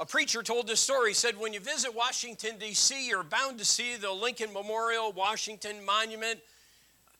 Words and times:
A 0.00 0.06
preacher 0.06 0.42
told 0.42 0.66
this 0.66 0.80
story. 0.80 1.10
He 1.10 1.14
said, 1.14 1.38
When 1.38 1.52
you 1.52 1.60
visit 1.60 1.94
Washington, 1.94 2.56
D.C., 2.58 3.06
you're 3.06 3.22
bound 3.22 3.58
to 3.58 3.66
see 3.66 3.96
the 3.96 4.10
Lincoln 4.10 4.50
Memorial, 4.50 5.12
Washington 5.12 5.84
Monument, 5.84 6.40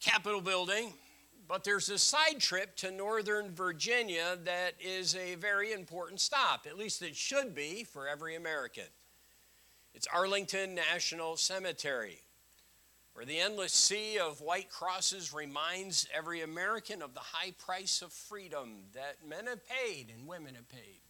Capitol 0.00 0.40
Building. 0.40 0.94
But 1.46 1.62
there's 1.62 1.90
a 1.90 1.98
side 1.98 2.40
trip 2.40 2.76
to 2.76 2.90
Northern 2.90 3.54
Virginia 3.54 4.38
that 4.44 4.76
is 4.80 5.14
a 5.14 5.35
very 5.35 5.72
important 5.72 6.21
stop. 6.21 6.66
At 6.66 6.78
least 6.78 7.03
it 7.03 7.14
should 7.14 7.54
be 7.54 7.85
for 7.85 8.08
every 8.08 8.35
American. 8.35 8.85
It's 9.92 10.06
Arlington 10.06 10.74
National 10.74 11.37
Cemetery, 11.37 12.21
where 13.12 13.26
the 13.26 13.40
endless 13.40 13.74
sea 13.74 14.19
of 14.19 14.40
white 14.40 14.71
crosses 14.71 15.35
reminds 15.35 16.09
every 16.16 16.41
American 16.41 17.02
of 17.02 17.12
the 17.12 17.20
high 17.20 17.52
price 17.59 18.01
of 18.01 18.10
freedom 18.10 18.84
that 18.95 19.16
men 19.28 19.48
have 19.48 19.60
paid 19.66 20.10
and 20.16 20.27
women 20.27 20.55
have 20.55 20.69
paid. 20.70 21.02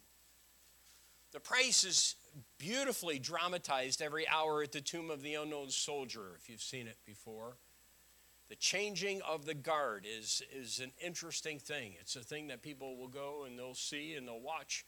The 1.33 1.41
price 1.41 1.85
is 1.85 2.17
beautifully 2.59 3.21
dramatized 3.21 4.03
every 4.03 4.27
hour 4.27 4.63
at 4.63 4.73
the 4.73 4.81
Tomb 4.81 5.11
of 5.11 5.23
the 5.23 5.35
Unknown 5.35 5.71
Soldier, 5.71 6.33
if 6.37 6.49
you've 6.51 6.63
seen 6.63 6.89
it 6.89 6.97
before. 7.07 7.57
The 8.49 8.57
changing 8.57 9.23
of 9.23 9.47
the 9.47 9.55
guard 9.55 10.05
is, 10.05 10.43
is 10.53 10.81
an 10.81 10.91
interesting 11.01 11.61
thing. 11.61 11.95
It's 12.01 12.17
a 12.17 12.21
thing 12.21 12.49
that 12.49 12.63
people 12.63 12.97
will 12.97 13.09
go 13.09 13.45
and 13.47 13.57
they'll 13.57 13.75
see 13.75 14.15
and 14.15 14.27
they'll 14.27 14.41
watch. 14.41 14.85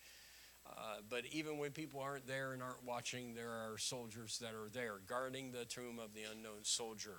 Uh, 0.66 0.97
but 1.09 1.23
even 1.30 1.59
when 1.59 1.70
people 1.70 2.00
aren't 2.00 2.27
there 2.27 2.52
and 2.52 2.62
aren't 2.62 2.84
watching, 2.84 3.34
there 3.34 3.50
are 3.50 3.78
soldiers 3.78 4.38
that 4.41 4.52
are 4.52 4.69
there 4.72 5.00
guarding 5.06 5.52
the 5.52 5.64
tomb 5.64 6.00
of 6.00 6.12
the 6.12 6.22
unknown 6.28 6.64
soldier. 6.64 7.19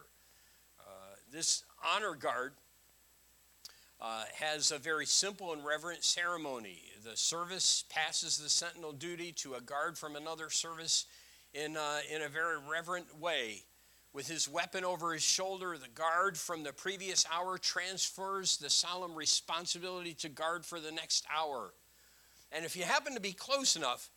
Uh, 0.80 1.16
this 1.31 1.64
honor 1.95 2.16
guard 2.16 2.53
uh, 4.02 4.24
has 4.36 4.72
a 4.72 4.78
very 4.78 5.06
simple 5.06 5.54
and 5.54 5.66
reverent 5.66 6.04
ceremony. 6.04 6.82
The 7.04 7.16
service 7.16 7.86
passes 7.90 8.38
the 8.38 8.50
sentinel 8.50 8.92
duty 8.92 9.32
to 9.34 9.54
a 9.56 9.62
guard 9.62 9.98
from 9.98 10.16
another 10.16 10.50
service 10.50 11.06
in, 11.54 11.78
uh, 11.78 12.00
in 12.14 12.22
a 12.22 12.30
very 12.30 12.58
reverent 12.70 13.20
way. 13.20 13.64
With 14.14 14.28
his 14.28 14.48
weapon 14.48 14.86
over 14.86 15.14
his 15.14 15.23
shoulder, 15.23 15.76
the 15.78 15.90
guard 15.90 16.38
from 16.38 16.64
the 16.64 16.73
previous 16.73 17.26
hour 17.34 17.58
transfers 17.58 18.58
the 18.58 18.70
solemn 18.70 19.16
responsibility 19.16 20.14
to 20.16 20.30
guard 20.30 20.66
for 20.66 20.80
the 20.80 20.92
next 20.92 21.26
hour. 21.36 21.73
And 22.52 22.64
if 22.64 22.76
you 22.76 22.84
happen 22.84 23.16
to 23.16 23.20
be 23.20 23.34
close 23.34 23.76
enough, 23.76 24.12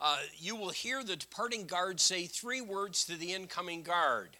uh, 0.00 0.18
you 0.36 0.56
will 0.56 0.70
hear 0.70 1.04
the 1.04 1.14
departing 1.14 1.66
guard 1.66 2.00
say 2.00 2.24
three 2.24 2.60
words 2.60 3.04
to 3.04 3.16
the 3.16 3.34
incoming 3.34 3.82
guard. 3.82 4.30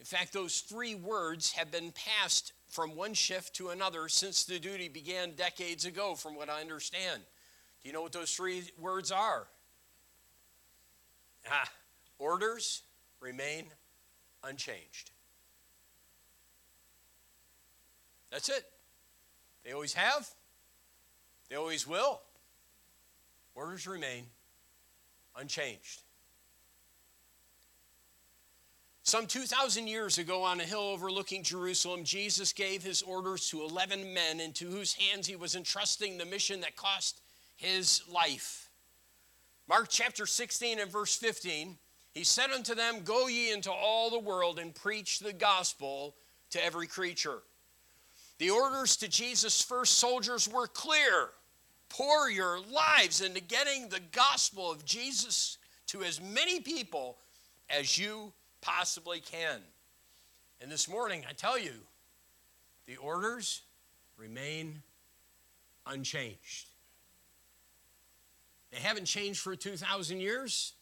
In 0.00 0.06
fact, 0.06 0.32
those 0.32 0.60
three 0.60 0.94
words 0.94 1.52
have 1.52 1.70
been 1.70 1.92
passed 1.92 2.52
from 2.68 2.94
one 2.94 3.14
shift 3.14 3.54
to 3.56 3.70
another 3.70 4.08
since 4.08 4.44
the 4.44 4.58
duty 4.58 4.88
began 4.88 5.32
decades 5.32 5.84
ago, 5.84 6.14
from 6.14 6.36
what 6.36 6.48
I 6.48 6.60
understand. 6.60 7.22
Do 7.82 7.88
you 7.88 7.92
know 7.92 8.02
what 8.02 8.12
those 8.12 8.34
three 8.34 8.62
words 8.78 9.10
are? 9.10 9.46
Ah, 11.50 11.70
orders 12.18 12.82
remain 13.20 13.66
unchanged. 14.44 15.10
That's 18.30 18.48
it. 18.48 18.64
They 19.64 19.72
always 19.72 19.94
have, 19.94 20.28
they 21.48 21.56
always 21.56 21.86
will. 21.86 22.20
Orders 23.54 23.86
remain 23.86 24.26
unchanged. 25.36 26.02
Some 29.08 29.26
2,000 29.26 29.86
years 29.86 30.18
ago, 30.18 30.42
on 30.42 30.60
a 30.60 30.64
hill 30.64 30.82
overlooking 30.82 31.42
Jerusalem, 31.42 32.04
Jesus 32.04 32.52
gave 32.52 32.82
his 32.82 33.00
orders 33.00 33.48
to 33.48 33.62
11 33.62 34.12
men 34.12 34.38
into 34.38 34.68
whose 34.68 34.92
hands 34.92 35.26
he 35.26 35.34
was 35.34 35.56
entrusting 35.56 36.18
the 36.18 36.26
mission 36.26 36.60
that 36.60 36.76
cost 36.76 37.22
his 37.56 38.02
life. 38.12 38.68
Mark 39.66 39.86
chapter 39.88 40.26
16 40.26 40.78
and 40.78 40.92
verse 40.92 41.16
15, 41.16 41.78
he 42.12 42.22
said 42.22 42.50
unto 42.50 42.74
them, 42.74 43.00
Go 43.02 43.28
ye 43.28 43.50
into 43.50 43.72
all 43.72 44.10
the 44.10 44.18
world 44.18 44.58
and 44.58 44.74
preach 44.74 45.20
the 45.20 45.32
gospel 45.32 46.14
to 46.50 46.62
every 46.62 46.86
creature. 46.86 47.38
The 48.36 48.50
orders 48.50 48.94
to 48.98 49.08
Jesus' 49.08 49.62
first 49.62 49.94
soldiers 49.94 50.46
were 50.46 50.66
clear 50.66 51.30
pour 51.88 52.28
your 52.28 52.60
lives 52.60 53.22
into 53.22 53.40
getting 53.40 53.88
the 53.88 54.02
gospel 54.12 54.70
of 54.70 54.84
Jesus 54.84 55.56
to 55.86 56.02
as 56.02 56.20
many 56.20 56.60
people 56.60 57.16
as 57.70 57.96
you 57.96 58.34
possibly 58.60 59.20
can. 59.20 59.60
And 60.60 60.70
this 60.70 60.88
morning, 60.88 61.24
I 61.28 61.32
tell 61.32 61.58
you, 61.58 61.72
the 62.86 62.96
orders 62.96 63.62
remain 64.16 64.82
unchanged. 65.86 66.68
They 68.70 68.78
haven't 68.78 69.06
changed 69.06 69.40
for 69.40 69.56
2,000 69.56 70.20
years, 70.20 70.74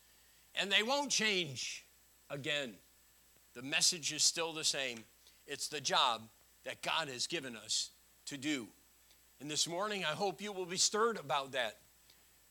and 0.54 0.70
they 0.70 0.82
won't 0.82 1.10
change 1.10 1.84
again. 2.30 2.74
The 3.54 3.62
message 3.62 4.12
is 4.12 4.22
still 4.22 4.52
the 4.52 4.64
same. 4.64 5.04
It's 5.46 5.68
the 5.68 5.80
job 5.80 6.22
that 6.64 6.82
God 6.82 7.08
has 7.08 7.26
given 7.26 7.56
us 7.56 7.90
to 8.26 8.36
do. 8.36 8.66
And 9.40 9.50
this 9.50 9.68
morning, 9.68 10.04
I 10.04 10.14
hope 10.14 10.40
you 10.40 10.52
will 10.52 10.66
be 10.66 10.76
stirred 10.76 11.18
about 11.18 11.52
that. 11.52 11.78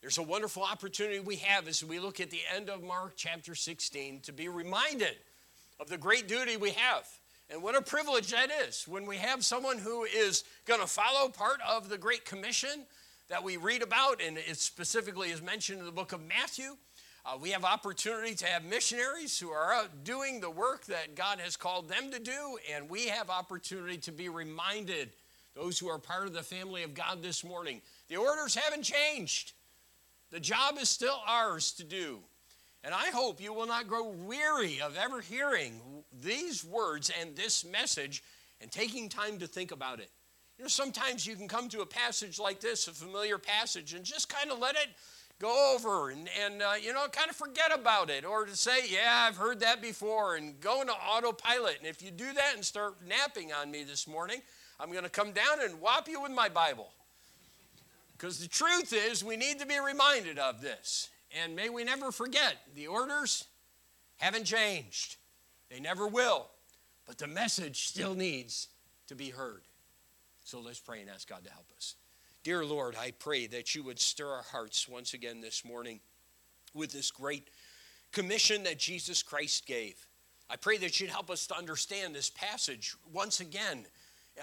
There's 0.06 0.20
a 0.20 0.22
wonderful 0.22 0.62
opportunity 0.62 1.20
we 1.20 1.38
have 1.38 1.68
as 1.68 1.84
we 1.84 1.98
look 1.98 2.20
at 2.20 2.30
the 2.30 2.42
end 2.56 2.70
of 2.70 2.84
Mark 2.84 3.14
chapter 3.16 3.56
16 3.56 4.20
to 4.20 4.32
be 4.32 4.48
reminded 4.48 5.16
of 5.80 5.90
the 5.90 5.98
great 5.98 6.28
duty 6.28 6.58
we 6.58 6.70
have. 6.70 7.08
And 7.50 7.64
what 7.64 7.74
a 7.74 7.82
privilege 7.82 8.30
that 8.30 8.52
is 8.68 8.88
when 8.88 9.08
we 9.08 9.18
have 9.18 9.44
someone 9.44 9.80
who 9.80 10.04
is 10.04 10.44
going 10.66 10.80
to 10.80 10.86
follow 10.86 11.30
part 11.30 11.60
of 11.68 11.90
the 11.90 11.98
Great 11.98 12.24
Commission 12.24 12.86
that 13.30 13.44
we 13.44 13.58
read 13.58 13.82
about, 13.82 14.22
and 14.22 14.38
it 14.38 14.58
specifically 14.58 15.32
is 15.32 15.42
mentioned 15.42 15.80
in 15.80 15.86
the 15.86 15.92
book 15.92 16.14
of 16.14 16.22
Matthew. 16.24 16.78
Uh, 17.26 17.38
we 17.42 17.50
have 17.50 17.66
opportunity 17.66 18.36
to 18.36 18.46
have 18.46 18.64
missionaries 18.64 19.40
who 19.40 19.50
are 19.50 19.74
out 19.74 20.04
doing 20.04 20.40
the 20.40 20.52
work 20.52 20.86
that 20.86 21.16
God 21.16 21.40
has 21.40 21.58
called 21.58 21.90
them 21.90 22.12
to 22.12 22.20
do, 22.20 22.60
and 22.72 22.88
we 22.88 23.08
have 23.08 23.32
opportunity 23.32 23.98
to 23.98 24.12
be 24.12 24.30
reminded, 24.30 25.10
those 25.56 25.80
who 25.80 25.90
are 25.90 25.98
part 25.98 26.28
of 26.28 26.34
the 26.34 26.44
family 26.44 26.84
of 26.84 26.94
God 26.94 27.24
this 27.24 27.44
morning, 27.44 27.82
the 28.08 28.18
orders 28.18 28.54
haven't 28.54 28.84
changed. 28.84 29.54
The 30.35 30.41
job 30.41 30.78
is 30.81 30.90
still 30.90 31.22
ours 31.25 31.72
to 31.78 31.85
do. 31.85 32.19
And 32.84 32.94
I 32.94 33.06
hope 33.06 33.40
you 33.40 33.53
will 33.53 33.68
not 33.68 33.88
grow 33.88 34.09
weary 34.09 34.81
of 34.81 34.97
ever 34.97 35.22
hearing 35.22 35.79
these 36.12 36.62
words 36.62 37.09
and 37.22 37.34
this 37.38 37.63
message 37.63 38.22
and 38.59 38.69
taking 38.69 39.07
time 39.07 39.40
to 39.40 39.47
think 39.47 39.72
about 39.72 40.01
it. 40.01 40.09
You 40.57 40.66
know, 40.66 40.68
sometimes 40.68 41.25
you 41.25 41.38
can 41.38 41.47
come 41.47 41.69
to 41.69 41.79
a 41.79 41.85
passage 41.85 42.38
like 42.38 42.59
this, 42.59 42.90
a 42.90 42.91
familiar 42.91 43.38
passage, 43.38 43.94
and 43.94 44.03
just 44.03 44.28
kind 44.28 44.51
of 44.51 44.59
let 44.59 44.75
it 44.75 44.90
go 45.40 45.74
over 45.74 46.09
and, 46.09 46.28
and 46.44 46.62
uh, 46.62 46.74
you 46.84 46.91
know, 46.91 47.07
kind 47.07 47.29
of 47.29 47.38
forget 47.38 47.74
about 47.74 48.09
it. 48.09 48.25
Or 48.25 48.45
to 48.45 48.57
say, 48.57 48.79
yeah, 48.90 49.28
I've 49.29 49.38
heard 49.38 49.62
that 49.62 49.81
before, 49.81 50.35
and 50.35 50.59
go 50.59 50.81
into 50.81 50.91
autopilot. 50.91 51.78
And 51.78 51.88
if 51.88 52.01
you 52.01 52.12
do 52.12 52.34
that 52.34 52.56
and 52.56 52.66
start 52.66 52.95
napping 53.07 53.53
on 53.53 53.72
me 53.72 53.85
this 53.85 54.06
morning, 54.06 54.41
I'm 54.81 54.91
going 54.91 55.06
to 55.06 55.09
come 55.09 55.31
down 55.31 55.63
and 55.63 55.79
whop 55.79 56.09
you 56.09 56.22
with 56.22 56.34
my 56.34 56.50
Bible. 56.50 56.90
Because 58.18 58.40
the 58.40 58.48
truth 58.48 58.94
is, 58.94 59.24
we 59.24 59.36
need 59.36 59.59
to 59.59 59.66
be 59.66 59.80
reminded 59.80 60.40
of 60.40 60.62
this. 60.62 61.09
And 61.44 61.56
may 61.56 61.70
we 61.70 61.84
never 61.84 62.12
forget 62.12 62.56
the 62.74 62.88
orders 62.88 63.46
haven't 64.18 64.46
changed, 64.46 65.18
they 65.70 65.80
never 65.80 66.08
will. 66.08 66.48
But 67.06 67.18
the 67.18 67.28
message 67.28 67.88
still 67.88 68.16
needs 68.16 68.70
to 69.08 69.16
be 69.16 69.30
heard. 69.30 69.62
So 70.44 70.59
let's 70.59 70.80
pray 70.80 71.02
and 71.02 71.09
ask 71.09 71.30
God 71.30 71.44
to 71.44 71.52
help 71.52 71.68
us. 71.75 71.96
Dear 72.44 72.66
Lord, 72.66 72.96
I 72.96 73.12
pray 73.12 73.48
that 73.48 73.75
you 73.75 73.84
would 73.84 74.00
stir 74.00 74.30
our 74.30 74.44
hearts 74.44 74.88
once 74.88 75.14
again 75.14 75.42
this 75.42 75.66
morning 75.66 76.00
with 76.74 76.92
this 76.92 77.12
great 77.12 77.50
commission 78.12 78.64
that 78.64 78.78
Jesus 78.78 79.22
Christ 79.22 79.66
gave. 79.66 80.08
I 80.50 80.56
pray 80.56 80.78
that 80.78 81.00
you'd 81.00 81.09
help 81.09 81.30
us 81.30 81.48
to 81.48 81.58
understand 81.58 82.16
this 82.16 82.30
passage 82.30 82.96
once 83.12 83.40
again, 83.40 83.86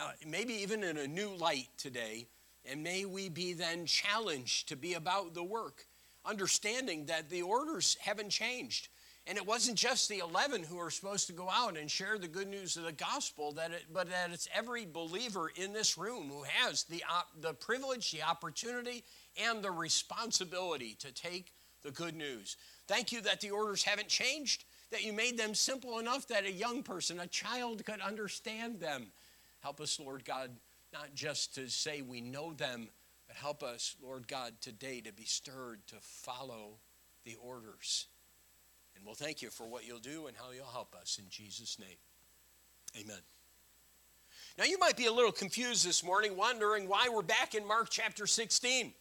uh, 0.01 0.11
maybe 0.27 0.55
even 0.55 0.83
in 0.83 0.97
a 0.97 1.07
new 1.07 1.35
light 1.37 1.69
today. 1.79 2.27
And 2.71 2.83
may 2.83 3.05
we 3.05 3.29
be 3.29 3.53
then 3.55 3.87
challenged 3.87 4.69
to 4.69 4.77
be 4.77 4.95
about 4.95 5.35
the 5.35 5.43
work, 5.43 5.87
understanding 6.25 7.07
that 7.07 7.29
the 7.29 7.43
orders 7.43 7.97
haven't 8.01 8.31
changed. 8.31 8.89
And 9.27 9.39
it 9.39 9.47
wasn't 9.47 9.79
just 9.79 10.09
the 10.09 10.19
11 10.19 10.65
who 10.65 10.79
are 10.79 10.91
supposed 10.91 11.29
to 11.29 11.33
go 11.33 11.49
out 11.49 11.77
and 11.77 11.89
share 11.89 12.19
the 12.19 12.27
good 12.27 12.49
news 12.49 12.77
of 12.77 12.83
the 12.83 12.93
gospel, 12.93 13.53
that 13.53 13.71
it, 13.71 13.85
but 13.93 14.11
that 14.11 14.33
it's 14.33 14.49
every 14.55 14.85
believer 14.85 15.51
in 15.55 15.73
this 15.73 15.97
room 15.97 16.29
who 16.29 16.43
has 16.43 16.85
the, 16.85 17.03
the 17.41 17.55
privilege, 17.55 18.11
the 18.11 18.23
opportunity, 18.23 19.05
and 19.41 19.63
the 19.63 19.71
responsibility 19.71 20.97
to 20.99 21.13
take 21.13 21.53
the 21.85 21.93
good 21.93 22.17
news. 22.17 22.57
Thank 22.89 23.13
you 23.13 23.21
that 23.23 23.41
the 23.41 23.51
orders 23.51 23.85
haven't 23.85 24.09
changed, 24.09 24.65
that 24.91 25.05
you 25.05 25.13
made 25.13 25.39
them 25.39 25.55
simple 25.55 25.99
enough 25.99 26.27
that 26.29 26.45
a 26.45 26.53
young 26.53 26.83
person, 26.83 27.21
a 27.21 27.27
child, 27.29 27.85
could 27.85 28.01
understand 28.01 28.81
them. 28.81 29.07
Help 29.61 29.81
us, 29.81 30.01
Lord 30.01 30.25
God, 30.25 30.51
not 30.93 31.15
just 31.15 31.55
to 31.55 31.69
say 31.69 32.03
we 32.03 32.21
know 32.21 32.53
them, 32.53 32.89
but 33.27 33.37
help 33.37 33.63
us, 33.63 33.97
Lord 34.03 34.29
God, 34.29 34.53
today 34.61 35.01
to 35.01 35.13
be 35.13 35.25
stirred 35.25 35.81
to 35.89 35.97
follow 36.01 36.79
the 37.25 37.37
orders. 37.37 38.07
And 38.95 39.05
we'll 39.05 39.15
thank 39.15 39.41
you 39.41 39.51
for 39.51 39.67
what 39.67 39.87
you'll 39.87 39.99
do 39.99 40.27
and 40.27 40.37
how 40.37 40.51
you'll 40.55 40.67
help 40.67 40.95
us 40.95 41.19
in 41.19 41.29
Jesus' 41.31 41.79
name. 41.79 41.97
Amen. 43.01 43.21
Now, 44.59 44.65
you 44.65 44.79
might 44.79 44.99
be 44.99 45.07
a 45.07 45.13
little 45.13 45.33
confused 45.33 45.87
this 45.87 46.05
morning, 46.05 46.37
wondering 46.37 46.87
why 46.87 47.09
we're 47.11 47.23
back 47.23 47.55
in 47.55 47.67
Mark 47.67 47.89
chapter 47.89 48.27
16. 48.27 48.93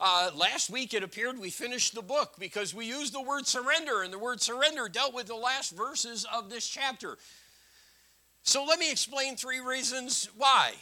Uh, 0.00 0.30
last 0.34 0.70
week 0.70 0.94
it 0.94 1.02
appeared 1.02 1.38
we 1.38 1.50
finished 1.50 1.94
the 1.94 2.02
book 2.02 2.34
because 2.38 2.74
we 2.74 2.86
used 2.86 3.12
the 3.12 3.20
word 3.20 3.46
surrender, 3.46 4.02
and 4.02 4.12
the 4.12 4.18
word 4.18 4.40
surrender 4.40 4.88
dealt 4.88 5.14
with 5.14 5.26
the 5.26 5.34
last 5.34 5.76
verses 5.76 6.26
of 6.32 6.50
this 6.50 6.66
chapter. 6.66 7.18
So 8.42 8.64
let 8.64 8.78
me 8.78 8.90
explain 8.90 9.36
three 9.36 9.60
reasons 9.60 10.28
why 10.36 10.72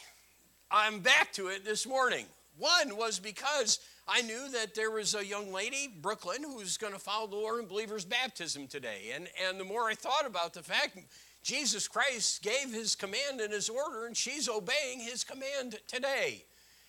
I'm 0.71 0.99
back 0.99 1.33
to 1.33 1.47
it 1.47 1.65
this 1.65 1.87
morning. 1.87 2.25
One 2.57 2.95
was 2.95 3.17
because 3.17 3.79
I 4.07 4.21
knew 4.21 4.51
that 4.51 4.75
there 4.75 4.91
was 4.91 5.15
a 5.15 5.25
young 5.25 5.51
lady, 5.51 5.91
Brooklyn, 5.99 6.43
who's 6.43 6.77
going 6.77 6.93
to 6.93 6.99
follow 6.99 7.25
the 7.25 7.37
Lord 7.37 7.59
in 7.59 7.67
believer's 7.67 8.05
baptism 8.05 8.67
today. 8.67 9.11
And, 9.15 9.27
and 9.47 9.59
the 9.59 9.63
more 9.63 9.89
I 9.89 9.95
thought 9.95 10.27
about 10.27 10.53
the 10.53 10.61
fact, 10.61 10.99
Jesus 11.41 11.87
Christ 11.87 12.43
gave 12.43 12.71
his 12.71 12.95
command 12.95 13.41
and 13.41 13.51
his 13.51 13.67
order, 13.67 14.05
and 14.05 14.15
she's 14.15 14.47
obeying 14.47 14.99
his 14.99 15.23
command 15.23 15.79
today. 15.87 16.43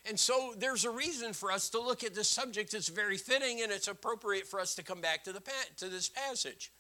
And 0.07 0.21
so 0.21 0.53
there's 0.59 0.85
a 0.85 0.91
reason 0.91 1.33
for 1.33 1.51
us 1.51 1.71
to 1.71 1.81
look 1.81 2.05
at 2.05 2.15
this 2.15 2.29
subject. 2.29 2.75
It's 2.75 2.89
very 2.89 3.17
fitting 3.17 3.63
and 3.63 3.73
it's 3.73 3.89
appropriate 3.89 4.47
for 4.47 4.61
us 4.61 4.75
to 4.75 4.83
come 4.83 5.01
back 5.01 5.25
to, 5.25 5.33
the, 5.33 5.43
to 5.79 5.89
this 5.89 6.11
passage. 6.11 6.71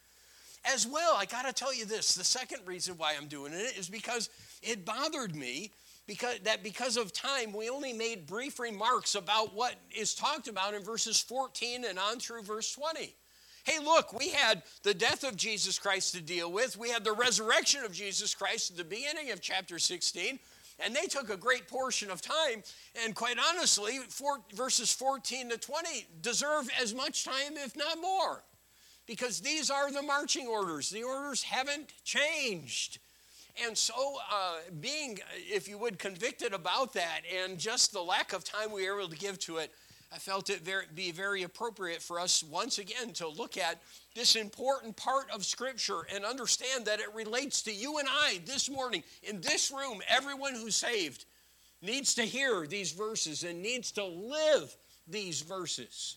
As 0.67 0.87
well, 0.87 1.14
I 1.17 1.25
got 1.25 1.46
to 1.46 1.53
tell 1.55 1.75
you 1.75 1.87
this 1.87 2.14
the 2.14 2.25
second 2.25 2.61
reason 2.67 2.99
why 2.99 3.14
I'm 3.17 3.29
doing 3.29 3.55
it 3.55 3.79
is 3.79 3.88
because 3.88 4.29
it 4.62 4.85
bothered 4.85 5.35
me 5.35 5.70
because, 6.10 6.40
that 6.40 6.64
because 6.64 6.96
of 6.96 7.12
time, 7.12 7.52
we 7.52 7.70
only 7.70 7.92
made 7.92 8.26
brief 8.26 8.58
remarks 8.58 9.14
about 9.14 9.54
what 9.54 9.76
is 9.96 10.12
talked 10.12 10.48
about 10.48 10.74
in 10.74 10.82
verses 10.82 11.20
14 11.20 11.84
and 11.84 12.00
on 12.00 12.18
through 12.18 12.42
verse 12.42 12.72
20. 12.72 13.14
Hey, 13.62 13.78
look, 13.78 14.12
we 14.18 14.30
had 14.30 14.64
the 14.82 14.92
death 14.92 15.22
of 15.22 15.36
Jesus 15.36 15.78
Christ 15.78 16.16
to 16.16 16.20
deal 16.20 16.50
with. 16.50 16.76
We 16.76 16.90
had 16.90 17.04
the 17.04 17.12
resurrection 17.12 17.84
of 17.84 17.92
Jesus 17.92 18.34
Christ 18.34 18.72
at 18.72 18.76
the 18.76 18.82
beginning 18.82 19.30
of 19.30 19.40
chapter 19.40 19.78
16. 19.78 20.40
And 20.84 20.96
they 20.96 21.06
took 21.06 21.30
a 21.30 21.36
great 21.36 21.68
portion 21.68 22.10
of 22.10 22.20
time. 22.20 22.64
And 23.04 23.14
quite 23.14 23.36
honestly, 23.38 24.00
four, 24.08 24.40
verses 24.52 24.92
14 24.92 25.50
to 25.50 25.58
20 25.58 26.06
deserve 26.22 26.68
as 26.82 26.92
much 26.92 27.22
time, 27.24 27.52
if 27.54 27.76
not 27.76 28.00
more, 28.00 28.42
because 29.06 29.38
these 29.38 29.70
are 29.70 29.92
the 29.92 30.02
marching 30.02 30.48
orders. 30.48 30.90
The 30.90 31.04
orders 31.04 31.44
haven't 31.44 31.92
changed. 32.02 32.98
And 33.67 33.76
so, 33.76 34.17
uh, 34.32 34.56
being, 34.81 35.19
if 35.37 35.69
you 35.69 35.79
would, 35.79 35.99
convicted 35.99 36.52
about 36.52 36.93
that 36.94 37.20
and 37.44 37.58
just 37.58 37.93
the 37.93 38.00
lack 38.00 38.32
of 38.32 38.44
time 38.44 38.73
we 38.73 38.88
were 38.88 39.00
able 39.00 39.11
to 39.11 39.17
give 39.17 39.38
to 39.41 39.58
it, 39.58 39.73
I 40.12 40.19
felt 40.19 40.50
it 40.50 40.62
very, 40.62 40.87
be 40.94 41.12
very 41.12 41.44
appropriate 41.44 42.02
for 42.02 42.19
us 42.19 42.43
once 42.43 42.79
again 42.79 43.12
to 43.14 43.29
look 43.29 43.56
at 43.56 43.81
this 44.14 44.35
important 44.35 44.97
part 44.97 45.31
of 45.31 45.44
Scripture 45.44 46.00
and 46.12 46.25
understand 46.25 46.85
that 46.87 46.99
it 46.99 47.14
relates 47.14 47.62
to 47.62 47.73
you 47.73 47.99
and 47.99 48.08
I 48.11 48.41
this 48.44 48.69
morning 48.69 49.05
in 49.23 49.41
this 49.41 49.70
room. 49.70 50.00
Everyone 50.08 50.55
who's 50.55 50.75
saved 50.75 51.26
needs 51.81 52.14
to 52.14 52.23
hear 52.23 52.67
these 52.67 52.91
verses 52.91 53.44
and 53.44 53.62
needs 53.62 53.93
to 53.93 54.05
live 54.05 54.76
these 55.06 55.43
verses. 55.43 56.17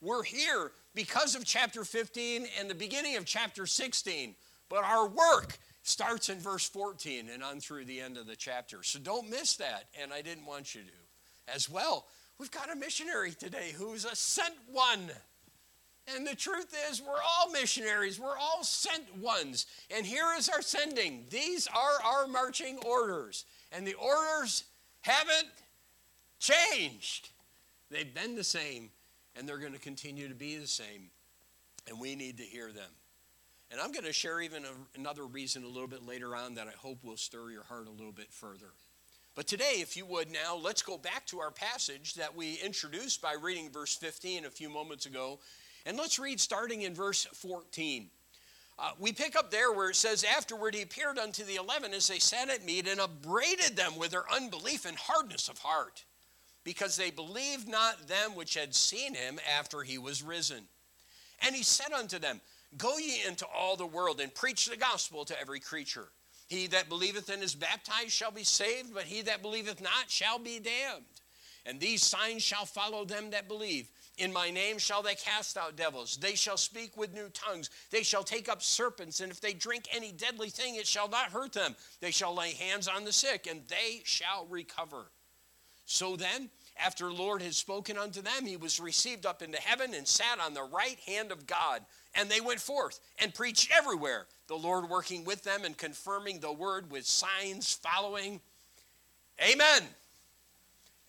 We're 0.00 0.22
here 0.22 0.70
because 0.94 1.34
of 1.34 1.44
chapter 1.44 1.84
15 1.84 2.46
and 2.60 2.70
the 2.70 2.74
beginning 2.74 3.16
of 3.16 3.24
chapter 3.24 3.66
16, 3.66 4.36
but 4.68 4.84
our 4.84 5.08
work 5.08 5.58
starts 5.86 6.28
in 6.28 6.38
verse 6.38 6.68
14 6.68 7.28
and 7.32 7.42
on 7.42 7.60
through 7.60 7.84
the 7.84 8.00
end 8.00 8.16
of 8.16 8.26
the 8.26 8.36
chapter. 8.36 8.82
So 8.82 8.98
don't 8.98 9.30
miss 9.30 9.56
that, 9.56 9.84
and 10.00 10.12
I 10.12 10.22
didn't 10.22 10.46
want 10.46 10.74
you 10.74 10.82
to. 10.82 11.54
As 11.54 11.70
well, 11.70 12.06
We've 12.38 12.50
got 12.50 12.70
a 12.70 12.76
missionary 12.76 13.32
today 13.32 13.72
who's 13.76 14.04
a 14.04 14.14
sent 14.14 14.54
one. 14.70 15.10
And 16.14 16.26
the 16.26 16.36
truth 16.36 16.74
is, 16.88 17.00
we're 17.00 17.14
all 17.14 17.50
missionaries. 17.50 18.20
We're 18.20 18.36
all 18.36 18.62
sent 18.62 19.16
ones. 19.16 19.66
And 19.94 20.04
here 20.04 20.26
is 20.38 20.48
our 20.48 20.62
sending. 20.62 21.24
These 21.30 21.66
are 21.66 22.02
our 22.04 22.26
marching 22.28 22.78
orders. 22.86 23.44
And 23.72 23.86
the 23.86 23.94
orders 23.94 24.64
haven't 25.00 25.48
changed. 26.38 27.30
They've 27.90 28.12
been 28.12 28.36
the 28.36 28.44
same, 28.44 28.90
and 29.34 29.48
they're 29.48 29.58
going 29.58 29.72
to 29.72 29.78
continue 29.78 30.28
to 30.28 30.34
be 30.34 30.56
the 30.56 30.66
same. 30.66 31.10
And 31.88 31.98
we 31.98 32.14
need 32.14 32.36
to 32.38 32.44
hear 32.44 32.70
them. 32.70 32.90
And 33.70 33.80
I'm 33.80 33.92
going 33.92 34.04
to 34.04 34.12
share 34.12 34.40
even 34.40 34.64
a, 34.64 34.98
another 34.98 35.26
reason 35.26 35.64
a 35.64 35.68
little 35.68 35.88
bit 35.88 36.06
later 36.06 36.36
on 36.36 36.54
that 36.54 36.68
I 36.68 36.76
hope 36.78 37.02
will 37.02 37.16
stir 37.16 37.50
your 37.50 37.64
heart 37.64 37.88
a 37.88 37.90
little 37.90 38.12
bit 38.12 38.32
further. 38.32 38.72
But 39.34 39.46
today, 39.46 39.76
if 39.80 39.96
you 39.96 40.06
would 40.06 40.30
now, 40.30 40.56
let's 40.56 40.82
go 40.82 40.96
back 40.96 41.26
to 41.26 41.40
our 41.40 41.50
passage 41.50 42.14
that 42.14 42.34
we 42.34 42.58
introduced 42.64 43.20
by 43.20 43.34
reading 43.40 43.70
verse 43.70 43.94
15 43.94 44.46
a 44.46 44.50
few 44.50 44.70
moments 44.70 45.04
ago. 45.04 45.40
And 45.84 45.98
let's 45.98 46.18
read 46.18 46.40
starting 46.40 46.82
in 46.82 46.94
verse 46.94 47.26
14. 47.34 48.08
Uh, 48.78 48.90
we 48.98 49.12
pick 49.12 49.36
up 49.36 49.50
there 49.50 49.72
where 49.72 49.90
it 49.90 49.96
says, 49.96 50.24
Afterward 50.24 50.74
he 50.74 50.82
appeared 50.82 51.18
unto 51.18 51.44
the 51.44 51.56
eleven 51.56 51.94
as 51.94 52.08
they 52.08 52.18
sat 52.18 52.50
at 52.50 52.64
meat 52.64 52.86
and 52.86 53.00
upbraided 53.00 53.76
them 53.76 53.98
with 53.98 54.10
their 54.10 54.30
unbelief 54.32 54.84
and 54.84 54.96
hardness 54.98 55.48
of 55.48 55.58
heart, 55.58 56.04
because 56.62 56.96
they 56.96 57.10
believed 57.10 57.68
not 57.68 58.06
them 58.06 58.34
which 58.34 58.54
had 58.54 58.74
seen 58.74 59.14
him 59.14 59.38
after 59.58 59.82
he 59.82 59.96
was 59.96 60.22
risen. 60.22 60.64
And 61.40 61.54
he 61.54 61.62
said 61.62 61.92
unto 61.92 62.18
them, 62.18 62.40
Go 62.76 62.98
ye 62.98 63.22
into 63.26 63.46
all 63.46 63.76
the 63.76 63.86
world 63.86 64.20
and 64.20 64.34
preach 64.34 64.66
the 64.66 64.76
gospel 64.76 65.24
to 65.24 65.40
every 65.40 65.60
creature. 65.60 66.08
He 66.48 66.66
that 66.68 66.88
believeth 66.88 67.28
and 67.28 67.42
is 67.42 67.54
baptized 67.54 68.12
shall 68.12 68.30
be 68.30 68.44
saved, 68.44 68.94
but 68.94 69.04
he 69.04 69.22
that 69.22 69.42
believeth 69.42 69.80
not 69.80 70.08
shall 70.08 70.38
be 70.38 70.60
damned. 70.60 71.04
And 71.64 71.80
these 71.80 72.02
signs 72.02 72.42
shall 72.42 72.64
follow 72.64 73.04
them 73.04 73.30
that 73.30 73.48
believe. 73.48 73.88
In 74.18 74.32
my 74.32 74.50
name 74.50 74.78
shall 74.78 75.02
they 75.02 75.14
cast 75.14 75.56
out 75.58 75.76
devils. 75.76 76.16
They 76.16 76.36
shall 76.36 76.56
speak 76.56 76.96
with 76.96 77.12
new 77.12 77.28
tongues. 77.30 77.68
They 77.90 78.02
shall 78.02 78.22
take 78.22 78.48
up 78.48 78.62
serpents. 78.62 79.20
And 79.20 79.30
if 79.30 79.40
they 79.40 79.52
drink 79.52 79.88
any 79.92 80.12
deadly 80.12 80.48
thing, 80.48 80.76
it 80.76 80.86
shall 80.86 81.08
not 81.08 81.32
hurt 81.32 81.52
them. 81.52 81.74
They 82.00 82.12
shall 82.12 82.34
lay 82.34 82.52
hands 82.52 82.88
on 82.88 83.04
the 83.04 83.12
sick, 83.12 83.46
and 83.50 83.62
they 83.68 84.02
shall 84.04 84.46
recover. 84.46 85.10
So 85.84 86.16
then, 86.16 86.50
after 86.78 87.06
the 87.06 87.14
Lord 87.14 87.42
had 87.42 87.54
spoken 87.54 87.98
unto 87.98 88.22
them, 88.22 88.46
he 88.46 88.56
was 88.56 88.80
received 88.80 89.26
up 89.26 89.42
into 89.42 89.60
heaven 89.60 89.94
and 89.94 90.06
sat 90.06 90.40
on 90.40 90.54
the 90.54 90.62
right 90.62 90.98
hand 91.06 91.30
of 91.30 91.46
God. 91.46 91.82
And 92.18 92.30
they 92.30 92.40
went 92.40 92.60
forth 92.60 93.00
and 93.20 93.34
preached 93.34 93.70
everywhere, 93.76 94.26
the 94.48 94.56
Lord 94.56 94.88
working 94.88 95.24
with 95.24 95.42
them 95.42 95.64
and 95.64 95.76
confirming 95.76 96.40
the 96.40 96.52
word 96.52 96.90
with 96.90 97.06
signs 97.06 97.74
following. 97.74 98.40
Amen. 99.42 99.82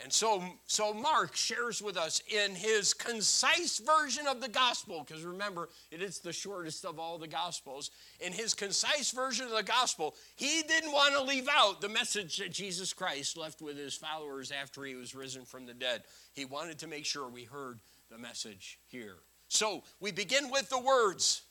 And 0.03 0.13
so, 0.13 0.43
so 0.67 0.93
Mark 0.93 1.35
shares 1.35 1.81
with 1.81 1.97
us 1.97 2.21
in 2.29 2.53
his 2.53 2.93
concise 2.93 3.79
version 3.79 4.27
of 4.27 4.41
the 4.41 4.47
gospel, 4.47 5.03
because 5.03 5.23
remember, 5.23 5.69
it 5.89 6.03
is 6.03 6.19
the 6.19 6.33
shortest 6.33 6.85
of 6.85 6.99
all 6.99 7.17
the 7.17 7.27
gospels. 7.27 7.89
In 8.19 8.31
his 8.31 8.53
concise 8.53 9.09
version 9.09 9.45
of 9.45 9.51
the 9.51 9.63
gospel, 9.63 10.13
he 10.35 10.61
didn't 10.67 10.91
want 10.91 11.15
to 11.15 11.23
leave 11.23 11.47
out 11.51 11.81
the 11.81 11.89
message 11.89 12.37
that 12.37 12.51
Jesus 12.51 12.93
Christ 12.93 13.37
left 13.37 13.59
with 13.59 13.75
his 13.75 13.95
followers 13.95 14.51
after 14.51 14.83
he 14.83 14.93
was 14.93 15.15
risen 15.15 15.45
from 15.45 15.65
the 15.65 15.73
dead. 15.73 16.03
He 16.33 16.45
wanted 16.45 16.77
to 16.79 16.87
make 16.87 17.05
sure 17.05 17.27
we 17.27 17.45
heard 17.45 17.79
the 18.11 18.19
message 18.19 18.77
here. 18.85 19.15
So 19.47 19.83
we 19.99 20.11
begin 20.11 20.49
with 20.51 20.69
the 20.69 20.79
words, 20.79 21.43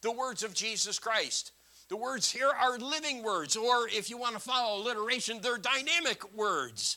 the 0.00 0.12
words 0.12 0.42
of 0.42 0.54
Jesus 0.54 0.98
Christ. 0.98 1.52
The 1.88 1.96
words 1.96 2.30
here 2.30 2.48
are 2.50 2.78
living 2.78 3.22
words, 3.22 3.56
or 3.56 3.88
if 3.88 4.08
you 4.08 4.16
want 4.16 4.34
to 4.34 4.40
follow 4.40 4.82
alliteration, 4.82 5.40
they're 5.42 5.58
dynamic 5.58 6.34
words 6.34 6.96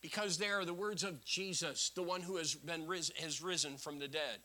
because 0.00 0.38
they 0.38 0.48
are 0.48 0.64
the 0.64 0.74
words 0.74 1.02
of 1.02 1.24
Jesus, 1.24 1.90
the 1.94 2.02
one 2.02 2.22
who 2.22 2.36
has 2.36 2.54
been 2.54 2.86
has 3.20 3.42
risen 3.42 3.76
from 3.76 3.98
the 3.98 4.06
dead. 4.06 4.38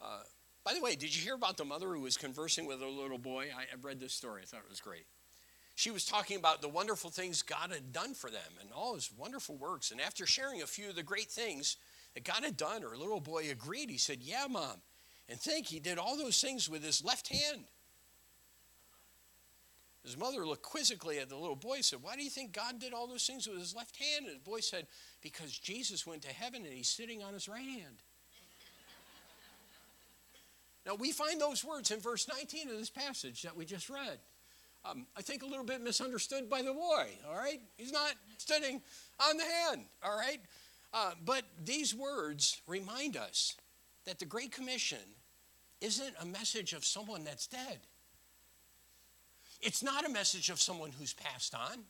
Uh, 0.00 0.20
by 0.64 0.72
the 0.72 0.80
way, 0.80 0.96
did 0.96 1.14
you 1.14 1.22
hear 1.22 1.34
about 1.34 1.58
the 1.58 1.64
mother 1.64 1.88
who 1.88 2.00
was 2.00 2.16
conversing 2.16 2.66
with 2.66 2.80
a 2.80 2.88
little 2.88 3.18
boy? 3.18 3.48
I, 3.54 3.62
I 3.62 3.76
read 3.82 4.00
this 4.00 4.14
story. 4.14 4.42
I 4.42 4.46
thought 4.46 4.62
it 4.64 4.70
was 4.70 4.80
great. 4.80 5.06
She 5.74 5.90
was 5.90 6.06
talking 6.06 6.38
about 6.38 6.62
the 6.62 6.68
wonderful 6.68 7.10
things 7.10 7.42
God 7.42 7.70
had 7.70 7.92
done 7.92 8.14
for 8.14 8.30
them 8.30 8.40
and 8.60 8.70
all 8.72 8.94
his 8.94 9.10
wonderful 9.16 9.56
works. 9.56 9.90
And 9.90 10.00
after 10.00 10.24
sharing 10.24 10.62
a 10.62 10.66
few 10.66 10.88
of 10.88 10.96
the 10.96 11.02
great 11.02 11.30
things 11.30 11.76
that 12.14 12.24
God 12.24 12.44
had 12.44 12.56
done, 12.56 12.82
her 12.82 12.96
little 12.96 13.20
boy 13.20 13.50
agreed. 13.50 13.90
He 13.90 13.98
said, 13.98 14.18
Yeah, 14.22 14.46
mom. 14.48 14.80
And 15.28 15.40
think 15.40 15.66
he 15.66 15.80
did 15.80 15.98
all 15.98 16.16
those 16.16 16.40
things 16.40 16.68
with 16.68 16.84
his 16.84 17.04
left 17.04 17.28
hand. 17.28 17.64
His 20.04 20.18
mother 20.18 20.46
looked 20.46 20.62
quizzically 20.62 21.18
at 21.18 21.30
the 21.30 21.36
little 21.36 21.56
boy 21.56 21.76
and 21.76 21.84
said, 21.84 22.00
Why 22.02 22.14
do 22.14 22.22
you 22.22 22.28
think 22.28 22.52
God 22.52 22.78
did 22.78 22.92
all 22.92 23.06
those 23.06 23.26
things 23.26 23.48
with 23.48 23.58
his 23.58 23.74
left 23.74 23.96
hand? 23.96 24.26
And 24.26 24.36
the 24.36 24.50
boy 24.50 24.60
said, 24.60 24.86
Because 25.22 25.56
Jesus 25.56 26.06
went 26.06 26.22
to 26.22 26.28
heaven 26.28 26.64
and 26.64 26.72
he's 26.74 26.88
sitting 26.88 27.22
on 27.22 27.32
his 27.32 27.48
right 27.48 27.66
hand. 27.66 27.96
now, 30.86 30.94
we 30.94 31.10
find 31.10 31.40
those 31.40 31.64
words 31.64 31.90
in 31.90 32.00
verse 32.00 32.28
19 32.28 32.68
of 32.68 32.76
this 32.76 32.90
passage 32.90 33.42
that 33.42 33.56
we 33.56 33.64
just 33.64 33.88
read. 33.88 34.18
Um, 34.84 35.06
I 35.16 35.22
think 35.22 35.42
a 35.42 35.46
little 35.46 35.64
bit 35.64 35.80
misunderstood 35.80 36.50
by 36.50 36.60
the 36.60 36.74
boy, 36.74 37.08
all 37.26 37.36
right? 37.36 37.62
He's 37.78 37.92
not 37.92 38.12
sitting 38.36 38.82
on 39.18 39.38
the 39.38 39.44
hand, 39.44 39.86
all 40.02 40.14
right? 40.14 40.40
Uh, 40.94 41.10
but 41.24 41.42
these 41.64 41.92
words 41.92 42.62
remind 42.68 43.16
us 43.16 43.56
that 44.04 44.20
the 44.20 44.24
Great 44.24 44.52
Commission 44.52 44.98
isn't 45.80 46.14
a 46.22 46.24
message 46.24 46.72
of 46.72 46.84
someone 46.84 47.24
that's 47.24 47.48
dead. 47.48 47.80
It's 49.60 49.82
not 49.82 50.06
a 50.06 50.08
message 50.08 50.50
of 50.50 50.60
someone 50.60 50.92
who's 50.96 51.12
passed 51.12 51.54
on. 51.54 51.80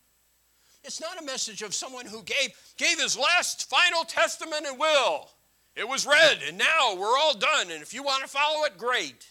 It's 0.85 1.01
not 1.01 1.21
a 1.21 1.25
message 1.25 1.61
of 1.61 1.75
someone 1.75 2.07
who 2.07 2.23
gave, 2.23 2.51
gave 2.79 2.99
his 2.99 3.19
last 3.19 3.69
final 3.69 4.05
testament 4.05 4.65
and 4.67 4.79
will. 4.79 5.29
It 5.77 5.87
was 5.87 6.07
read, 6.07 6.39
and 6.47 6.57
now 6.57 6.95
we're 6.97 7.19
all 7.19 7.35
done. 7.37 7.71
And 7.71 7.83
if 7.83 7.93
you 7.93 8.03
want 8.03 8.23
to 8.23 8.29
follow 8.29 8.65
it, 8.65 8.79
great. 8.79 9.27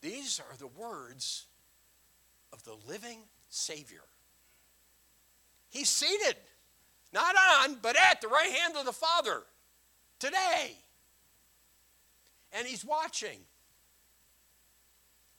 These 0.00 0.40
are 0.40 0.56
the 0.56 0.68
words 0.68 1.46
of 2.52 2.64
the 2.64 2.76
living 2.88 3.18
Savior. 3.50 4.04
He's 5.68 5.88
seated, 5.88 6.36
not 7.12 7.34
on, 7.36 7.78
but 7.80 7.96
at 7.96 8.20
the 8.20 8.28
right 8.28 8.50
hand 8.50 8.76
of 8.76 8.84
the 8.84 8.92
Father 8.92 9.42
today. 10.18 10.76
And 12.52 12.66
he's 12.66 12.84
watching. 12.84 13.38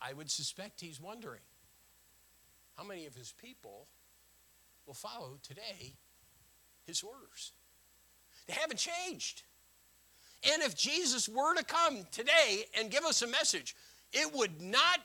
I 0.01 0.13
would 0.13 0.31
suspect 0.31 0.81
he's 0.81 1.01
wondering 1.01 1.41
how 2.77 2.83
many 2.83 3.05
of 3.05 3.15
his 3.15 3.33
people 3.41 3.87
will 4.87 4.93
follow 4.93 5.37
today 5.43 5.93
his 6.85 7.03
orders. 7.03 7.51
They 8.47 8.53
haven't 8.53 8.79
changed. 8.79 9.43
And 10.51 10.63
if 10.63 10.75
Jesus 10.75 11.27
were 11.27 11.53
to 11.55 11.63
come 11.63 12.05
today 12.11 12.63
and 12.77 12.89
give 12.89 13.03
us 13.03 13.21
a 13.21 13.27
message, 13.27 13.75
it 14.13 14.33
would 14.33 14.61
not 14.61 14.99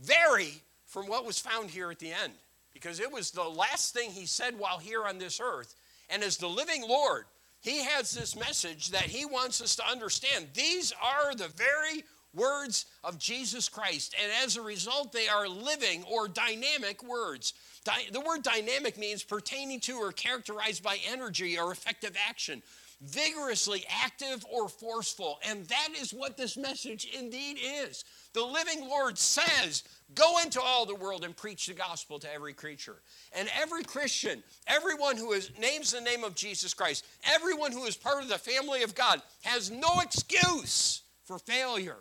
vary 0.00 0.62
from 0.86 1.06
what 1.08 1.26
was 1.26 1.38
found 1.38 1.70
here 1.70 1.90
at 1.90 1.98
the 1.98 2.12
end 2.12 2.32
because 2.72 3.00
it 3.00 3.10
was 3.10 3.30
the 3.30 3.42
last 3.42 3.92
thing 3.92 4.10
he 4.10 4.26
said 4.26 4.58
while 4.58 4.78
here 4.78 5.04
on 5.04 5.18
this 5.18 5.40
earth. 5.40 5.74
And 6.08 6.22
as 6.22 6.36
the 6.36 6.48
living 6.48 6.86
Lord, 6.86 7.24
he 7.60 7.82
has 7.84 8.12
this 8.12 8.36
message 8.36 8.90
that 8.90 9.02
he 9.02 9.24
wants 9.24 9.60
us 9.60 9.76
to 9.76 9.88
understand. 9.88 10.48
These 10.54 10.92
are 11.02 11.34
the 11.34 11.48
very 11.48 12.04
words 12.36 12.86
of 13.02 13.18
Jesus 13.18 13.68
Christ. 13.68 14.14
And 14.22 14.30
as 14.44 14.56
a 14.56 14.62
result, 14.62 15.12
they 15.12 15.26
are 15.26 15.48
living 15.48 16.04
or 16.04 16.28
dynamic 16.28 17.02
words. 17.02 17.54
Di- 17.84 18.08
the 18.12 18.20
word 18.20 18.42
dynamic 18.42 18.98
means 18.98 19.24
pertaining 19.24 19.80
to 19.80 19.94
or 19.94 20.12
characterized 20.12 20.82
by 20.82 20.98
energy 21.10 21.58
or 21.58 21.72
effective 21.72 22.16
action, 22.28 22.62
vigorously 23.00 23.84
active 24.04 24.44
or 24.52 24.68
forceful. 24.68 25.38
And 25.48 25.66
that 25.66 25.88
is 25.98 26.12
what 26.12 26.36
this 26.36 26.56
message 26.56 27.08
indeed 27.18 27.58
is. 27.60 28.04
The 28.36 28.44
living 28.44 28.86
Lord 28.86 29.16
says, 29.16 29.82
Go 30.14 30.40
into 30.40 30.60
all 30.60 30.84
the 30.84 30.94
world 30.94 31.24
and 31.24 31.34
preach 31.34 31.66
the 31.66 31.72
gospel 31.72 32.18
to 32.18 32.30
every 32.30 32.52
creature. 32.52 32.96
And 33.32 33.48
every 33.58 33.82
Christian, 33.82 34.42
everyone 34.66 35.16
who 35.16 35.32
is, 35.32 35.50
names 35.58 35.92
the 35.92 36.02
name 36.02 36.22
of 36.22 36.34
Jesus 36.34 36.74
Christ, 36.74 37.06
everyone 37.24 37.72
who 37.72 37.86
is 37.86 37.96
part 37.96 38.22
of 38.22 38.28
the 38.28 38.36
family 38.36 38.82
of 38.82 38.94
God 38.94 39.22
has 39.44 39.70
no 39.70 40.00
excuse 40.02 41.00
for 41.24 41.38
failure. 41.38 41.96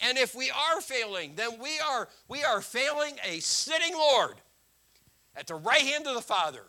And 0.00 0.18
if 0.18 0.34
we 0.34 0.50
are 0.50 0.82
failing, 0.82 1.36
then 1.36 1.58
we 1.58 1.80
are, 1.80 2.06
we 2.28 2.44
are 2.44 2.60
failing 2.60 3.14
a 3.26 3.40
sitting 3.40 3.94
Lord 3.94 4.34
at 5.34 5.46
the 5.46 5.54
right 5.54 5.80
hand 5.80 6.06
of 6.06 6.14
the 6.14 6.20
Father, 6.20 6.66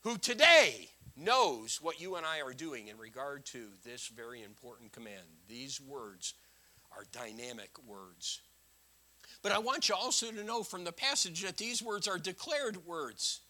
who 0.00 0.16
today 0.16 0.88
knows 1.14 1.82
what 1.82 2.00
you 2.00 2.16
and 2.16 2.24
I 2.24 2.40
are 2.40 2.54
doing 2.54 2.88
in 2.88 2.96
regard 2.96 3.44
to 3.46 3.66
this 3.84 4.08
very 4.08 4.42
important 4.42 4.92
command. 4.92 5.26
These 5.46 5.78
words 5.78 6.32
are 6.96 7.04
dynamic 7.12 7.70
words. 7.86 8.40
But 9.46 9.54
I 9.54 9.60
want 9.60 9.88
you 9.88 9.94
also 9.94 10.32
to 10.32 10.42
know 10.42 10.64
from 10.64 10.82
the 10.82 10.90
passage 10.90 11.42
that 11.42 11.56
these 11.56 11.80
words 11.80 12.08
are 12.08 12.18
declared 12.18 12.84
words. 12.84 13.42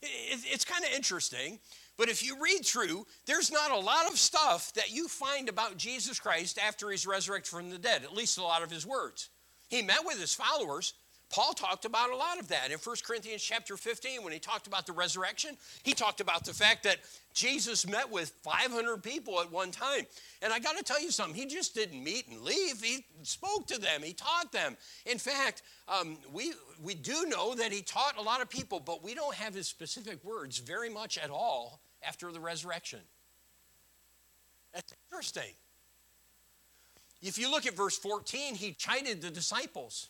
It's 0.00 0.64
kind 0.64 0.82
of 0.82 0.90
interesting, 0.92 1.58
but 1.98 2.08
if 2.08 2.24
you 2.24 2.42
read 2.42 2.64
through, 2.64 3.06
there's 3.26 3.52
not 3.52 3.70
a 3.70 3.76
lot 3.76 4.10
of 4.10 4.18
stuff 4.18 4.72
that 4.72 4.90
you 4.90 5.08
find 5.08 5.50
about 5.50 5.76
Jesus 5.76 6.18
Christ 6.18 6.58
after 6.58 6.90
he's 6.90 7.06
resurrected 7.06 7.50
from 7.50 7.68
the 7.68 7.76
dead, 7.76 8.02
at 8.02 8.14
least 8.14 8.38
a 8.38 8.42
lot 8.42 8.62
of 8.62 8.70
his 8.70 8.86
words. 8.86 9.28
He 9.68 9.82
met 9.82 10.06
with 10.06 10.18
his 10.18 10.32
followers, 10.32 10.94
Paul 11.30 11.52
talked 11.52 11.84
about 11.84 12.10
a 12.10 12.16
lot 12.16 12.40
of 12.40 12.48
that 12.48 12.72
in 12.72 12.78
1 12.78 12.96
Corinthians 13.06 13.40
chapter 13.40 13.76
15 13.76 14.24
when 14.24 14.32
he 14.32 14.40
talked 14.40 14.66
about 14.66 14.84
the 14.84 14.92
resurrection. 14.92 15.56
He 15.84 15.92
talked 15.92 16.20
about 16.20 16.44
the 16.44 16.52
fact 16.52 16.82
that 16.82 16.98
Jesus 17.32 17.86
met 17.86 18.10
with 18.10 18.30
500 18.42 19.02
people 19.02 19.40
at 19.40 19.50
one 19.50 19.70
time. 19.70 20.06
And 20.42 20.52
I 20.52 20.58
got 20.58 20.76
to 20.76 20.82
tell 20.82 21.00
you 21.00 21.10
something, 21.10 21.34
he 21.34 21.46
just 21.46 21.74
didn't 21.74 22.02
meet 22.02 22.28
and 22.28 22.40
leave. 22.40 22.82
He 22.82 23.04
spoke 23.22 23.66
to 23.68 23.80
them, 23.80 24.02
he 24.02 24.12
taught 24.12 24.52
them. 24.52 24.76
In 25.06 25.18
fact, 25.18 25.62
um, 25.88 26.18
we, 26.32 26.52
we 26.82 26.94
do 26.94 27.26
know 27.26 27.54
that 27.54 27.72
he 27.72 27.82
taught 27.82 28.18
a 28.18 28.22
lot 28.22 28.42
of 28.42 28.50
people, 28.50 28.80
but 28.80 29.04
we 29.04 29.14
don't 29.14 29.34
have 29.34 29.54
his 29.54 29.68
specific 29.68 30.22
words 30.24 30.58
very 30.58 30.90
much 30.90 31.18
at 31.18 31.30
all 31.30 31.80
after 32.06 32.32
the 32.32 32.40
resurrection. 32.40 33.00
That's 34.74 34.92
interesting. 35.10 35.54
If 37.22 37.38
you 37.38 37.50
look 37.50 37.66
at 37.66 37.74
verse 37.74 37.98
14, 37.98 38.54
he 38.54 38.72
chided 38.72 39.20
the 39.20 39.30
disciples. 39.30 40.08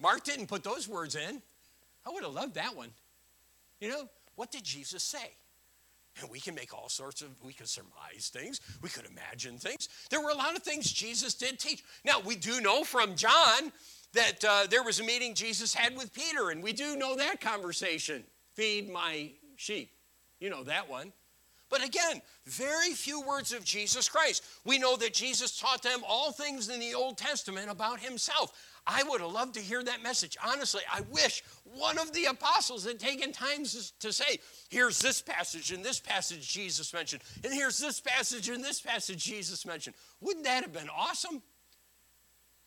Mark 0.00 0.24
didn't 0.24 0.46
put 0.46 0.64
those 0.64 0.88
words 0.88 1.14
in. 1.14 1.40
I 2.06 2.10
would 2.10 2.24
have 2.24 2.32
loved 2.32 2.54
that 2.54 2.74
one. 2.74 2.90
You 3.80 3.90
know, 3.90 4.08
what 4.34 4.50
did 4.50 4.64
Jesus 4.64 5.02
say? 5.02 5.30
And 6.20 6.30
we 6.30 6.40
can 6.40 6.54
make 6.54 6.74
all 6.74 6.88
sorts 6.88 7.22
of, 7.22 7.28
we 7.42 7.52
can 7.52 7.66
surmise 7.66 8.30
things, 8.32 8.60
we 8.82 8.88
could 8.88 9.06
imagine 9.06 9.58
things. 9.58 9.88
There 10.10 10.20
were 10.20 10.30
a 10.30 10.34
lot 10.34 10.56
of 10.56 10.62
things 10.62 10.90
Jesus 10.90 11.34
did 11.34 11.58
teach. 11.58 11.84
Now, 12.04 12.20
we 12.20 12.36
do 12.36 12.60
know 12.60 12.84
from 12.84 13.14
John 13.14 13.72
that 14.12 14.44
uh, 14.44 14.66
there 14.68 14.82
was 14.82 15.00
a 15.00 15.04
meeting 15.04 15.34
Jesus 15.34 15.72
had 15.74 15.96
with 15.96 16.12
Peter, 16.12 16.50
and 16.50 16.62
we 16.62 16.72
do 16.72 16.96
know 16.96 17.16
that 17.16 17.40
conversation 17.40 18.24
feed 18.54 18.90
my 18.90 19.30
sheep. 19.56 19.92
You 20.40 20.50
know 20.50 20.64
that 20.64 20.90
one. 20.90 21.12
But 21.70 21.84
again, 21.84 22.20
very 22.46 22.92
few 22.94 23.20
words 23.20 23.52
of 23.52 23.64
Jesus 23.64 24.08
Christ. 24.08 24.42
We 24.64 24.76
know 24.78 24.96
that 24.96 25.14
Jesus 25.14 25.58
taught 25.58 25.82
them 25.82 26.00
all 26.06 26.32
things 26.32 26.68
in 26.68 26.80
the 26.80 26.94
Old 26.94 27.16
Testament 27.16 27.70
about 27.70 28.00
himself. 28.00 28.52
I 28.90 29.04
would 29.04 29.20
have 29.20 29.30
loved 29.30 29.54
to 29.54 29.60
hear 29.60 29.82
that 29.84 30.02
message. 30.02 30.36
Honestly, 30.44 30.82
I 30.92 31.02
wish 31.12 31.44
one 31.64 31.98
of 31.98 32.12
the 32.12 32.24
apostles 32.24 32.84
had 32.84 32.98
taken 32.98 33.30
time 33.30 33.64
to 34.00 34.12
say, 34.12 34.38
here's 34.68 34.98
this 34.98 35.22
passage 35.22 35.70
and 35.70 35.84
this 35.84 36.00
passage 36.00 36.48
Jesus 36.48 36.92
mentioned, 36.92 37.22
and 37.44 37.54
here's 37.54 37.78
this 37.78 38.00
passage 38.00 38.48
and 38.48 38.64
this 38.64 38.80
passage 38.80 39.22
Jesus 39.24 39.64
mentioned. 39.64 39.94
Wouldn't 40.20 40.44
that 40.44 40.64
have 40.64 40.72
been 40.72 40.90
awesome? 40.94 41.40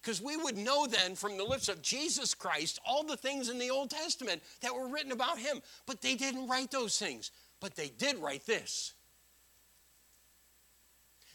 Because 0.02 0.22
we 0.22 0.38
would 0.38 0.58
know 0.58 0.88
then 0.88 1.16
from 1.16 1.38
the 1.38 1.44
lips 1.44 1.70
of 1.70 1.82
Jesus 1.82 2.34
Christ 2.34 2.80
all 2.86 3.04
the 3.04 3.18
things 3.18 3.50
in 3.50 3.58
the 3.58 3.70
Old 3.70 3.90
Testament 3.90 4.42
that 4.62 4.74
were 4.74 4.88
written 4.88 5.12
about 5.12 5.38
him. 5.40 5.62
But 5.86 6.02
they 6.02 6.16
didn't 6.16 6.48
write 6.48 6.72
those 6.72 6.98
things. 6.98 7.32
But 7.60 7.76
they 7.76 7.88
did 7.88 8.18
write 8.18 8.46
this. 8.46 8.94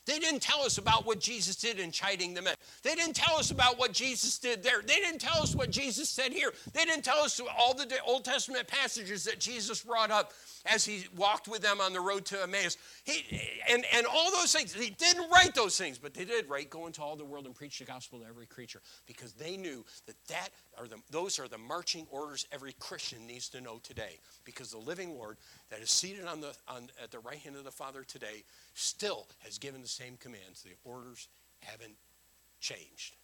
They 0.09 0.19
didn't 0.19 0.41
tell 0.41 0.63
us 0.63 0.79
about 0.79 1.05
what 1.05 1.21
Jesus 1.21 1.55
did 1.55 1.79
in 1.79 1.93
chiding 1.93 2.33
the 2.33 2.41
men. 2.41 2.55
They 2.83 2.95
didn't 2.95 3.15
tell 3.15 3.37
us 3.37 3.51
about 3.51 3.79
what 3.79 3.93
Jesus 3.93 4.39
did 4.39 4.63
there. 4.63 4.81
They 4.81 4.97
didn't 4.97 5.21
tell 5.21 5.43
us 5.43 5.55
what 5.55 5.71
Jesus 5.71 6.09
said 6.09 6.33
here. 6.33 6.55
They 6.73 6.87
didn't 6.87 7.05
tell 7.05 7.19
us 7.19 7.39
all 7.59 7.75
the 7.75 7.87
Old 8.07 8.25
Testament 8.25 8.67
passages 8.67 9.25
that 9.25 9.39
Jesus 9.39 9.83
brought 9.83 10.11
up 10.11 10.33
as 10.65 10.87
he 10.87 11.05
walked 11.15 11.47
with 11.47 11.61
them 11.61 11.83
on 11.83 11.93
the 11.93 12.01
road 12.01 12.25
to 12.27 12.43
Emmaus. 12.43 12.79
He, 13.05 13.23
and, 13.69 13.85
and 13.95 14.07
all 14.07 14.31
those 14.31 14.51
things. 14.51 14.73
He 14.73 14.89
didn't 14.89 15.29
write 15.31 15.55
those 15.55 15.77
things, 15.77 15.99
but 15.99 16.15
they 16.15 16.25
did 16.25 16.49
write, 16.49 16.71
go 16.71 16.87
into 16.87 17.03
all 17.03 17.17
the 17.17 17.27
world 17.27 17.45
and 17.45 17.55
preach 17.55 17.79
the 17.79 17.85
gospel 17.85 18.21
to 18.21 18.25
every 18.25 18.47
creature 18.47 18.81
because 19.07 19.35
they 19.35 19.59
knew 19.59 19.85
that, 20.07 20.17
that 20.29 20.49
are 20.81 20.87
the, 20.87 20.97
those 21.11 21.39
are 21.39 21.49
the 21.49 21.59
marching 21.59 22.07
orders 22.11 22.47
every 22.53 22.73
Christian 22.79 23.27
needs 23.27 23.49
to 23.51 23.61
know 23.61 23.81
today 23.83 24.19
because 24.45 24.71
the 24.71 24.79
living 24.79 25.15
Lord 25.15 25.37
that 25.71 25.81
is 25.81 25.91
seated 25.91 26.27
on 26.27 26.41
the, 26.41 26.55
on, 26.69 26.89
at 27.03 27.11
the 27.11 27.19
right 27.21 27.39
hand 27.39 27.57
of 27.57 27.65
the 27.65 27.71
Father 27.71 28.05
today 28.05 28.45
still 28.75 29.27
has 29.41 29.59
given 29.59 29.83
the 29.83 29.89
same 29.89 30.17
commands. 30.19 30.63
The 30.63 30.71
orders 30.85 31.29
haven't 31.61 31.95
changed. 32.61 33.17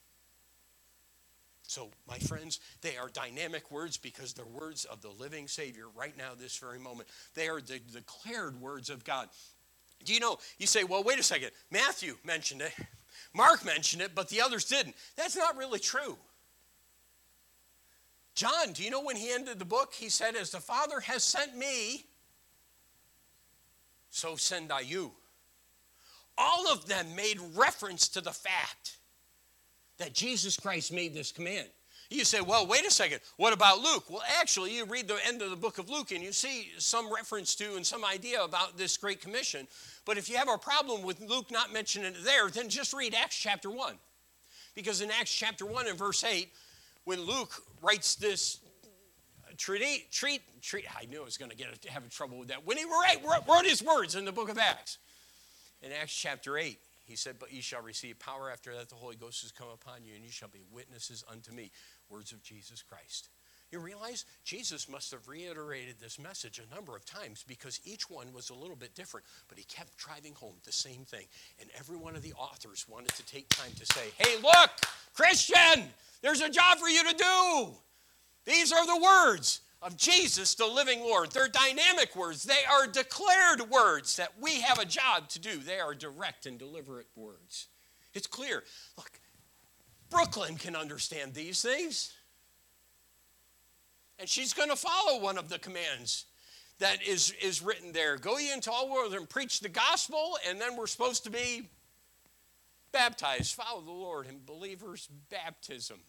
So, 1.66 1.90
my 2.06 2.18
friends, 2.18 2.60
they 2.82 2.96
are 2.96 3.08
dynamic 3.08 3.70
words 3.70 3.96
because 3.96 4.34
they're 4.34 4.44
words 4.44 4.84
of 4.84 5.00
the 5.00 5.08
living 5.08 5.48
Savior 5.48 5.84
right 5.94 6.16
now, 6.16 6.32
this 6.38 6.58
very 6.58 6.78
moment. 6.78 7.08
They 7.34 7.48
are 7.48 7.60
the 7.60 7.80
declared 7.92 8.60
words 8.60 8.90
of 8.90 9.02
God. 9.02 9.28
Do 10.04 10.12
you 10.12 10.20
know? 10.20 10.38
You 10.58 10.66
say, 10.66 10.84
well, 10.84 11.02
wait 11.02 11.18
a 11.18 11.22
second. 11.22 11.52
Matthew 11.70 12.16
mentioned 12.22 12.60
it, 12.60 12.72
Mark 13.32 13.64
mentioned 13.64 14.02
it, 14.02 14.14
but 14.14 14.28
the 14.28 14.42
others 14.42 14.64
didn't. 14.66 14.94
That's 15.16 15.36
not 15.36 15.56
really 15.56 15.78
true. 15.78 16.18
John, 18.34 18.72
do 18.72 18.82
you 18.82 18.90
know 18.90 19.02
when 19.02 19.16
he 19.16 19.32
ended 19.32 19.58
the 19.58 19.64
book? 19.64 19.94
He 19.94 20.08
said, 20.08 20.34
As 20.34 20.50
the 20.50 20.60
Father 20.60 21.00
has 21.00 21.22
sent 21.22 21.56
me, 21.56 22.04
so 24.10 24.36
send 24.36 24.72
I 24.72 24.80
you. 24.80 25.12
All 26.36 26.68
of 26.68 26.86
them 26.86 27.14
made 27.14 27.38
reference 27.54 28.08
to 28.08 28.20
the 28.20 28.32
fact 28.32 28.98
that 29.98 30.12
Jesus 30.12 30.56
Christ 30.56 30.92
made 30.92 31.14
this 31.14 31.30
command. 31.30 31.68
You 32.10 32.24
say, 32.24 32.40
well, 32.40 32.66
wait 32.66 32.86
a 32.86 32.90
second, 32.90 33.20
what 33.38 33.52
about 33.52 33.80
Luke? 33.80 34.04
Well, 34.10 34.22
actually, 34.38 34.76
you 34.76 34.84
read 34.84 35.08
the 35.08 35.18
end 35.26 35.42
of 35.42 35.50
the 35.50 35.56
book 35.56 35.78
of 35.78 35.88
Luke 35.88 36.12
and 36.12 36.22
you 36.22 36.32
see 36.32 36.70
some 36.78 37.12
reference 37.12 37.54
to 37.56 37.76
and 37.76 37.84
some 37.84 38.04
idea 38.04 38.42
about 38.42 38.76
this 38.76 38.96
Great 38.96 39.20
Commission. 39.20 39.66
But 40.04 40.18
if 40.18 40.28
you 40.28 40.36
have 40.36 40.48
a 40.48 40.58
problem 40.58 41.02
with 41.02 41.20
Luke 41.20 41.50
not 41.50 41.72
mentioning 41.72 42.12
it 42.14 42.24
there, 42.24 42.50
then 42.50 42.68
just 42.68 42.92
read 42.92 43.14
Acts 43.14 43.36
chapter 43.36 43.70
1. 43.70 43.94
Because 44.74 45.00
in 45.00 45.10
Acts 45.10 45.34
chapter 45.34 45.64
1 45.64 45.88
and 45.88 45.98
verse 45.98 46.22
8, 46.22 46.50
when 47.04 47.20
Luke 47.20 47.52
writes 47.82 48.14
this 48.14 48.60
treat, 49.56 50.10
treat, 50.10 50.42
treat 50.62 50.84
I 50.96 51.06
knew 51.06 51.22
I 51.22 51.24
was 51.24 51.36
going 51.36 51.50
to 51.50 51.56
get 51.56 51.68
have 51.88 52.08
trouble 52.10 52.38
with 52.38 52.48
that. 52.48 52.66
When 52.66 52.76
he 52.76 52.84
wrote, 52.84 53.46
wrote 53.48 53.64
his 53.64 53.82
words 53.82 54.14
in 54.14 54.24
the 54.24 54.32
book 54.32 54.48
of 54.48 54.58
Acts, 54.58 54.98
in 55.82 55.92
Acts 55.92 56.14
chapter 56.14 56.56
8, 56.56 56.78
he 57.04 57.16
said, 57.16 57.36
But 57.38 57.52
ye 57.52 57.60
shall 57.60 57.82
receive 57.82 58.18
power 58.18 58.50
after 58.50 58.74
that 58.74 58.88
the 58.88 58.94
Holy 58.94 59.16
Ghost 59.16 59.42
has 59.42 59.52
come 59.52 59.68
upon 59.68 60.04
you, 60.04 60.14
and 60.14 60.24
ye 60.24 60.30
shall 60.30 60.48
be 60.48 60.62
witnesses 60.72 61.24
unto 61.30 61.52
me. 61.52 61.70
Words 62.08 62.32
of 62.32 62.42
Jesus 62.42 62.82
Christ. 62.82 63.28
You 63.74 63.80
realize 63.80 64.24
Jesus 64.44 64.88
must 64.88 65.10
have 65.10 65.26
reiterated 65.26 65.96
this 66.00 66.20
message 66.20 66.60
a 66.60 66.74
number 66.76 66.94
of 66.94 67.04
times 67.04 67.44
because 67.44 67.80
each 67.84 68.08
one 68.08 68.32
was 68.32 68.50
a 68.50 68.54
little 68.54 68.76
bit 68.76 68.94
different, 68.94 69.26
but 69.48 69.58
he 69.58 69.64
kept 69.64 69.96
driving 69.96 70.32
home 70.32 70.54
the 70.62 70.70
same 70.70 71.04
thing. 71.04 71.24
And 71.60 71.68
every 71.76 71.96
one 71.96 72.14
of 72.14 72.22
the 72.22 72.34
authors 72.34 72.86
wanted 72.88 73.08
to 73.16 73.26
take 73.26 73.48
time 73.48 73.72
to 73.76 73.84
say, 73.84 74.10
Hey, 74.16 74.36
look, 74.40 74.70
Christian, 75.12 75.88
there's 76.22 76.40
a 76.40 76.48
job 76.48 76.78
for 76.78 76.88
you 76.88 77.02
to 77.02 77.16
do. 77.16 77.66
These 78.44 78.70
are 78.70 78.86
the 78.86 79.02
words 79.02 79.62
of 79.82 79.96
Jesus, 79.96 80.54
the 80.54 80.68
living 80.68 81.00
Lord. 81.00 81.32
They're 81.32 81.48
dynamic 81.48 82.14
words, 82.14 82.44
they 82.44 82.64
are 82.70 82.86
declared 82.86 83.68
words 83.72 84.14
that 84.18 84.34
we 84.40 84.60
have 84.60 84.78
a 84.78 84.84
job 84.84 85.28
to 85.30 85.40
do. 85.40 85.58
They 85.58 85.80
are 85.80 85.96
direct 85.96 86.46
and 86.46 86.60
deliberate 86.60 87.08
words. 87.16 87.66
It's 88.14 88.28
clear. 88.28 88.62
Look, 88.96 89.10
Brooklyn 90.10 90.58
can 90.58 90.76
understand 90.76 91.34
these 91.34 91.60
things. 91.60 92.12
And 94.18 94.28
she's 94.28 94.52
going 94.52 94.70
to 94.70 94.76
follow 94.76 95.20
one 95.20 95.38
of 95.38 95.48
the 95.48 95.58
commands 95.58 96.26
that 96.78 97.06
is, 97.06 97.32
is 97.42 97.62
written 97.62 97.92
there. 97.92 98.16
Go 98.16 98.38
ye 98.38 98.52
into 98.52 98.70
all 98.70 98.90
world 98.90 99.14
and 99.14 99.28
preach 99.28 99.60
the 99.60 99.68
gospel, 99.68 100.38
and 100.48 100.60
then 100.60 100.76
we're 100.76 100.86
supposed 100.86 101.24
to 101.24 101.30
be 101.30 101.68
baptized. 102.92 103.54
Follow 103.54 103.80
the 103.80 103.90
Lord 103.90 104.26
in 104.26 104.40
believers' 104.44 105.08
baptism. 105.30 106.00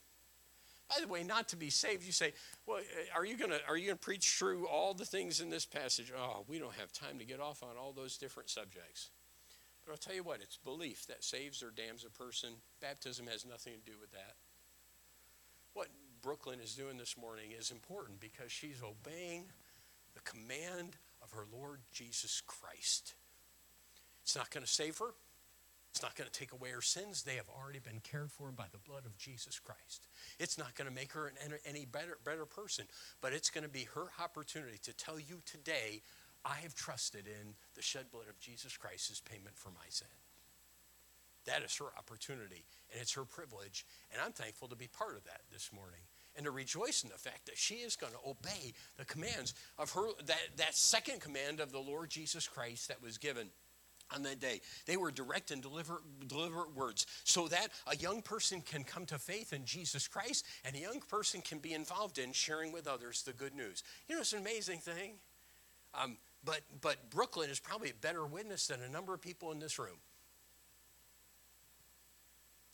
By 0.89 1.01
the 1.01 1.07
way, 1.07 1.23
not 1.23 1.49
to 1.49 1.55
be 1.55 1.71
saved, 1.71 2.05
you 2.05 2.11
say, 2.11 2.33
well, 2.67 2.77
eh, 2.77 3.05
are 3.15 3.25
you 3.25 3.37
gonna 3.37 3.57
are 3.67 3.75
you 3.75 3.87
gonna 3.87 3.97
preach 3.97 4.35
through 4.37 4.67
all 4.67 4.93
the 4.93 5.05
things 5.05 5.41
in 5.41 5.49
this 5.49 5.65
passage? 5.65 6.11
Oh, 6.15 6.45
we 6.47 6.59
don't 6.59 6.75
have 6.75 6.93
time 6.93 7.17
to 7.17 7.25
get 7.25 7.39
off 7.39 7.63
on 7.63 7.75
all 7.75 7.91
those 7.91 8.17
different 8.17 8.49
subjects. 8.49 9.09
But 9.83 9.93
I'll 9.93 9.97
tell 9.97 10.15
you 10.15 10.23
what, 10.23 10.41
it's 10.41 10.57
belief 10.57 11.07
that 11.07 11.23
saves 11.23 11.63
or 11.63 11.71
damns 11.71 12.05
a 12.05 12.09
person. 12.09 12.49
Baptism 12.81 13.27
has 13.27 13.45
nothing 13.45 13.73
to 13.73 13.91
do 13.91 13.97
with 13.99 14.11
that. 14.11 14.35
What 15.73 15.87
Brooklyn 16.25 16.59
is 16.59 16.73
doing 16.73 16.97
this 16.97 17.15
morning 17.21 17.51
is 17.55 17.69
important 17.69 18.19
because 18.19 18.51
she's 18.51 18.81
obeying 18.81 19.43
the 20.15 20.21
command 20.21 20.97
of 21.21 21.29
her 21.33 21.45
Lord 21.55 21.81
Jesus 21.93 22.41
Christ. 22.47 23.13
It's 24.23 24.35
not 24.35 24.49
going 24.49 24.65
to 24.65 24.71
save 24.71 24.97
her. 24.97 25.13
It's 25.91 26.01
not 26.01 26.15
going 26.15 26.27
to 26.27 26.33
take 26.33 26.51
away 26.51 26.71
her 26.71 26.81
sins. 26.81 27.21
They 27.21 27.35
have 27.35 27.45
already 27.47 27.77
been 27.77 27.99
cared 27.99 28.31
for 28.31 28.49
by 28.49 28.65
the 28.71 28.79
blood 28.79 29.05
of 29.05 29.15
Jesus 29.19 29.59
Christ. 29.59 30.07
It's 30.39 30.57
not 30.57 30.73
going 30.73 30.89
to 30.89 30.93
make 30.93 31.11
her 31.11 31.27
an, 31.27 31.53
any 31.63 31.85
better, 31.85 32.17
better 32.25 32.47
person, 32.47 32.85
but 33.21 33.31
it's 33.31 33.51
going 33.51 33.63
to 33.63 33.69
be 33.69 33.87
her 33.93 34.07
opportunity 34.19 34.79
to 34.81 34.93
tell 34.93 35.19
you 35.19 35.43
today, 35.45 36.01
I 36.43 36.55
have 36.63 36.73
trusted 36.73 37.27
in 37.27 37.53
the 37.75 37.83
shed 37.83 38.05
blood 38.11 38.29
of 38.29 38.39
Jesus 38.39 38.75
Christ 38.77 39.11
as 39.11 39.19
payment 39.19 39.55
for 39.55 39.69
my 39.69 39.85
sin. 39.89 40.07
That 41.45 41.61
is 41.61 41.77
her 41.77 41.93
opportunity, 41.99 42.65
and 42.91 42.99
it's 42.99 43.13
her 43.13 43.25
privilege, 43.25 43.85
and 44.11 44.19
I'm 44.19 44.31
thankful 44.31 44.67
to 44.69 44.75
be 44.75 44.87
part 44.87 45.15
of 45.15 45.23
that 45.25 45.41
this 45.53 45.69
morning 45.71 46.01
and 46.35 46.45
to 46.45 46.51
rejoice 46.51 47.03
in 47.03 47.09
the 47.09 47.17
fact 47.17 47.45
that 47.45 47.57
she 47.57 47.75
is 47.75 47.95
going 47.95 48.13
to 48.13 48.29
obey 48.29 48.73
the 48.97 49.05
commands 49.05 49.53
of 49.77 49.91
her 49.91 50.07
that, 50.25 50.41
that 50.57 50.75
second 50.75 51.21
command 51.21 51.59
of 51.59 51.71
the 51.71 51.79
Lord 51.79 52.09
Jesus 52.09 52.47
Christ 52.47 52.87
that 52.89 53.01
was 53.01 53.17
given 53.17 53.49
on 54.13 54.23
that 54.23 54.39
day. 54.39 54.61
They 54.85 54.97
were 54.97 55.11
direct 55.11 55.51
and 55.51 55.61
deliberate, 55.61 56.01
deliberate 56.27 56.75
words 56.75 57.07
so 57.23 57.47
that 57.47 57.69
a 57.87 57.95
young 57.95 58.21
person 58.21 58.61
can 58.61 58.83
come 58.83 59.05
to 59.07 59.17
faith 59.17 59.53
in 59.53 59.65
Jesus 59.65 60.07
Christ 60.07 60.45
and 60.63 60.75
a 60.75 60.79
young 60.79 60.99
person 60.99 61.41
can 61.41 61.59
be 61.59 61.73
involved 61.73 62.17
in 62.17 62.31
sharing 62.31 62.71
with 62.71 62.87
others 62.87 63.23
the 63.23 63.33
good 63.33 63.55
news. 63.55 63.83
You 64.07 64.15
know, 64.15 64.21
it's 64.21 64.33
an 64.33 64.39
amazing 64.39 64.79
thing. 64.79 65.13
Um, 65.99 66.17
but, 66.43 66.61
but 66.81 67.09
Brooklyn 67.09 67.49
is 67.49 67.59
probably 67.59 67.89
a 67.89 67.95
better 68.01 68.25
witness 68.25 68.67
than 68.67 68.81
a 68.81 68.89
number 68.89 69.13
of 69.13 69.21
people 69.21 69.51
in 69.51 69.59
this 69.59 69.79
room. 69.79 69.97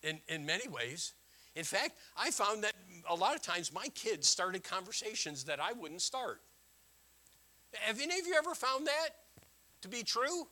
In, 0.04 0.20
in 0.28 0.46
many 0.46 0.68
ways. 0.68 1.14
In 1.56 1.64
fact, 1.64 1.98
I 2.18 2.32
found 2.32 2.64
that 2.64 2.74
a 3.10 3.16
lot 3.16 3.36
of 3.36 3.42
times 3.42 3.74
my 3.74 3.88
kids 3.94 4.28
started 4.28 4.64
conversations 4.64 5.44
that 5.46 5.60
I 5.60 5.74
wouldn't 5.74 6.02
start. 6.02 6.42
Have 7.74 8.00
any 8.00 8.20
of 8.20 8.28
you 8.28 8.36
ever 8.36 8.54
found 8.54 8.88
that 8.88 9.10
to 9.82 9.88
be 9.88 10.04
true? 10.04 10.48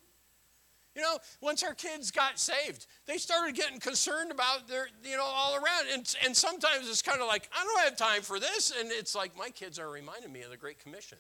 You 0.96 1.04
know, 1.04 1.20
once 1.40 1.64
our 1.64 1.74
kids 1.74 2.12
got 2.12 2.40
saved, 2.40 2.88
they 3.06 3.18
started 3.18 3.56
getting 3.56 3.80
concerned 3.80 4.32
about 4.32 4.68
their, 4.68 4.88
you 5.04 5.16
know, 5.16 5.24
all 5.24 5.56
around. 5.56 5.86
And, 5.94 6.16
and 6.26 6.36
sometimes 6.36 6.90
it's 6.90 7.02
kind 7.02 7.22
of 7.22 7.28
like, 7.28 7.50
I 7.58 7.64
don't 7.64 7.80
have 7.82 7.96
time 7.96 8.22
for 8.22 8.40
this. 8.40 8.74
And 8.78 8.92
it's 8.92 9.16
like, 9.16 9.38
my 9.38 9.50
kids 9.50 9.80
are 9.80 9.90
reminding 9.90 10.34
me 10.34 10.42
of 10.42 10.50
the 10.50 10.58
Great 10.58 10.80
Commission. 10.80 11.20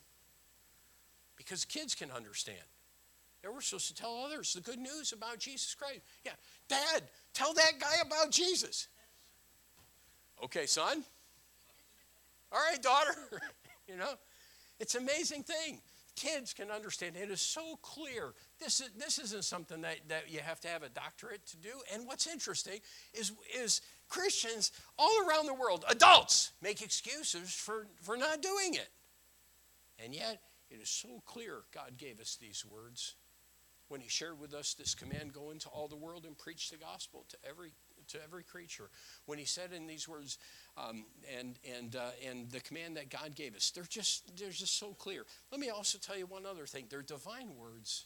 Because 1.38 1.64
kids 1.64 1.96
can 1.96 2.12
understand. 2.12 2.58
And 3.44 3.54
we're 3.54 3.62
supposed 3.62 3.88
to 3.88 3.96
tell 3.96 4.24
others 4.26 4.54
the 4.54 4.62
good 4.62 4.80
news 4.80 5.14
about 5.14 5.40
Jesus 5.40 5.74
Christ. 5.76 6.02
Yeah, 6.26 6.34
Dad, 6.68 7.04
tell 7.34 7.54
that 7.54 7.74
guy 7.80 8.02
about 8.06 8.32
Jesus. 8.32 8.90
Okay, 10.44 10.66
son. 10.66 11.04
All 12.52 12.60
right, 12.60 12.82
daughter. 12.82 13.16
you 13.88 13.98
know, 13.98 14.14
it's 14.80 14.96
an 14.96 15.04
amazing 15.04 15.44
thing 15.44 15.82
kids 16.20 16.54
can 16.54 16.70
understand. 16.70 17.16
It 17.16 17.30
is 17.30 17.42
so 17.42 17.78
clear. 17.82 18.34
This, 18.60 18.82
is, 18.82 18.90
this 18.98 19.20
isn't 19.20 19.46
something 19.46 19.82
that, 19.82 19.98
that 20.10 20.30
you 20.30 20.40
have 20.40 20.60
to 20.62 20.68
have 20.68 20.84
a 20.84 20.90
doctorate 20.90 21.46
to 21.48 21.58
do. 21.58 21.70
And 21.94 22.06
what's 22.06 22.28
interesting 22.28 22.80
is, 23.14 23.32
is 23.56 23.82
Christians 24.10 24.72
all 24.98 25.26
around 25.28 25.46
the 25.46 25.54
world, 25.54 25.86
adults, 25.88 26.52
make 26.62 26.82
excuses 26.82 27.54
for, 27.54 27.88
for 28.02 28.18
not 28.18 28.42
doing 28.42 28.74
it. 28.74 28.90
And 30.04 30.14
yet, 30.14 30.42
it 30.70 30.82
is 30.82 30.90
so 30.90 31.22
clear 31.26 31.62
God 31.74 31.98
gave 31.98 32.20
us 32.20 32.38
these 32.40 32.66
words 32.66 33.16
when 33.88 34.02
He 34.02 34.10
shared 34.10 34.40
with 34.40 34.54
us 34.54 34.74
this 34.74 34.94
command 34.94 35.34
go 35.34 35.52
into 35.52 35.70
all 35.70 35.88
the 35.88 35.96
world 35.96 36.26
and 36.26 36.38
preach 36.38 36.70
the 36.70 36.78
gospel 36.78 37.26
to 37.30 37.38
every 37.48 37.72
to 38.10 38.24
every 38.24 38.44
creature. 38.44 38.90
When 39.26 39.38
he 39.38 39.46
said 39.46 39.72
in 39.74 39.88
these 39.88 40.08
words, 40.08 40.38
um, 40.78 41.06
and 41.38 41.58
and 41.78 41.96
uh, 41.96 42.12
and 42.28 42.50
the 42.52 42.60
command 42.60 42.98
that 42.98 43.10
God 43.10 43.36
gave 43.36 43.56
us, 43.56 43.72
they're 43.72 43.84
just 43.84 44.38
they're 44.38 44.50
just 44.50 44.78
so 44.78 44.94
clear. 44.94 45.26
Let 45.52 45.60
me 45.60 45.70
also 45.70 45.98
tell 45.98 46.18
you 46.18 46.26
one 46.26 46.46
other 46.46 46.66
thing. 46.66 46.86
They're 46.90 47.02
divine 47.02 47.56
words. 47.58 48.06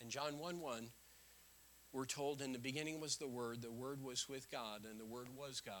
In 0.00 0.08
John 0.08 0.38
1 0.38 0.60
1, 0.60 0.88
we're 1.92 2.06
told 2.06 2.40
in 2.40 2.52
the 2.52 2.58
beginning 2.58 3.00
was 3.00 3.16
the 3.16 3.28
Word, 3.28 3.60
the 3.60 3.70
Word 3.70 4.02
was 4.02 4.28
with 4.28 4.50
God, 4.50 4.86
and 4.88 4.98
the 4.98 5.04
Word 5.04 5.28
was 5.36 5.60
God. 5.60 5.74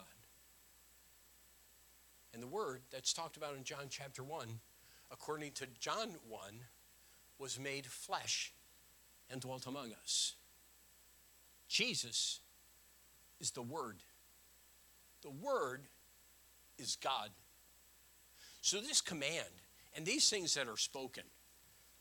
And 2.34 2.42
the 2.42 2.46
Word 2.46 2.82
that's 2.90 3.12
talked 3.12 3.36
about 3.36 3.56
in 3.56 3.64
John 3.64 3.86
chapter 3.88 4.22
1, 4.22 4.60
according 5.10 5.52
to 5.52 5.66
John 5.78 6.16
1, 6.28 6.40
was 7.38 7.58
made 7.58 7.86
flesh 7.86 8.52
and 9.30 9.40
dwelt 9.40 9.66
among 9.66 9.92
us. 10.02 10.34
Jesus 11.70 12.40
is 13.40 13.52
the 13.52 13.62
Word. 13.62 13.98
The 15.22 15.30
Word 15.30 15.86
is 16.78 16.96
God. 16.96 17.30
So, 18.60 18.80
this 18.80 19.00
command 19.00 19.48
and 19.94 20.04
these 20.04 20.28
things 20.28 20.54
that 20.54 20.66
are 20.66 20.76
spoken, 20.76 21.22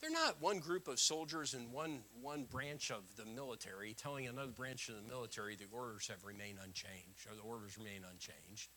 they're 0.02 0.10
not 0.10 0.42
one 0.42 0.58
group 0.58 0.88
of 0.88 1.00
soldiers 1.00 1.54
and 1.54 1.72
one, 1.72 2.00
one 2.20 2.46
branch 2.46 2.90
of 2.90 3.04
the 3.16 3.26
military 3.26 3.94
telling 3.94 4.28
another 4.28 4.52
branch 4.52 4.90
of 4.90 4.96
the 4.96 5.08
military 5.08 5.56
the 5.56 5.66
orders 5.72 6.08
have 6.08 6.26
remained 6.26 6.58
unchanged 6.64 7.28
or 7.30 7.36
the 7.36 7.42
orders 7.42 7.78
remain 7.78 8.02
unchanged. 8.12 8.70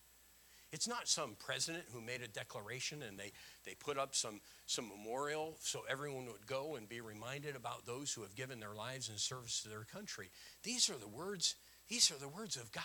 It's 0.73 0.89
not 0.89 1.07
some 1.07 1.37
president 1.39 1.85
who 1.93 2.01
made 2.01 2.23
a 2.23 2.29
declaration 2.29 3.03
and 3.03 3.19
they, 3.19 3.33
they 3.65 3.75
put 3.75 3.99
up 3.99 4.15
some, 4.15 4.41
some 4.67 4.89
memorial 4.89 5.57
so 5.61 5.83
everyone 5.89 6.25
would 6.27 6.47
go 6.47 6.77
and 6.77 6.89
be 6.89 7.03
reminded 7.03 7.57
about 7.57 7.85
those 7.85 8.13
who 8.13 8.23
have 8.23 8.35
given 8.35 8.59
their 8.59 8.75
lives 8.75 9.11
in 9.11 9.19
service 9.19 9.63
to 9.63 9.69
their 9.69 9.85
country. 9.85 10.31
These 10.63 10.89
are 10.89 10.97
the 10.97 11.09
words, 11.09 11.57
these 11.89 12.11
are 12.11 12.19
the 12.19 12.29
words 12.29 12.57
of 12.57 12.73
God. 12.73 12.83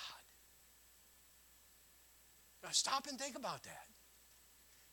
Now 2.62 2.69
stop 2.71 3.08
and 3.08 3.17
think 3.17 3.38
about 3.38 3.63
that. 3.63 3.86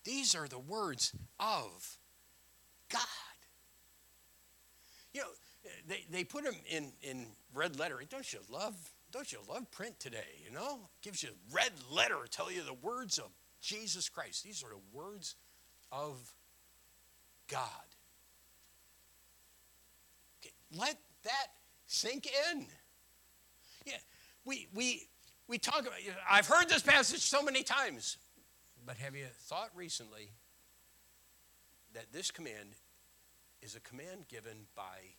These 0.05 0.37
are 0.37 0.47
the 0.47 0.61
words 0.61 1.13
of 1.41 1.99
God. 2.93 3.01
You 5.13 5.23
know, 5.23 5.29
they, 5.89 6.05
they 6.11 6.23
put 6.23 6.45
them 6.45 6.55
in, 6.71 6.93
in 7.03 7.27
red 7.53 7.77
letter. 7.77 8.01
Don't 8.09 8.33
you 8.33 8.39
love 8.49 8.77
don't 9.15 9.31
you 9.31 9.39
love 9.49 9.71
print 9.71 10.01
today? 10.01 10.43
You 10.45 10.53
know, 10.53 10.81
gives 11.01 11.23
you 11.23 11.29
red 11.53 11.71
letter, 11.89 12.17
tell 12.29 12.51
you 12.51 12.63
the 12.65 12.75
words 12.75 13.19
of 13.19 13.31
Jesus 13.61 14.09
Christ. 14.09 14.43
These 14.43 14.65
are 14.65 14.71
the 14.71 14.81
words 14.93 15.37
of 15.93 16.35
God. 17.49 17.61
Okay, 20.43 20.53
let 20.77 20.99
that 21.23 21.47
sink 21.87 22.27
in. 22.53 22.67
Yeah, 23.87 23.93
we 24.45 24.67
we 24.75 25.07
we 25.47 25.59
talk 25.59 25.83
about. 25.83 25.95
I've 26.29 26.49
heard 26.49 26.69
this 26.69 26.83
passage 26.83 27.21
so 27.21 27.41
many 27.41 27.63
times, 27.63 28.17
but 28.85 28.97
have 28.97 29.15
you 29.15 29.27
thought 29.43 29.71
recently 29.77 30.33
that 31.93 32.13
this 32.13 32.33
command 32.33 32.71
is 33.63 33.77
a 33.77 33.81
command 33.81 34.27
given 34.29 34.67
by 34.75 35.15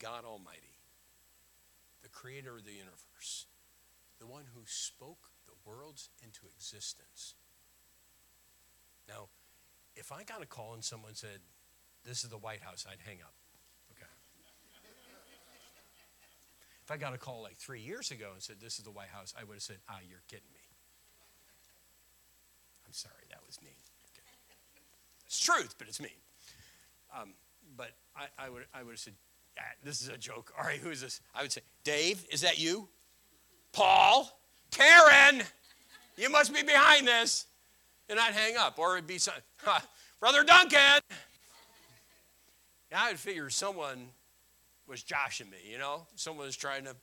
God 0.00 0.24
Almighty? 0.24 0.75
The 2.02 2.08
creator 2.08 2.56
of 2.56 2.64
the 2.64 2.72
universe, 2.72 3.46
the 4.18 4.26
one 4.26 4.44
who 4.54 4.62
spoke 4.64 5.30
the 5.46 5.54
worlds 5.64 6.10
into 6.22 6.40
existence. 6.54 7.34
Now, 9.08 9.28
if 9.94 10.12
I 10.12 10.24
got 10.24 10.42
a 10.42 10.46
call 10.46 10.74
and 10.74 10.84
someone 10.84 11.14
said, 11.14 11.40
This 12.04 12.24
is 12.24 12.30
the 12.30 12.38
White 12.38 12.60
House, 12.60 12.86
I'd 12.88 13.00
hang 13.04 13.18
up. 13.22 13.34
Okay. 13.92 14.06
if 16.84 16.90
I 16.90 16.96
got 16.96 17.14
a 17.14 17.18
call 17.18 17.42
like 17.42 17.56
three 17.56 17.80
years 17.80 18.10
ago 18.10 18.30
and 18.32 18.42
said, 18.42 18.56
This 18.60 18.78
is 18.78 18.84
the 18.84 18.90
White 18.90 19.08
House, 19.08 19.34
I 19.38 19.44
would 19.44 19.54
have 19.54 19.62
said, 19.62 19.78
Ah, 19.88 19.98
you're 20.08 20.22
kidding 20.28 20.50
me. 20.54 20.60
I'm 22.86 22.92
sorry, 22.92 23.24
that 23.30 23.40
was 23.46 23.60
mean. 23.62 23.72
Okay. 24.12 24.26
It's 25.26 25.40
truth, 25.40 25.74
but 25.78 25.88
it's 25.88 26.00
mean. 26.00 26.10
Um, 27.16 27.34
but 27.76 27.92
I, 28.16 28.26
I, 28.38 28.48
would, 28.48 28.66
I 28.74 28.82
would 28.82 28.92
have 28.92 29.00
said, 29.00 29.14
Ah, 29.58 29.62
this 29.82 30.02
is 30.02 30.08
a 30.08 30.18
joke. 30.18 30.52
All 30.58 30.64
right, 30.64 30.78
who 30.78 30.90
is 30.90 31.00
this? 31.00 31.20
I 31.34 31.42
would 31.42 31.52
say, 31.52 31.62
Dave, 31.84 32.24
is 32.30 32.42
that 32.42 32.58
you? 32.58 32.88
Paul? 33.72 34.30
Karen? 34.70 35.42
You 36.16 36.30
must 36.30 36.54
be 36.54 36.62
behind 36.62 37.06
this. 37.06 37.46
And 38.08 38.18
I'd 38.18 38.34
hang 38.34 38.56
up, 38.56 38.78
or 38.78 38.96
it'd 38.96 39.06
be, 39.06 39.18
Brother 40.20 40.44
Duncan. 40.44 41.00
I'd 42.94 43.18
figure 43.18 43.50
someone 43.50 44.08
was 44.86 45.02
joshing 45.02 45.50
me, 45.50 45.58
you 45.70 45.78
know? 45.78 46.06
Someone 46.14 46.46
was 46.46 46.56
trying 46.56 46.84
to, 46.84 46.96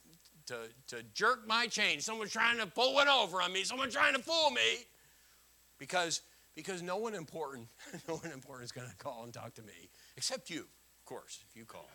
to, 0.48 0.56
to 0.88 1.04
jerk 1.14 1.48
my 1.48 1.68
chain. 1.68 2.00
Someone 2.00 2.22
was 2.22 2.32
trying 2.32 2.58
to 2.58 2.66
pull 2.66 2.94
one 2.94 3.10
over 3.10 3.42
on 3.42 3.52
me. 3.52 3.64
Someone 3.64 3.90
trying 3.90 4.14
to 4.14 4.22
fool 4.22 4.50
me. 4.52 4.86
Because, 5.78 6.22
because 6.56 6.82
no 6.82 6.98
one 6.98 7.14
important, 7.14 7.68
no 8.08 8.16
one 8.16 8.32
important 8.32 8.66
is 8.66 8.72
going 8.72 8.90
to 8.90 8.96
call 8.96 9.24
and 9.26 9.34
talk 9.34 9.54
to 9.56 9.62
me, 9.62 9.90
except 10.16 10.50
you, 10.50 10.62
of 10.62 11.06
course, 11.06 11.44
if 11.50 11.58
you 11.58 11.66
call. 11.66 11.90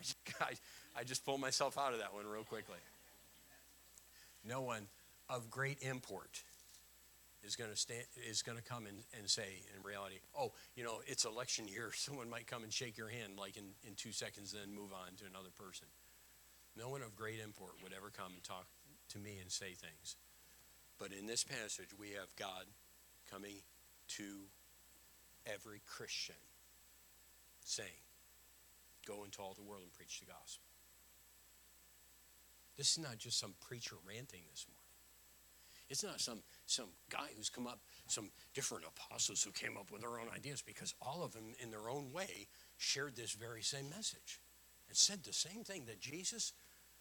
I, 0.40 0.52
I 0.98 1.04
just 1.04 1.24
pulled 1.24 1.40
myself 1.40 1.78
out 1.78 1.92
of 1.92 2.00
that 2.00 2.14
one 2.14 2.26
real 2.26 2.44
quickly. 2.44 2.78
No 4.44 4.62
one 4.62 4.86
of 5.28 5.50
great 5.50 5.78
import 5.82 6.42
is 7.46 7.56
going 7.56 7.70
to 7.70 7.76
stand 7.76 8.04
is 8.28 8.42
going 8.42 8.58
to 8.58 8.64
come 8.64 8.86
and, 8.86 8.98
and 9.18 9.28
say 9.28 9.62
in 9.76 9.82
reality 9.82 10.16
oh 10.38 10.52
you 10.74 10.84
know 10.84 11.00
it's 11.06 11.24
election 11.24 11.68
year 11.68 11.90
someone 11.94 12.28
might 12.28 12.46
come 12.46 12.62
and 12.62 12.72
shake 12.72 12.98
your 12.98 13.08
hand 13.08 13.34
like 13.38 13.56
in, 13.56 13.64
in 13.86 13.94
two 13.94 14.12
seconds 14.12 14.52
then 14.52 14.74
move 14.74 14.92
on 14.92 15.14
to 15.16 15.24
another 15.26 15.50
person 15.56 15.86
no 16.76 16.88
one 16.88 17.02
of 17.02 17.14
great 17.16 17.40
import 17.42 17.72
would 17.82 17.92
ever 17.92 18.10
come 18.10 18.32
and 18.34 18.42
talk 18.42 18.66
to 19.08 19.18
me 19.18 19.38
and 19.40 19.50
say 19.50 19.72
things 19.72 20.16
but 20.98 21.12
in 21.12 21.26
this 21.26 21.44
passage 21.44 21.90
we 21.98 22.10
have 22.10 22.34
god 22.36 22.64
coming 23.30 23.62
to 24.08 24.24
every 25.46 25.80
christian 25.86 26.34
saying 27.64 28.05
go 29.06 29.24
into 29.24 29.40
all 29.40 29.54
the 29.54 29.62
world 29.62 29.82
and 29.82 29.92
preach 29.92 30.20
the 30.20 30.26
gospel. 30.26 30.66
This 32.76 32.92
is 32.92 32.98
not 32.98 33.18
just 33.18 33.38
some 33.38 33.54
preacher 33.66 33.96
ranting 34.06 34.42
this 34.50 34.66
morning. 34.68 34.82
It's 35.88 36.02
not 36.02 36.20
some, 36.20 36.40
some 36.66 36.88
guy 37.10 37.28
who's 37.36 37.48
come 37.48 37.66
up, 37.66 37.78
some 38.08 38.30
different 38.54 38.84
apostles 38.84 39.42
who 39.42 39.52
came 39.52 39.76
up 39.76 39.92
with 39.92 40.02
their 40.02 40.18
own 40.18 40.26
ideas, 40.34 40.60
because 40.60 40.94
all 41.00 41.22
of 41.22 41.32
them, 41.32 41.54
in 41.62 41.70
their 41.70 41.88
own 41.88 42.12
way, 42.12 42.48
shared 42.76 43.16
this 43.16 43.32
very 43.32 43.62
same 43.62 43.88
message 43.88 44.40
and 44.88 44.96
said 44.96 45.22
the 45.22 45.32
same 45.32 45.62
thing 45.62 45.84
that 45.86 46.00
Jesus 46.00 46.52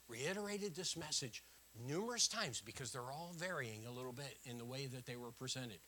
reiterated 0.07 0.75
this 0.75 0.95
message 0.95 1.43
numerous 1.87 2.27
times 2.27 2.61
because 2.63 2.91
they're 2.91 3.01
all 3.11 3.33
varying 3.35 3.85
a 3.85 3.91
little 3.91 4.13
bit 4.13 4.37
in 4.45 4.57
the 4.57 4.65
way 4.65 4.85
that 4.85 5.05
they 5.05 5.15
were 5.15 5.31
presented. 5.31 5.79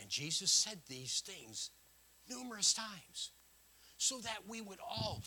And 0.00 0.08
Jesus 0.08 0.50
said 0.50 0.78
these 0.88 1.22
things 1.26 1.70
numerous 2.30 2.72
times 2.72 3.30
so 4.02 4.18
that 4.18 4.38
we 4.48 4.60
would 4.60 4.78
all 4.80 5.22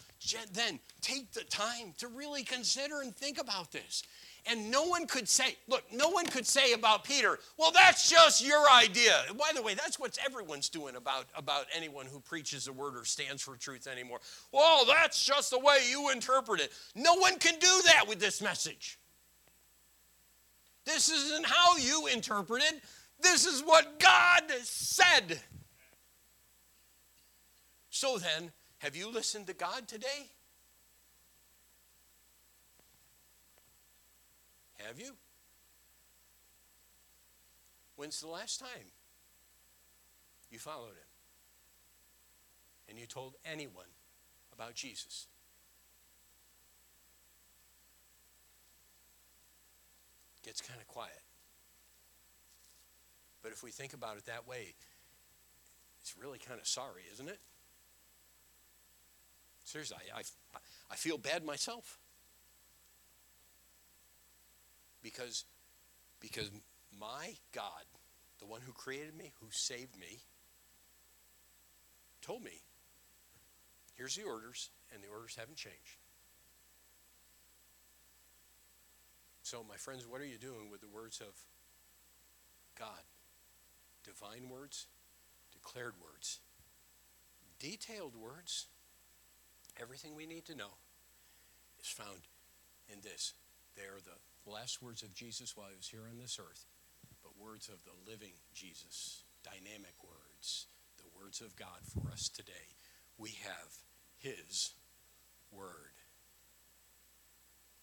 then 0.53 0.79
take 1.01 1.31
the 1.31 1.43
time 1.45 1.93
to 1.97 2.09
really 2.09 2.43
consider 2.43 3.01
and 3.01 3.15
think 3.15 3.39
about 3.39 3.71
this. 3.71 4.03
And 4.47 4.69
no 4.69 4.83
one 4.83 5.07
could 5.07 5.29
say, 5.29 5.55
look, 5.67 5.83
no 5.93 6.09
one 6.09 6.25
could 6.25 6.45
say 6.45 6.73
about 6.73 7.03
Peter, 7.03 7.39
well, 7.57 7.71
that's 7.71 8.09
just 8.09 8.45
your 8.45 8.69
idea. 8.69 9.13
By 9.29 9.51
the 9.55 9.61
way, 9.61 9.75
that's 9.75 9.97
what 9.97 10.17
everyone's 10.23 10.69
doing 10.69 10.97
about, 10.97 11.25
about 11.35 11.65
anyone 11.75 12.05
who 12.05 12.19
preaches 12.19 12.65
the 12.65 12.73
word 12.73 12.95
or 12.95 13.05
stands 13.05 13.41
for 13.41 13.55
truth 13.55 13.87
anymore. 13.87 14.19
Well, 14.51 14.85
that's 14.85 15.23
just 15.23 15.51
the 15.51 15.59
way 15.59 15.77
you 15.89 16.11
interpret 16.11 16.59
it. 16.59 16.71
No 16.95 17.15
one 17.15 17.39
can 17.39 17.57
do 17.59 17.81
that 17.85 18.05
with 18.07 18.19
this 18.19 18.41
message. 18.41 18.99
This 20.83 21.09
isn't 21.09 21.45
how 21.45 21.77
you 21.77 22.07
interpret 22.07 22.61
it, 22.61 22.81
this 23.21 23.45
is 23.45 23.61
what 23.61 23.99
God 23.99 24.43
said. 24.61 25.39
So 27.89 28.17
then, 28.17 28.51
have 28.85 28.95
you 28.95 29.11
listened 29.11 29.47
to 29.47 29.53
God 29.53 29.87
today? 29.87 30.29
Have 34.77 34.99
you? 34.99 35.13
When's 37.95 38.21
the 38.21 38.27
last 38.27 38.59
time 38.59 38.91
you 40.51 40.59
followed 40.59 40.89
him 40.89 41.09
and 42.87 42.99
you 42.99 43.07
told 43.07 43.33
anyone 43.43 43.87
about 44.53 44.75
Jesus? 44.75 45.25
Gets 50.43 50.61
kind 50.61 50.79
of 50.79 50.87
quiet. 50.87 51.23
But 53.41 53.51
if 53.51 53.63
we 53.63 53.71
think 53.71 53.93
about 53.93 54.17
it 54.17 54.27
that 54.27 54.47
way, 54.47 54.75
it's 56.01 56.13
really 56.21 56.37
kind 56.37 56.59
of 56.59 56.67
sorry, 56.67 57.01
isn't 57.11 57.27
it? 57.27 57.39
Seriously, 59.65 59.97
I, 60.15 60.19
I, 60.19 60.59
I 60.91 60.95
feel 60.95 61.17
bad 61.17 61.43
myself. 61.43 61.99
Because, 65.01 65.43
because 66.19 66.49
my 66.97 67.33
God, 67.53 67.83
the 68.39 68.45
one 68.45 68.61
who 68.61 68.71
created 68.71 69.15
me, 69.17 69.33
who 69.41 69.47
saved 69.51 69.97
me, 69.99 70.19
told 72.21 72.43
me, 72.43 72.61
here's 73.95 74.15
the 74.15 74.23
orders, 74.23 74.69
and 74.93 75.03
the 75.03 75.07
orders 75.07 75.35
haven't 75.37 75.57
changed. 75.57 75.99
So, 79.41 79.63
my 79.67 79.77
friends, 79.77 80.07
what 80.07 80.21
are 80.21 80.25
you 80.25 80.37
doing 80.37 80.71
with 80.71 80.81
the 80.81 80.87
words 80.87 81.21
of 81.21 81.33
God? 82.79 83.01
Divine 84.03 84.49
words, 84.49 84.87
declared 85.51 85.93
words, 86.01 86.39
detailed 87.59 88.15
words. 88.15 88.67
Everything 89.81 90.15
we 90.15 90.25
need 90.25 90.45
to 90.45 90.55
know 90.55 90.73
is 91.81 91.87
found 91.87 92.19
in 92.91 93.01
this. 93.01 93.33
They 93.75 93.83
are 93.83 93.99
the 94.03 94.51
last 94.51 94.81
words 94.81 95.03
of 95.03 95.13
Jesus 95.13 95.55
while 95.57 95.67
he 95.69 95.77
was 95.77 95.87
here 95.87 96.07
on 96.09 96.17
this 96.17 96.39
earth, 96.39 96.65
but 97.21 97.31
words 97.37 97.67
of 97.67 97.83
the 97.83 98.11
living 98.11 98.33
Jesus, 98.53 99.23
dynamic 99.43 99.95
words, 100.03 100.67
the 100.97 101.19
words 101.19 101.41
of 101.41 101.55
God 101.55 101.79
for 101.93 102.09
us 102.11 102.29
today. 102.29 102.53
We 103.17 103.31
have 103.43 103.73
his 104.17 104.71
word. 105.51 105.93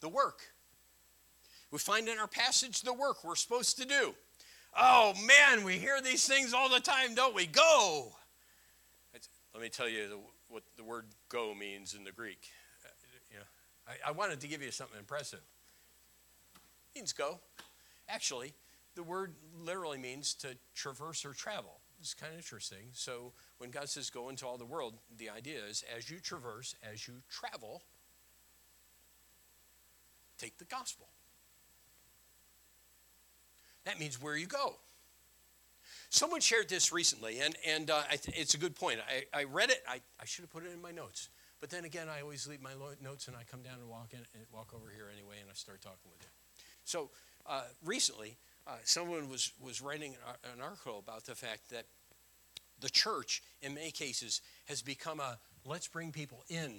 The 0.01 0.09
work. 0.09 0.41
We 1.71 1.79
find 1.79 2.09
in 2.09 2.19
our 2.19 2.27
passage 2.27 2.83
the 2.83 2.93
work 2.93 3.25
we're 3.25 3.37
supposed 3.37 3.79
to 3.79 3.87
do. 3.87 4.15
Oh 4.77 5.13
man, 5.27 5.65
we 5.65 5.75
hear 5.75 6.01
these 6.01 6.27
things 6.27 6.55
all 6.55 6.69
the 6.69 6.81
time, 6.81 7.15
don't 7.15 7.35
we? 7.35 7.47
Go. 7.47 8.13
Let 9.55 9.63
me 9.63 9.69
tell 9.69 9.89
you 9.89 10.19
what 10.53 10.63
the 10.77 10.85
word 10.85 11.07
go 11.29 11.55
means 11.55 11.95
in 11.95 12.05
the 12.05 12.13
Greek. 12.13 12.51
Know, 13.33 13.41
I, 13.89 14.11
I 14.11 14.13
wanted 14.13 14.41
to 14.41 14.49
give 14.49 14.63
you 14.63 14.71
something 14.71 14.99
impressive 14.99 15.41
means 16.95 17.13
go. 17.13 17.39
Actually, 18.09 18.53
the 18.95 19.03
word 19.03 19.35
literally 19.59 19.99
means 19.99 20.35
to 20.35 20.57
traverse 20.75 21.25
or 21.25 21.33
travel. 21.33 21.81
It's 22.01 22.15
kind 22.15 22.33
of 22.33 22.39
interesting. 22.39 22.89
So 22.93 23.33
when 23.59 23.71
God 23.71 23.89
says 23.89 24.11
go 24.11 24.29
into 24.29 24.47
all 24.47 24.59
the 24.59 24.67
world, 24.67 24.95
the 25.17 25.31
idea 25.31 25.59
is 25.69 25.85
as 25.97 26.11
you 26.11 26.19
traverse, 26.19 26.75
as 26.93 27.07
you 27.07 27.15
travel, 27.31 27.83
take 30.39 30.59
the 30.59 30.65
gospel. 30.65 31.07
That 33.85 33.99
means 33.99 34.21
where 34.21 34.37
you 34.37 34.47
go. 34.47 34.77
Someone 36.13 36.43
shared 36.43 36.69
this 36.69 36.93
recently, 36.93 37.41
and, 37.41 37.57
and 37.67 37.91
uh, 37.91 38.03
it's 38.35 38.53
a 38.53 38.59
good 38.59 38.77
point. 38.77 38.99
I, 39.09 39.25
I 39.41 39.45
read 39.45 39.71
it, 39.71 39.83
I, 39.89 40.03
I 40.21 40.27
should 40.27 40.43
have 40.43 40.51
put 40.51 40.63
it 40.63 40.71
in 40.71 40.83
my 40.83 40.91
notes. 40.91 41.31
But 41.59 41.71
then 41.71 41.87
again, 41.87 42.07
I 42.07 42.21
always 42.21 42.47
leave 42.47 42.61
my 42.61 42.73
notes 43.03 43.29
and 43.29 43.37
I 43.37 43.45
come 43.51 43.63
down 43.63 43.79
and 43.81 43.89
walk 43.89 44.09
in 44.13 44.19
and 44.19 44.45
walk 44.53 44.75
over 44.75 44.93
here 44.95 45.07
anyway, 45.11 45.37
and 45.41 45.49
I 45.51 45.55
start 45.55 45.81
talking 45.81 46.11
with 46.13 46.21
you. 46.21 46.29
So 46.85 47.09
uh, 47.47 47.63
recently, 47.83 48.37
uh, 48.67 48.73
someone 48.85 49.31
was, 49.31 49.53
was 49.59 49.81
writing 49.81 50.15
an 50.55 50.61
article 50.61 50.99
about 50.99 51.25
the 51.25 51.35
fact 51.35 51.71
that 51.71 51.87
the 52.79 52.91
church, 52.91 53.43
in 53.63 53.73
many 53.73 53.91
cases, 53.91 54.43
has 54.67 54.83
become 54.83 55.19
a 55.19 55.39
let's 55.65 55.89
bring 55.89 56.13
people 56.13 56.45
in 56.51 56.75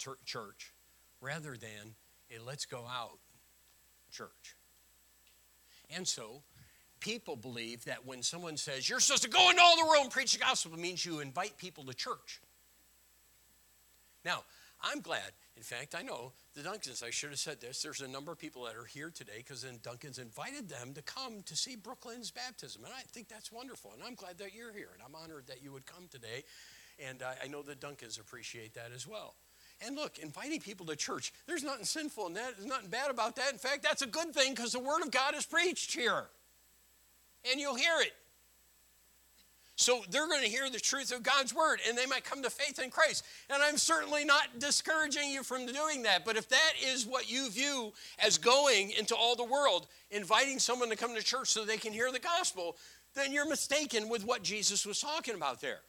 ter- 0.00 0.18
church 0.26 0.72
rather 1.20 1.56
than 1.56 1.94
a 2.34 2.42
let's 2.44 2.64
go 2.64 2.84
out 2.92 3.20
church. 4.10 4.56
And 5.88 6.06
so, 6.08 6.42
people 7.00 7.36
believe 7.36 7.84
that 7.86 8.06
when 8.06 8.22
someone 8.22 8.56
says, 8.56 8.88
you're 8.88 9.00
supposed 9.00 9.22
to 9.24 9.30
go 9.30 9.50
into 9.50 9.62
all 9.62 9.76
the 9.76 9.86
world 9.86 10.04
and 10.04 10.10
preach 10.10 10.32
the 10.32 10.38
gospel, 10.38 10.72
it 10.74 10.78
means 10.78 11.04
you 11.04 11.20
invite 11.20 11.56
people 11.56 11.84
to 11.84 11.94
church. 11.94 12.40
Now, 14.24 14.44
I'm 14.82 15.00
glad 15.00 15.32
in 15.60 15.64
fact, 15.64 15.94
I 15.94 16.00
know 16.00 16.32
the 16.54 16.62
Duncans, 16.62 17.02
I 17.02 17.10
should 17.10 17.28
have 17.28 17.38
said 17.38 17.60
this. 17.60 17.82
There's 17.82 18.00
a 18.00 18.08
number 18.08 18.32
of 18.32 18.38
people 18.38 18.64
that 18.64 18.76
are 18.76 18.86
here 18.86 19.10
today 19.14 19.36
because 19.36 19.60
then 19.60 19.78
Duncans 19.82 20.18
invited 20.18 20.70
them 20.70 20.94
to 20.94 21.02
come 21.02 21.42
to 21.44 21.54
see 21.54 21.76
Brooklyn's 21.76 22.30
baptism. 22.30 22.82
And 22.82 22.94
I 22.94 23.02
think 23.12 23.28
that's 23.28 23.52
wonderful. 23.52 23.92
And 23.92 24.02
I'm 24.02 24.14
glad 24.14 24.38
that 24.38 24.54
you're 24.54 24.72
here. 24.72 24.88
And 24.94 25.02
I'm 25.06 25.14
honored 25.14 25.48
that 25.48 25.62
you 25.62 25.70
would 25.72 25.84
come 25.84 26.08
today. 26.10 26.44
And 26.98 27.22
I, 27.22 27.34
I 27.44 27.48
know 27.48 27.60
the 27.60 27.74
Duncans 27.74 28.18
appreciate 28.18 28.72
that 28.72 28.88
as 28.94 29.06
well. 29.06 29.34
And 29.86 29.96
look, 29.96 30.18
inviting 30.18 30.60
people 30.60 30.86
to 30.86 30.96
church, 30.96 31.34
there's 31.46 31.62
nothing 31.62 31.84
sinful 31.84 32.28
in 32.28 32.32
that. 32.32 32.56
There's 32.56 32.66
nothing 32.66 32.88
bad 32.88 33.10
about 33.10 33.36
that. 33.36 33.52
In 33.52 33.58
fact, 33.58 33.82
that's 33.82 34.00
a 34.00 34.06
good 34.06 34.32
thing 34.32 34.54
because 34.54 34.72
the 34.72 34.80
Word 34.80 35.02
of 35.02 35.10
God 35.10 35.34
is 35.34 35.44
preached 35.44 35.92
here. 35.92 36.24
And 37.48 37.60
you'll 37.60 37.76
hear 37.76 38.00
it. 38.00 38.12
So 39.80 40.02
they're 40.10 40.28
going 40.28 40.42
to 40.42 40.48
hear 40.48 40.68
the 40.68 40.78
truth 40.78 41.10
of 41.10 41.22
God's 41.22 41.54
word 41.54 41.80
and 41.88 41.96
they 41.96 42.04
might 42.04 42.22
come 42.22 42.42
to 42.42 42.50
faith 42.50 42.78
in 42.78 42.90
Christ. 42.90 43.24
And 43.48 43.62
I'm 43.62 43.78
certainly 43.78 44.26
not 44.26 44.58
discouraging 44.58 45.30
you 45.30 45.42
from 45.42 45.64
doing 45.64 46.02
that. 46.02 46.26
But 46.26 46.36
if 46.36 46.50
that 46.50 46.72
is 46.86 47.06
what 47.06 47.30
you 47.30 47.48
view 47.50 47.94
as 48.22 48.36
going 48.36 48.90
into 48.90 49.16
all 49.16 49.36
the 49.36 49.44
world, 49.44 49.86
inviting 50.10 50.58
someone 50.58 50.90
to 50.90 50.96
come 50.96 51.14
to 51.14 51.22
church 51.22 51.48
so 51.48 51.64
they 51.64 51.78
can 51.78 51.94
hear 51.94 52.12
the 52.12 52.18
gospel, 52.18 52.76
then 53.14 53.32
you're 53.32 53.48
mistaken 53.48 54.10
with 54.10 54.22
what 54.22 54.42
Jesus 54.42 54.84
was 54.84 55.00
talking 55.00 55.34
about 55.34 55.62
there. 55.62 55.80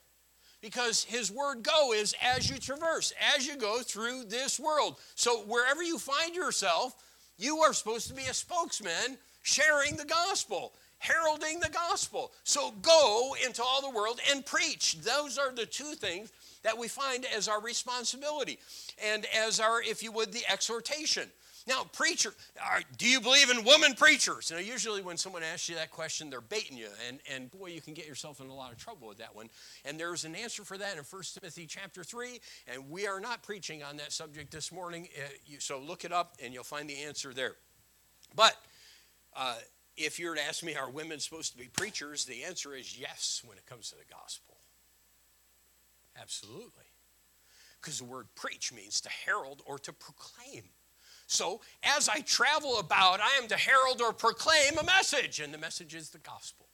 Because 0.62 1.04
his 1.04 1.30
word 1.30 1.62
go 1.62 1.92
is 1.92 2.14
as 2.22 2.48
you 2.48 2.56
traverse, 2.56 3.12
as 3.36 3.46
you 3.46 3.58
go 3.58 3.82
through 3.82 4.24
this 4.24 4.58
world. 4.58 4.96
So 5.16 5.40
wherever 5.40 5.82
you 5.82 5.98
find 5.98 6.34
yourself, 6.34 6.94
you 7.36 7.58
are 7.58 7.74
supposed 7.74 8.08
to 8.08 8.14
be 8.14 8.22
a 8.22 8.32
spokesman 8.32 9.18
sharing 9.42 9.96
the 9.96 10.06
gospel 10.06 10.72
heralding 11.02 11.58
the 11.58 11.68
gospel. 11.68 12.32
So 12.44 12.72
go 12.80 13.34
into 13.44 13.62
all 13.62 13.82
the 13.82 13.90
world 13.90 14.20
and 14.30 14.46
preach. 14.46 14.98
Those 15.00 15.36
are 15.36 15.52
the 15.52 15.66
two 15.66 15.94
things 15.94 16.32
that 16.62 16.78
we 16.78 16.86
find 16.86 17.26
as 17.36 17.48
our 17.48 17.60
responsibility 17.60 18.58
and 19.04 19.26
as 19.36 19.58
our, 19.58 19.82
if 19.82 20.02
you 20.02 20.12
would, 20.12 20.32
the 20.32 20.44
exhortation. 20.50 21.28
Now, 21.66 21.84
preacher, 21.92 22.32
do 22.98 23.08
you 23.08 23.20
believe 23.20 23.50
in 23.50 23.64
woman 23.64 23.94
preachers? 23.94 24.50
Now, 24.50 24.58
usually 24.58 25.02
when 25.02 25.16
someone 25.16 25.42
asks 25.42 25.68
you 25.68 25.76
that 25.76 25.90
question, 25.90 26.28
they're 26.28 26.40
baiting 26.40 26.76
you, 26.76 26.88
and, 27.08 27.20
and 27.32 27.50
boy, 27.50 27.66
you 27.66 27.80
can 27.80 27.94
get 27.94 28.06
yourself 28.06 28.40
in 28.40 28.48
a 28.48 28.54
lot 28.54 28.72
of 28.72 28.78
trouble 28.78 29.06
with 29.06 29.18
that 29.18 29.34
one. 29.34 29.48
And 29.84 29.98
there's 29.98 30.24
an 30.24 30.34
answer 30.34 30.64
for 30.64 30.76
that 30.78 30.96
in 30.96 31.04
1 31.04 31.22
Timothy 31.34 31.66
chapter 31.66 32.02
3, 32.02 32.40
and 32.66 32.90
we 32.90 33.06
are 33.06 33.20
not 33.20 33.44
preaching 33.44 33.82
on 33.82 33.96
that 33.98 34.12
subject 34.12 34.50
this 34.50 34.72
morning, 34.72 35.08
uh, 35.16 35.28
so 35.58 35.78
look 35.78 36.04
it 36.04 36.12
up 36.12 36.36
and 36.42 36.52
you'll 36.52 36.64
find 36.64 36.90
the 36.90 36.98
answer 37.02 37.32
there. 37.32 37.54
But 38.34 38.56
uh, 39.36 39.56
if 39.96 40.18
you 40.18 40.28
were 40.28 40.34
to 40.34 40.42
ask 40.42 40.62
me, 40.62 40.74
are 40.74 40.90
women 40.90 41.20
supposed 41.20 41.52
to 41.52 41.58
be 41.58 41.68
preachers? 41.68 42.24
The 42.24 42.44
answer 42.44 42.74
is 42.74 42.98
yes 42.98 43.42
when 43.44 43.58
it 43.58 43.66
comes 43.66 43.90
to 43.90 43.96
the 43.96 44.14
gospel. 44.14 44.56
Absolutely. 46.20 46.84
Because 47.80 47.98
the 47.98 48.04
word 48.04 48.26
preach 48.34 48.72
means 48.72 49.00
to 49.00 49.08
herald 49.08 49.62
or 49.66 49.78
to 49.80 49.92
proclaim. 49.92 50.64
So, 51.26 51.60
as 51.82 52.08
I 52.08 52.20
travel 52.20 52.78
about, 52.78 53.20
I 53.20 53.38
am 53.40 53.48
to 53.48 53.56
herald 53.56 54.02
or 54.02 54.12
proclaim 54.12 54.78
a 54.78 54.84
message, 54.84 55.40
and 55.40 55.52
the 55.52 55.58
message 55.58 55.94
is 55.94 56.10
the 56.10 56.18
gospel. 56.18 56.66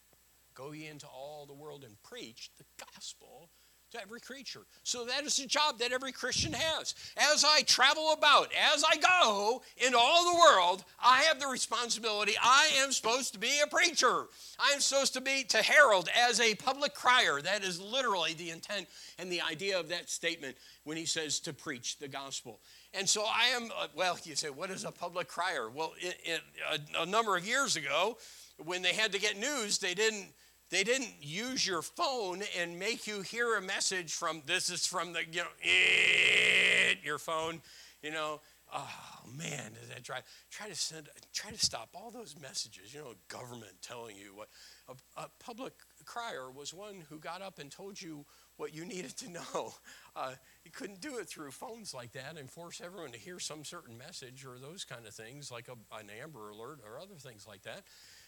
Go 0.55 0.73
ye 0.73 0.89
into 0.89 1.07
all 1.07 1.47
the 1.47 1.55
world 1.55 1.85
and 1.85 2.03
preach 2.03 2.51
the 2.59 2.65
gospel 2.93 3.51
to 3.93 4.01
every 4.03 4.21
creature. 4.21 4.61
So 4.83 5.07
that 5.07 5.25
is 5.25 5.39
a 5.39 5.47
job 5.47 5.79
that 5.79 5.93
every 5.93 6.13
Christian 6.13 6.53
has. 6.53 6.95
As 7.17 7.45
I 7.45 7.63
travel 7.63 8.13
about, 8.13 8.53
as 8.75 8.85
I 8.85 8.97
go 8.97 9.63
in 9.79 9.95
all 9.95 10.33
the 10.33 10.39
world, 10.39 10.85
I 11.03 11.23
have 11.23 11.41
the 11.41 11.47
responsibility. 11.47 12.35
I 12.43 12.71
am 12.79 12.93
supposed 12.93 13.33
to 13.33 13.39
be 13.39 13.61
a 13.65 13.67
preacher. 13.67 14.27
I 14.59 14.73
am 14.75 14.81
supposed 14.81 15.15
to 15.15 15.21
be 15.23 15.45
to 15.45 15.59
herald 15.59 16.11
as 16.15 16.41
a 16.41 16.55
public 16.55 16.95
crier. 16.95 17.41
That 17.41 17.65
is 17.65 17.81
literally 17.81 18.35
the 18.35 18.51
intent 18.51 18.89
and 19.19 19.33
the 19.33 19.41
idea 19.41 19.81
of 19.81 19.89
that 19.89 20.11
statement 20.11 20.57
when 20.85 20.97
he 20.97 21.07
says 21.07 21.41
to 21.41 21.55
preach 21.55 21.99
the 21.99 22.09
gospel. 22.09 22.61
And 22.93 23.09
so 23.09 23.25
I 23.25 23.49
am, 23.57 23.71
uh, 23.79 23.87
well, 23.95 24.19
you 24.25 24.37
say, 24.37 24.51
what 24.51 24.71
is 24.71 24.85
a 24.85 24.91
public 24.91 25.29
crier? 25.29 25.71
Well, 25.71 25.93
it, 25.99 26.17
it, 26.25 26.41
a, 26.71 27.03
a 27.03 27.07
number 27.07 27.37
of 27.37 27.47
years 27.47 27.77
ago, 27.77 28.19
when 28.65 28.83
they 28.83 28.93
had 28.93 29.13
to 29.13 29.21
get 29.21 29.39
news, 29.39 29.79
they 29.79 29.95
didn't 29.95 30.27
they 30.71 30.85
didn't 30.85 31.15
use 31.21 31.67
your 31.67 31.83
phone 31.83 32.43
and 32.59 32.79
make 32.79 33.07
you 33.07 33.23
hear 33.23 33.57
a 33.57 33.63
message 33.63 34.13
from 34.13 34.43
this 34.47 34.71
is 34.71 34.87
from 34.87 35.13
the 35.13 35.21
you 35.31 35.41
know 35.41 35.49
it, 35.61 36.99
your 37.03 37.19
phone 37.19 37.61
you 38.03 38.11
know? 38.11 38.41
Oh 38.71 38.91
man 39.35 39.73
does 39.81 39.89
that 39.89 40.03
drive 40.03 40.25
try 40.51 40.69
to 40.69 40.75
send 40.75 41.09
try 41.33 41.51
to 41.51 41.59
stop 41.59 41.89
all 41.95 42.11
those 42.11 42.37
messages. 42.39 42.93
You 42.93 43.01
know 43.01 43.15
government 43.29 43.73
telling 43.81 44.17
you 44.17 44.35
what 44.35 44.49
a, 44.89 45.23
a 45.23 45.29
public 45.41 45.73
crier 46.05 46.51
was 46.51 46.75
one 46.75 47.03
who 47.09 47.19
got 47.19 47.41
up 47.41 47.59
and 47.59 47.71
told 47.71 48.01
you 48.01 48.27
what 48.59 48.75
you 48.75 48.85
needed 48.85 49.17
to 49.19 49.31
know. 49.31 49.73
Uh, 50.17 50.33
you 50.65 50.71
couldn't 50.73 51.01
do 51.01 51.19
it 51.19 51.29
through 51.29 51.49
phones 51.49 51.95
like 51.95 52.11
that 52.11 52.37
and 52.37 52.51
force 52.51 52.81
everyone 52.85 53.13
to 53.13 53.19
hear 53.19 53.39
some 53.39 53.65
certain 53.65 53.97
message 53.97 54.45
or 54.45 54.59
those 54.59 54.85
kind 54.85 55.07
of 55.07 55.15
things 55.15 55.49
like 55.49 55.69
a, 55.69 55.97
an 55.97 56.09
amber 56.21 56.51
alert 56.51 56.81
or 56.85 56.99
other 56.99 57.15
things 57.15 57.47
like 57.47 57.63
that. 57.63 57.85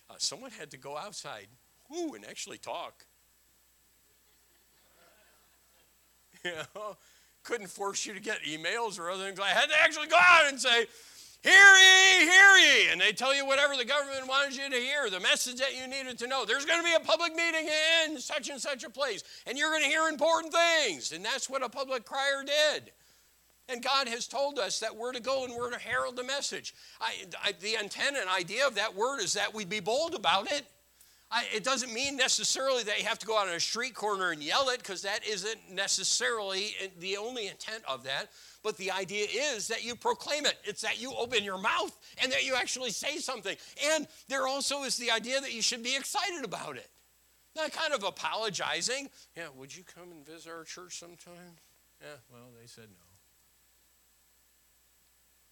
Uh, 0.08 0.14
someone 0.18 0.52
had 0.52 0.70
to 0.70 0.76
go 0.76 0.96
outside 0.96 1.48
Ooh, 1.96 2.14
and 2.14 2.24
actually 2.24 2.58
talk. 2.58 3.04
You 6.42 6.52
know, 6.74 6.96
couldn't 7.42 7.68
force 7.68 8.06
you 8.06 8.14
to 8.14 8.20
get 8.20 8.38
emails 8.44 8.98
or 8.98 9.10
other 9.10 9.26
things. 9.26 9.38
I 9.38 9.48
had 9.48 9.68
to 9.68 9.74
actually 9.82 10.06
go 10.06 10.16
out 10.16 10.48
and 10.48 10.58
say, 10.58 10.86
Hear 11.42 11.52
ye, 11.52 12.20
hear 12.20 12.56
ye. 12.56 12.92
And 12.92 13.00
they 13.00 13.12
tell 13.12 13.34
you 13.34 13.46
whatever 13.46 13.74
the 13.74 13.84
government 13.84 14.28
wanted 14.28 14.56
you 14.56 14.68
to 14.68 14.76
hear, 14.76 15.08
the 15.08 15.20
message 15.20 15.56
that 15.56 15.74
you 15.74 15.86
needed 15.86 16.18
to 16.18 16.26
know. 16.26 16.44
There's 16.44 16.66
going 16.66 16.80
to 16.80 16.84
be 16.84 16.94
a 16.94 17.00
public 17.00 17.34
meeting 17.34 17.66
in 18.04 18.18
such 18.18 18.50
and 18.50 18.60
such 18.60 18.84
a 18.84 18.90
place, 18.90 19.24
and 19.46 19.56
you're 19.56 19.70
going 19.70 19.82
to 19.82 19.88
hear 19.88 20.08
important 20.08 20.52
things. 20.52 21.12
And 21.12 21.24
that's 21.24 21.48
what 21.48 21.62
a 21.62 21.68
public 21.70 22.04
crier 22.04 22.44
did. 22.44 22.92
And 23.70 23.82
God 23.82 24.08
has 24.08 24.26
told 24.26 24.58
us 24.58 24.80
that 24.80 24.94
we're 24.94 25.12
to 25.12 25.20
go 25.20 25.44
and 25.44 25.54
we're 25.54 25.70
to 25.70 25.78
herald 25.78 26.16
the 26.16 26.24
message. 26.24 26.74
I, 27.00 27.12
I, 27.42 27.52
the 27.52 27.76
intent 27.80 28.16
and 28.18 28.28
idea 28.28 28.66
of 28.66 28.74
that 28.74 28.94
word 28.94 29.20
is 29.20 29.32
that 29.34 29.54
we'd 29.54 29.70
be 29.70 29.80
bold 29.80 30.14
about 30.14 30.50
it. 30.52 30.66
I, 31.32 31.44
it 31.54 31.62
doesn't 31.62 31.92
mean 31.92 32.16
necessarily 32.16 32.82
that 32.82 32.98
you 32.98 33.06
have 33.06 33.20
to 33.20 33.26
go 33.26 33.38
out 33.38 33.46
on 33.46 33.54
a 33.54 33.60
street 33.60 33.94
corner 33.94 34.32
and 34.32 34.42
yell 34.42 34.68
it, 34.70 34.78
because 34.78 35.02
that 35.02 35.20
isn't 35.24 35.70
necessarily 35.72 36.74
the 36.98 37.16
only 37.16 37.46
intent 37.46 37.84
of 37.88 38.02
that. 38.04 38.30
But 38.64 38.76
the 38.76 38.90
idea 38.90 39.26
is 39.30 39.68
that 39.68 39.84
you 39.84 39.94
proclaim 39.94 40.44
it. 40.44 40.56
It's 40.64 40.82
that 40.82 41.00
you 41.00 41.14
open 41.16 41.44
your 41.44 41.58
mouth 41.58 41.96
and 42.20 42.32
that 42.32 42.44
you 42.44 42.56
actually 42.56 42.90
say 42.90 43.18
something. 43.18 43.56
And 43.92 44.08
there 44.28 44.48
also 44.48 44.82
is 44.82 44.96
the 44.96 45.12
idea 45.12 45.40
that 45.40 45.54
you 45.54 45.62
should 45.62 45.84
be 45.84 45.94
excited 45.96 46.44
about 46.44 46.76
it. 46.76 46.90
Not 47.54 47.72
kind 47.72 47.92
of 47.94 48.02
apologizing. 48.02 49.08
Yeah, 49.36 49.48
would 49.56 49.74
you 49.74 49.84
come 49.84 50.10
and 50.10 50.26
visit 50.26 50.50
our 50.50 50.64
church 50.64 50.98
sometime? 50.98 51.56
Yeah, 52.00 52.16
well, 52.30 52.48
they 52.60 52.66
said 52.66 52.88
no. 52.90 53.06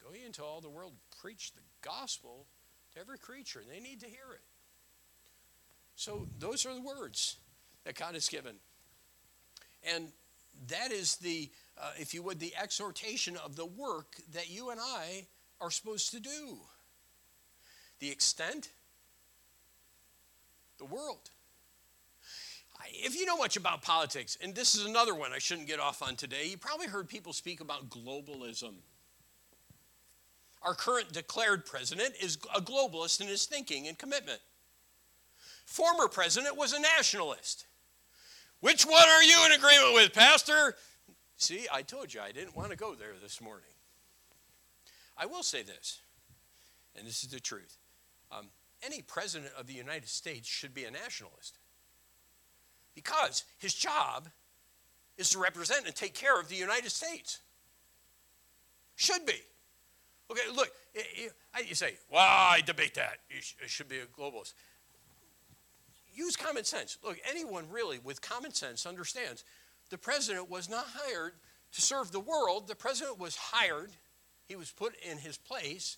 Go 0.08 0.14
into 0.14 0.42
all 0.42 0.60
the 0.60 0.68
world, 0.68 0.92
preach 1.20 1.52
the 1.52 1.62
gospel 1.82 2.46
to 2.94 3.00
every 3.00 3.18
creature. 3.18 3.62
They 3.68 3.80
need 3.80 4.00
to 4.00 4.06
hear 4.06 4.32
it. 4.32 4.40
So 5.98 6.28
those 6.38 6.64
are 6.64 6.72
the 6.72 6.80
words 6.80 7.38
that 7.82 7.96
God 7.96 8.14
has 8.14 8.28
given. 8.28 8.54
And 9.82 10.12
that 10.68 10.92
is 10.92 11.16
the, 11.16 11.50
uh, 11.76 11.90
if 11.98 12.14
you 12.14 12.22
would, 12.22 12.38
the 12.38 12.54
exhortation 12.56 13.36
of 13.44 13.56
the 13.56 13.66
work 13.66 14.14
that 14.32 14.48
you 14.48 14.70
and 14.70 14.78
I 14.80 15.26
are 15.60 15.72
supposed 15.72 16.12
to 16.12 16.20
do. 16.20 16.58
The 17.98 18.12
extent, 18.12 18.70
the 20.78 20.84
world. 20.84 21.30
If 22.90 23.18
you 23.18 23.26
know 23.26 23.36
much 23.36 23.56
about 23.56 23.82
politics, 23.82 24.38
and 24.40 24.54
this 24.54 24.76
is 24.76 24.86
another 24.86 25.16
one 25.16 25.32
I 25.32 25.38
shouldn't 25.38 25.66
get 25.66 25.80
off 25.80 26.00
on 26.00 26.14
today, 26.14 26.46
you 26.46 26.58
probably 26.58 26.86
heard 26.86 27.08
people 27.08 27.32
speak 27.32 27.60
about 27.60 27.90
globalism. 27.90 28.74
Our 30.62 30.74
current 30.74 31.10
declared 31.10 31.66
president 31.66 32.14
is 32.22 32.38
a 32.54 32.60
globalist 32.60 33.20
in 33.20 33.26
his 33.26 33.46
thinking 33.46 33.88
and 33.88 33.98
commitment 33.98 34.38
former 35.68 36.08
president 36.08 36.56
was 36.56 36.72
a 36.72 36.80
nationalist. 36.80 37.66
Which 38.60 38.84
one 38.84 39.06
are 39.06 39.22
you 39.22 39.36
in 39.46 39.52
agreement 39.52 39.94
with, 39.94 40.14
Pastor? 40.14 40.74
See, 41.36 41.66
I 41.72 41.82
told 41.82 42.12
you 42.12 42.20
I 42.20 42.32
didn't 42.32 42.56
want 42.56 42.70
to 42.70 42.76
go 42.76 42.94
there 42.94 43.12
this 43.22 43.40
morning. 43.40 43.68
I 45.16 45.26
will 45.26 45.42
say 45.42 45.62
this, 45.62 46.00
and 46.96 47.06
this 47.06 47.22
is 47.22 47.28
the 47.28 47.38
truth. 47.38 47.76
Um, 48.32 48.46
any 48.82 49.02
president 49.02 49.52
of 49.58 49.66
the 49.66 49.74
United 49.74 50.08
States 50.08 50.48
should 50.48 50.72
be 50.72 50.84
a 50.84 50.90
nationalist 50.90 51.58
because 52.94 53.44
his 53.58 53.74
job 53.74 54.28
is 55.18 55.28
to 55.30 55.38
represent 55.38 55.86
and 55.86 55.94
take 55.94 56.14
care 56.14 56.40
of 56.40 56.48
the 56.48 56.56
United 56.56 56.90
States. 56.90 57.40
Should 58.96 59.26
be. 59.26 59.40
Okay, 60.30 60.40
look, 60.54 60.70
you 61.66 61.74
say, 61.74 61.94
well, 62.10 62.22
I 62.22 62.62
debate 62.64 62.94
that. 62.94 63.18
It 63.28 63.68
should 63.68 63.88
be 63.88 63.98
a 63.98 64.06
globalist 64.06 64.54
use 66.18 66.36
common 66.36 66.64
sense. 66.64 66.98
Look, 67.04 67.18
anyone 67.28 67.66
really 67.70 67.98
with 67.98 68.20
common 68.20 68.52
sense 68.52 68.84
understands 68.84 69.44
the 69.90 69.98
president 69.98 70.50
was 70.50 70.68
not 70.68 70.86
hired 70.88 71.32
to 71.72 71.80
serve 71.80 72.12
the 72.12 72.20
world. 72.20 72.68
The 72.68 72.74
president 72.74 73.18
was 73.18 73.36
hired, 73.36 73.90
he 74.46 74.56
was 74.56 74.70
put 74.70 74.94
in 75.08 75.18
his 75.18 75.38
place 75.38 75.96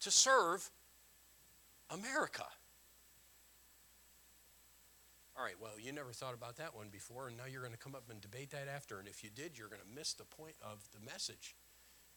to 0.00 0.10
serve 0.10 0.68
America. 1.90 2.44
All 5.36 5.44
right, 5.44 5.54
well, 5.60 5.80
you 5.80 5.92
never 5.92 6.12
thought 6.12 6.34
about 6.34 6.56
that 6.56 6.76
one 6.76 6.88
before, 6.92 7.28
and 7.28 7.36
now 7.36 7.44
you're 7.50 7.62
going 7.62 7.72
to 7.72 7.78
come 7.78 7.94
up 7.94 8.04
and 8.10 8.20
debate 8.20 8.50
that 8.50 8.68
after. 8.68 8.98
And 8.98 9.08
if 9.08 9.24
you 9.24 9.30
did, 9.34 9.56
you're 9.56 9.68
going 9.68 9.80
to 9.80 9.96
miss 9.96 10.12
the 10.12 10.24
point 10.24 10.56
of 10.60 10.86
the 10.92 11.00
message 11.10 11.54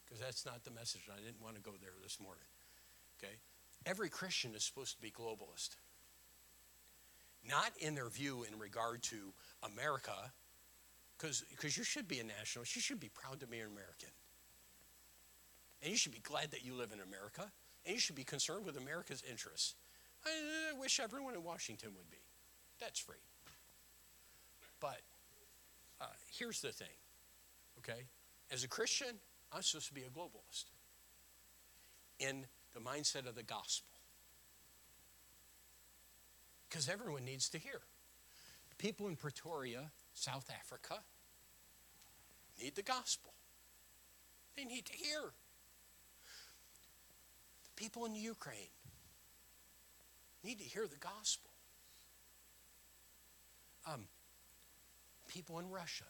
because 0.04 0.20
that's 0.20 0.46
not 0.46 0.66
the 0.66 0.72
message. 0.72 1.04
I 1.10 1.22
didn't 1.24 1.42
want 1.42 1.56
to 1.56 1.62
go 1.62 1.72
there 1.80 1.94
this 2.02 2.20
morning. 2.20 2.44
Okay? 3.18 3.36
Every 3.86 4.10
Christian 4.10 4.54
is 4.56 4.64
supposed 4.64 4.96
to 4.98 5.02
be 5.02 5.10
globalist 5.10 5.78
not 7.48 7.72
in 7.80 7.96
their 7.96 8.10
view 8.10 8.46
in 8.52 8.58
regard 8.60 9.04
to 9.04 9.34
America, 9.64 10.32
because 11.18 11.78
you 11.78 11.84
should 11.84 12.08
be 12.08 12.20
a 12.20 12.24
nationalist. 12.24 12.76
You 12.76 12.82
should 12.82 13.00
be 13.00 13.10
proud 13.10 13.40
to 13.40 13.48
be 13.48 13.60
an 13.60 13.68
American. 13.68 14.10
And 15.82 15.92
you 15.92 15.98
should 15.98 16.14
be 16.14 16.20
glad 16.20 16.52
that 16.52 16.64
you 16.66 16.74
live 16.74 16.92
in 16.94 17.00
America. 17.02 17.52
And 17.86 17.94
you 17.94 18.00
should 18.00 18.16
be 18.16 18.24
concerned 18.24 18.66
with 18.66 18.78
America's 18.78 19.22
interests. 19.30 19.76
I, 20.26 20.30
I 20.74 20.80
wish 20.80 21.00
everyone 21.02 21.34
in 21.34 21.44
Washington 21.44 21.90
would 21.98 22.10
be. 22.10 22.24
That's 22.80 23.00
free. 23.00 23.18
But 24.80 25.02
uh, 26.00 26.06
here's 26.38 26.62
the 26.62 26.72
thing, 26.72 26.96
okay? 27.80 28.04
As 28.52 28.64
a 28.64 28.68
Christian, 28.68 29.20
I'm 29.52 29.62
supposed 29.62 29.88
to 29.88 29.94
be 29.94 30.04
a 30.04 30.10
globalist 30.10 30.66
in 32.20 32.46
the 32.74 32.80
mindset 32.80 33.28
of 33.28 33.36
the 33.36 33.44
gospel. 33.44 33.93
Because 36.74 36.90
everyone 36.90 37.24
needs 37.24 37.50
to 37.50 37.60
hear. 37.60 37.82
People 38.80 39.08
in 39.08 39.16
Pretoria, 39.16 39.92
South 40.16 40.50
Africa, 40.50 40.96
need 42.60 42.74
the 42.74 42.82
gospel. 42.82 43.32
They 44.58 44.64
need 44.66 44.84
to 44.86 44.94
hear. 44.94 45.22
The 47.64 47.70
people 47.76 48.06
in 48.06 48.16
Ukraine 48.16 48.74
need 50.44 50.58
to 50.58 50.64
hear 50.64 50.88
the 50.88 50.98
gospel. 50.98 51.52
Um, 53.88 54.06
people 55.28 55.60
in 55.60 55.70
Russia 55.70 56.06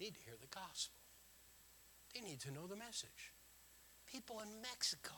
need 0.00 0.14
to 0.14 0.20
hear 0.24 0.34
the 0.40 0.48
gospel. 0.48 0.98
They 2.12 2.20
need 2.20 2.40
to 2.40 2.50
know 2.50 2.66
the 2.66 2.74
message. 2.74 3.32
People 4.10 4.40
in 4.40 4.60
Mexico 4.60 5.14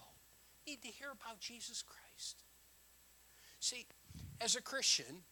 need 0.66 0.82
to 0.82 0.88
hear 0.88 1.08
about 1.18 1.40
Jesus 1.40 1.82
Christ. 1.82 2.42
See, 3.58 3.86
as 4.40 4.56
a 4.56 4.62
Christian, 4.62 5.22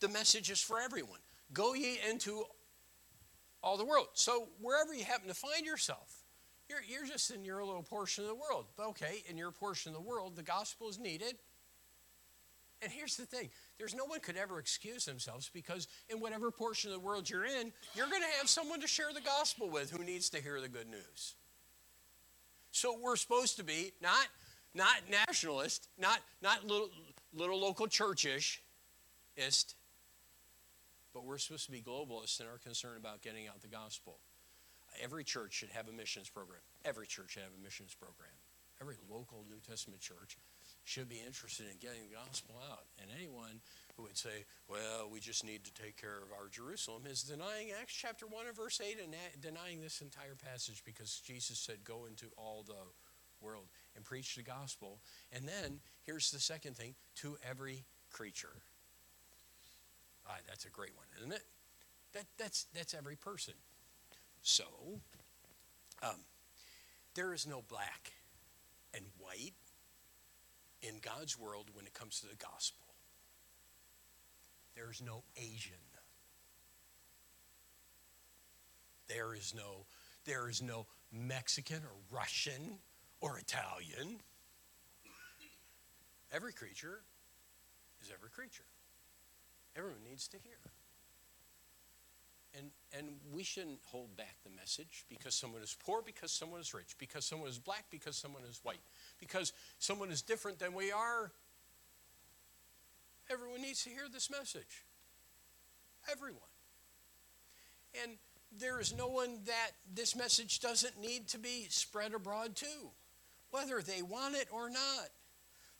the 0.00 0.08
message 0.08 0.50
is 0.50 0.60
for 0.60 0.80
everyone. 0.80 1.20
Go 1.52 1.74
ye 1.74 1.98
into 2.08 2.44
all 3.62 3.76
the 3.76 3.84
world. 3.84 4.08
So 4.14 4.48
wherever 4.60 4.94
you 4.94 5.04
happen 5.04 5.28
to 5.28 5.34
find 5.34 5.64
yourself, 5.64 6.22
you're, 6.68 6.80
you're 6.88 7.06
just 7.06 7.30
in 7.30 7.44
your 7.44 7.64
little 7.64 7.82
portion 7.82 8.24
of 8.24 8.28
the 8.28 8.34
world. 8.34 8.66
But 8.76 8.88
okay, 8.88 9.22
in 9.28 9.36
your 9.36 9.50
portion 9.50 9.94
of 9.94 10.02
the 10.02 10.08
world, 10.08 10.36
the 10.36 10.42
gospel 10.42 10.88
is 10.88 10.98
needed. 10.98 11.34
And 12.82 12.90
here's 12.90 13.16
the 13.16 13.26
thing 13.26 13.50
there's 13.78 13.94
no 13.94 14.04
one 14.04 14.20
could 14.20 14.36
ever 14.36 14.58
excuse 14.58 15.04
themselves 15.04 15.50
because 15.52 15.86
in 16.08 16.18
whatever 16.18 16.50
portion 16.50 16.90
of 16.90 17.00
the 17.00 17.06
world 17.06 17.30
you're 17.30 17.44
in, 17.44 17.72
you're 17.94 18.08
going 18.08 18.22
to 18.22 18.38
have 18.38 18.48
someone 18.48 18.80
to 18.80 18.88
share 18.88 19.12
the 19.14 19.20
gospel 19.20 19.70
with 19.70 19.90
who 19.90 20.02
needs 20.04 20.30
to 20.30 20.42
hear 20.42 20.60
the 20.60 20.68
good 20.68 20.88
news. 20.88 21.34
So 22.72 22.96
we're 23.00 23.16
supposed 23.16 23.56
to 23.58 23.64
be 23.64 23.92
not 24.00 24.26
not 24.74 24.96
nationalist, 25.10 25.88
not 25.98 26.20
not 26.42 26.66
little 26.66 26.88
little 27.34 27.60
local 27.60 27.86
churchish, 27.86 28.62
ist, 29.36 29.74
but 31.14 31.24
we're 31.24 31.38
supposed 31.38 31.66
to 31.66 31.72
be 31.72 31.80
globalists 31.80 32.40
in 32.40 32.46
our 32.46 32.58
concern 32.58 32.96
about 32.98 33.22
getting 33.22 33.48
out 33.48 33.60
the 33.60 33.68
gospel. 33.68 34.18
Every 35.02 35.24
church 35.24 35.54
should 35.54 35.70
have 35.70 35.88
a 35.88 35.92
missions 35.92 36.28
program. 36.28 36.60
Every 36.84 37.06
church 37.06 37.32
should 37.32 37.42
have 37.42 37.52
a 37.58 37.62
missions 37.62 37.94
program. 37.94 38.34
Every 38.80 38.96
local 39.08 39.44
New 39.48 39.60
Testament 39.66 40.00
church 40.00 40.36
should 40.84 41.08
be 41.08 41.20
interested 41.24 41.66
in 41.70 41.78
getting 41.78 42.02
the 42.08 42.16
gospel 42.16 42.56
out. 42.70 42.84
And 43.00 43.08
anyone 43.16 43.60
who 43.96 44.02
would 44.02 44.18
say, 44.18 44.44
well, 44.68 45.08
we 45.10 45.20
just 45.20 45.44
need 45.44 45.64
to 45.64 45.72
take 45.72 45.96
care 45.96 46.18
of 46.18 46.32
our 46.36 46.48
Jerusalem 46.48 47.04
is 47.06 47.22
denying 47.22 47.68
Acts 47.80 47.94
chapter 47.94 48.26
1 48.26 48.46
and 48.48 48.56
verse 48.56 48.80
8 48.82 48.98
and 49.02 49.14
denying 49.40 49.80
this 49.80 50.00
entire 50.00 50.34
passage 50.34 50.82
because 50.84 51.22
Jesus 51.24 51.58
said, 51.58 51.84
go 51.84 52.06
into 52.06 52.26
all 52.36 52.64
the 52.66 52.82
world 53.40 53.66
and 53.96 54.04
preach 54.04 54.36
the 54.36 54.42
gospel. 54.42 55.00
And 55.32 55.46
then 55.46 55.80
here's 56.02 56.30
the 56.30 56.40
second 56.40 56.76
thing 56.76 56.94
to 57.16 57.36
every 57.48 57.84
creature. 58.10 58.62
Ah, 60.26 60.36
that's 60.48 60.64
a 60.64 60.70
great 60.70 60.96
one, 60.96 61.06
isn't 61.18 61.32
it? 61.32 61.44
That, 62.12 62.24
that's, 62.38 62.66
that's 62.74 62.94
every 62.94 63.16
person. 63.16 63.54
So, 64.42 64.64
um, 66.02 66.16
there 67.14 67.32
is 67.32 67.46
no 67.46 67.62
black 67.68 68.12
and 68.94 69.04
white 69.18 69.54
in 70.82 70.96
God's 71.00 71.38
world 71.38 71.68
when 71.74 71.86
it 71.86 71.94
comes 71.94 72.20
to 72.20 72.26
the 72.26 72.36
gospel. 72.36 72.86
There's 74.74 75.02
no 75.02 75.22
Asian. 75.36 75.76
There 79.08 79.34
is 79.34 79.54
no 79.54 79.86
there 80.24 80.48
is 80.48 80.62
no 80.62 80.86
Mexican 81.12 81.78
or 81.78 82.16
Russian 82.16 82.78
or 83.22 83.38
Italian. 83.38 84.20
Every 86.32 86.52
creature 86.52 87.00
is 88.02 88.10
every 88.12 88.28
creature. 88.28 88.64
Everyone 89.76 90.02
needs 90.08 90.28
to 90.28 90.36
hear. 90.38 90.58
And, 92.58 92.70
and 92.96 93.16
we 93.32 93.44
shouldn't 93.44 93.78
hold 93.86 94.14
back 94.16 94.36
the 94.44 94.50
message 94.50 95.06
because 95.08 95.34
someone 95.34 95.62
is 95.62 95.74
poor, 95.86 96.02
because 96.04 96.30
someone 96.30 96.60
is 96.60 96.74
rich, 96.74 96.96
because 96.98 97.24
someone 97.24 97.48
is 97.48 97.58
black, 97.58 97.84
because 97.90 98.16
someone 98.16 98.42
is 98.42 98.60
white, 98.62 98.82
because 99.18 99.54
someone 99.78 100.10
is 100.10 100.20
different 100.20 100.58
than 100.58 100.74
we 100.74 100.92
are. 100.92 101.32
Everyone 103.30 103.62
needs 103.62 103.84
to 103.84 103.90
hear 103.90 104.04
this 104.12 104.30
message. 104.30 104.84
Everyone. 106.10 106.40
And 108.02 108.16
there 108.58 108.80
is 108.80 108.94
no 108.94 109.06
one 109.06 109.38
that 109.46 109.70
this 109.94 110.14
message 110.14 110.60
doesn't 110.60 111.00
need 111.00 111.28
to 111.28 111.38
be 111.38 111.66
spread 111.70 112.12
abroad 112.12 112.56
to, 112.56 112.66
whether 113.52 113.80
they 113.80 114.02
want 114.02 114.34
it 114.34 114.48
or 114.50 114.68
not. 114.68 115.08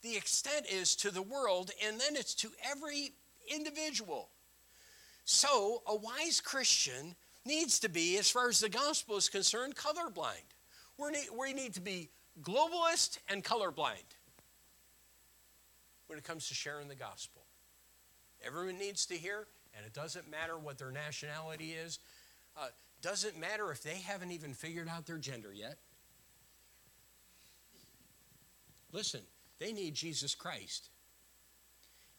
The 0.02 0.16
extent 0.16 0.66
is 0.70 0.94
to 0.96 1.10
the 1.10 1.22
world, 1.22 1.72
and 1.84 2.00
then 2.00 2.14
it's 2.14 2.34
to 2.36 2.50
every 2.70 3.12
individual. 3.52 4.28
So, 5.24 5.82
a 5.86 5.96
wise 5.96 6.40
Christian 6.40 7.16
needs 7.44 7.80
to 7.80 7.88
be, 7.88 8.18
as 8.18 8.30
far 8.30 8.48
as 8.48 8.60
the 8.60 8.68
gospel 8.68 9.16
is 9.16 9.28
concerned, 9.28 9.74
colorblind. 9.74 10.54
we 10.98 11.52
need 11.52 11.74
to 11.74 11.80
be 11.80 12.10
globalist 12.40 13.18
and 13.28 13.42
colorblind 13.42 14.16
when 16.06 16.18
it 16.18 16.24
comes 16.24 16.48
to 16.48 16.54
sharing 16.54 16.88
the 16.88 16.94
gospel. 16.94 17.42
Everyone 18.44 18.78
needs 18.78 19.06
to 19.06 19.14
hear, 19.14 19.46
and 19.76 19.86
it 19.86 19.94
doesn't 19.94 20.30
matter 20.30 20.58
what 20.58 20.78
their 20.78 20.90
nationality 20.90 21.72
is. 21.72 22.00
Uh, 22.56 22.66
doesn't 23.00 23.38
matter 23.38 23.70
if 23.70 23.82
they 23.82 23.96
haven't 23.96 24.32
even 24.32 24.52
figured 24.52 24.88
out 24.88 25.06
their 25.06 25.18
gender 25.18 25.52
yet. 25.52 25.78
Listen, 28.92 29.20
they 29.58 29.72
need 29.72 29.94
Jesus 29.94 30.34
Christ. 30.34 30.90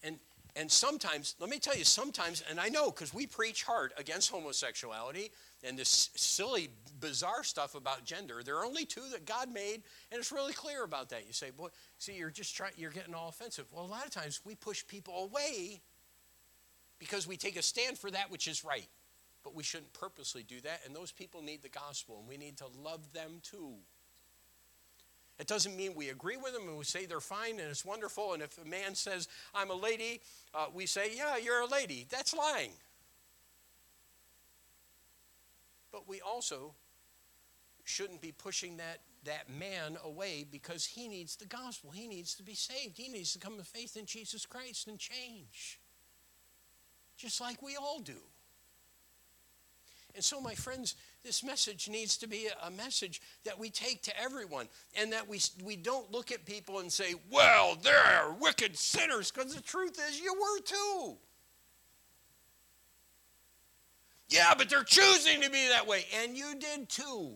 And 0.03 0.17
and 0.55 0.71
sometimes, 0.71 1.35
let 1.39 1.49
me 1.49 1.57
tell 1.57 1.75
you, 1.75 1.83
sometimes, 1.83 2.43
and 2.47 2.59
I 2.59 2.69
know 2.69 2.91
because 2.91 3.11
we 3.11 3.25
preach 3.25 3.63
hard 3.63 3.91
against 3.97 4.29
homosexuality 4.29 5.31
and 5.63 5.79
this 5.79 6.11
silly, 6.15 6.69
bizarre 6.99 7.43
stuff 7.43 7.73
about 7.73 8.05
gender. 8.05 8.43
There 8.45 8.57
are 8.57 8.65
only 8.65 8.85
two 8.85 9.01
that 9.13 9.25
God 9.25 9.51
made, 9.51 9.81
and 10.11 10.19
it's 10.19 10.31
really 10.31 10.53
clear 10.53 10.83
about 10.83 11.09
that. 11.09 11.25
You 11.25 11.33
say, 11.33 11.49
boy, 11.49 11.69
see, 11.97 12.13
you're 12.13 12.29
just 12.29 12.55
trying, 12.55 12.73
you're 12.77 12.91
getting 12.91 13.15
all 13.15 13.29
offensive. 13.29 13.65
Well, 13.71 13.83
a 13.83 13.87
lot 13.87 14.05
of 14.05 14.11
times 14.11 14.41
we 14.45 14.53
push 14.53 14.85
people 14.85 15.23
away 15.23 15.81
because 16.99 17.25
we 17.25 17.35
take 17.35 17.57
a 17.57 17.63
stand 17.63 17.97
for 17.97 18.11
that 18.11 18.29
which 18.29 18.47
is 18.47 18.63
right. 18.63 18.87
But 19.43 19.55
we 19.55 19.63
shouldn't 19.63 19.91
purposely 19.91 20.43
do 20.43 20.61
that, 20.61 20.81
and 20.85 20.95
those 20.95 21.11
people 21.11 21.41
need 21.41 21.63
the 21.63 21.69
gospel, 21.69 22.19
and 22.19 22.27
we 22.29 22.37
need 22.37 22.57
to 22.57 22.67
love 22.81 23.11
them 23.11 23.39
too. 23.41 23.73
It 25.39 25.47
doesn't 25.47 25.75
mean 25.75 25.95
we 25.95 26.09
agree 26.09 26.37
with 26.37 26.53
them 26.53 26.67
and 26.67 26.77
we 26.77 26.83
say 26.83 27.05
they're 27.05 27.19
fine 27.19 27.59
and 27.59 27.69
it's 27.69 27.83
wonderful. 27.83 28.33
And 28.33 28.43
if 28.43 28.57
a 28.59 28.65
man 28.65 28.93
says, 28.93 29.27
I'm 29.53 29.71
a 29.71 29.75
lady, 29.75 30.21
uh, 30.53 30.67
we 30.73 30.85
say, 30.85 31.11
Yeah, 31.15 31.37
you're 31.37 31.61
a 31.61 31.67
lady. 31.67 32.05
That's 32.09 32.35
lying. 32.35 32.71
But 35.91 36.07
we 36.07 36.21
also 36.21 36.73
shouldn't 37.83 38.21
be 38.21 38.31
pushing 38.31 38.77
that, 38.77 38.99
that 39.25 39.49
man 39.49 39.97
away 40.03 40.45
because 40.49 40.85
he 40.85 41.07
needs 41.07 41.35
the 41.35 41.45
gospel. 41.45 41.91
He 41.91 42.07
needs 42.07 42.35
to 42.35 42.43
be 42.43 42.55
saved. 42.55 42.97
He 42.97 43.09
needs 43.09 43.33
to 43.33 43.39
come 43.39 43.57
to 43.57 43.63
faith 43.63 43.97
in 43.97 44.05
Jesus 44.05 44.45
Christ 44.45 44.87
and 44.87 44.97
change. 44.97 45.79
Just 47.17 47.41
like 47.41 47.61
we 47.61 47.75
all 47.75 47.99
do. 47.99 48.17
And 50.15 50.23
so, 50.23 50.39
my 50.39 50.53
friends, 50.53 50.95
this 51.23 51.43
message 51.43 51.89
needs 51.89 52.17
to 52.17 52.27
be 52.27 52.47
a 52.65 52.69
message 52.69 53.21
that 53.45 53.57
we 53.57 53.69
take 53.69 54.01
to 54.03 54.21
everyone 54.21 54.67
and 54.99 55.11
that 55.13 55.27
we, 55.27 55.39
we 55.63 55.75
don't 55.75 56.11
look 56.11 56.31
at 56.31 56.45
people 56.45 56.79
and 56.79 56.91
say, 56.91 57.15
well, 57.31 57.77
they're 57.81 58.35
wicked 58.39 58.77
sinners, 58.77 59.31
because 59.31 59.55
the 59.55 59.61
truth 59.61 59.99
is, 60.09 60.19
you 60.19 60.33
were 60.33 60.61
too. 60.61 61.17
Yeah, 64.29 64.53
but 64.57 64.69
they're 64.69 64.83
choosing 64.83 65.41
to 65.41 65.49
be 65.49 65.69
that 65.69 65.87
way, 65.87 66.05
and 66.21 66.35
you 66.35 66.55
did 66.59 66.89
too 66.89 67.33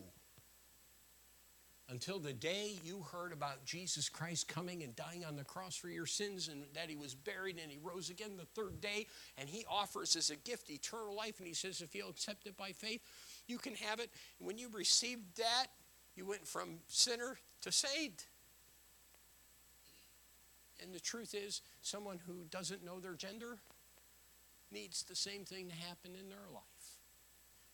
until 1.90 2.18
the 2.18 2.32
day 2.32 2.72
you 2.84 3.04
heard 3.12 3.32
about 3.32 3.64
Jesus 3.64 4.08
Christ 4.08 4.46
coming 4.46 4.82
and 4.82 4.94
dying 4.94 5.24
on 5.24 5.36
the 5.36 5.44
cross 5.44 5.74
for 5.74 5.88
your 5.88 6.06
sins 6.06 6.48
and 6.48 6.64
that 6.74 6.90
he 6.90 6.96
was 6.96 7.14
buried 7.14 7.58
and 7.62 7.70
he 7.70 7.78
rose 7.82 8.10
again 8.10 8.36
the 8.36 8.44
third 8.44 8.80
day 8.80 9.06
and 9.38 9.48
he 9.48 9.64
offers 9.70 10.14
as 10.14 10.30
a 10.30 10.36
gift 10.36 10.70
eternal 10.70 11.16
life 11.16 11.38
and 11.38 11.48
he 11.48 11.54
says 11.54 11.80
if 11.80 11.94
you'll 11.94 12.10
accept 12.10 12.46
it 12.46 12.56
by 12.56 12.72
faith 12.72 13.00
you 13.48 13.58
can 13.58 13.74
have 13.74 13.98
it. 13.98 14.10
When 14.38 14.58
you 14.58 14.68
received 14.72 15.36
that 15.38 15.66
you 16.14 16.24
went 16.26 16.46
from 16.46 16.78
sinner 16.86 17.38
to 17.62 17.72
saved. 17.72 18.24
And 20.82 20.94
the 20.94 21.00
truth 21.00 21.34
is 21.34 21.62
someone 21.80 22.20
who 22.26 22.44
doesn't 22.50 22.84
know 22.84 23.00
their 23.00 23.14
gender 23.14 23.58
needs 24.70 25.02
the 25.02 25.16
same 25.16 25.44
thing 25.44 25.68
to 25.68 25.74
happen 25.74 26.12
in 26.18 26.28
their 26.28 26.46
life. 26.52 26.62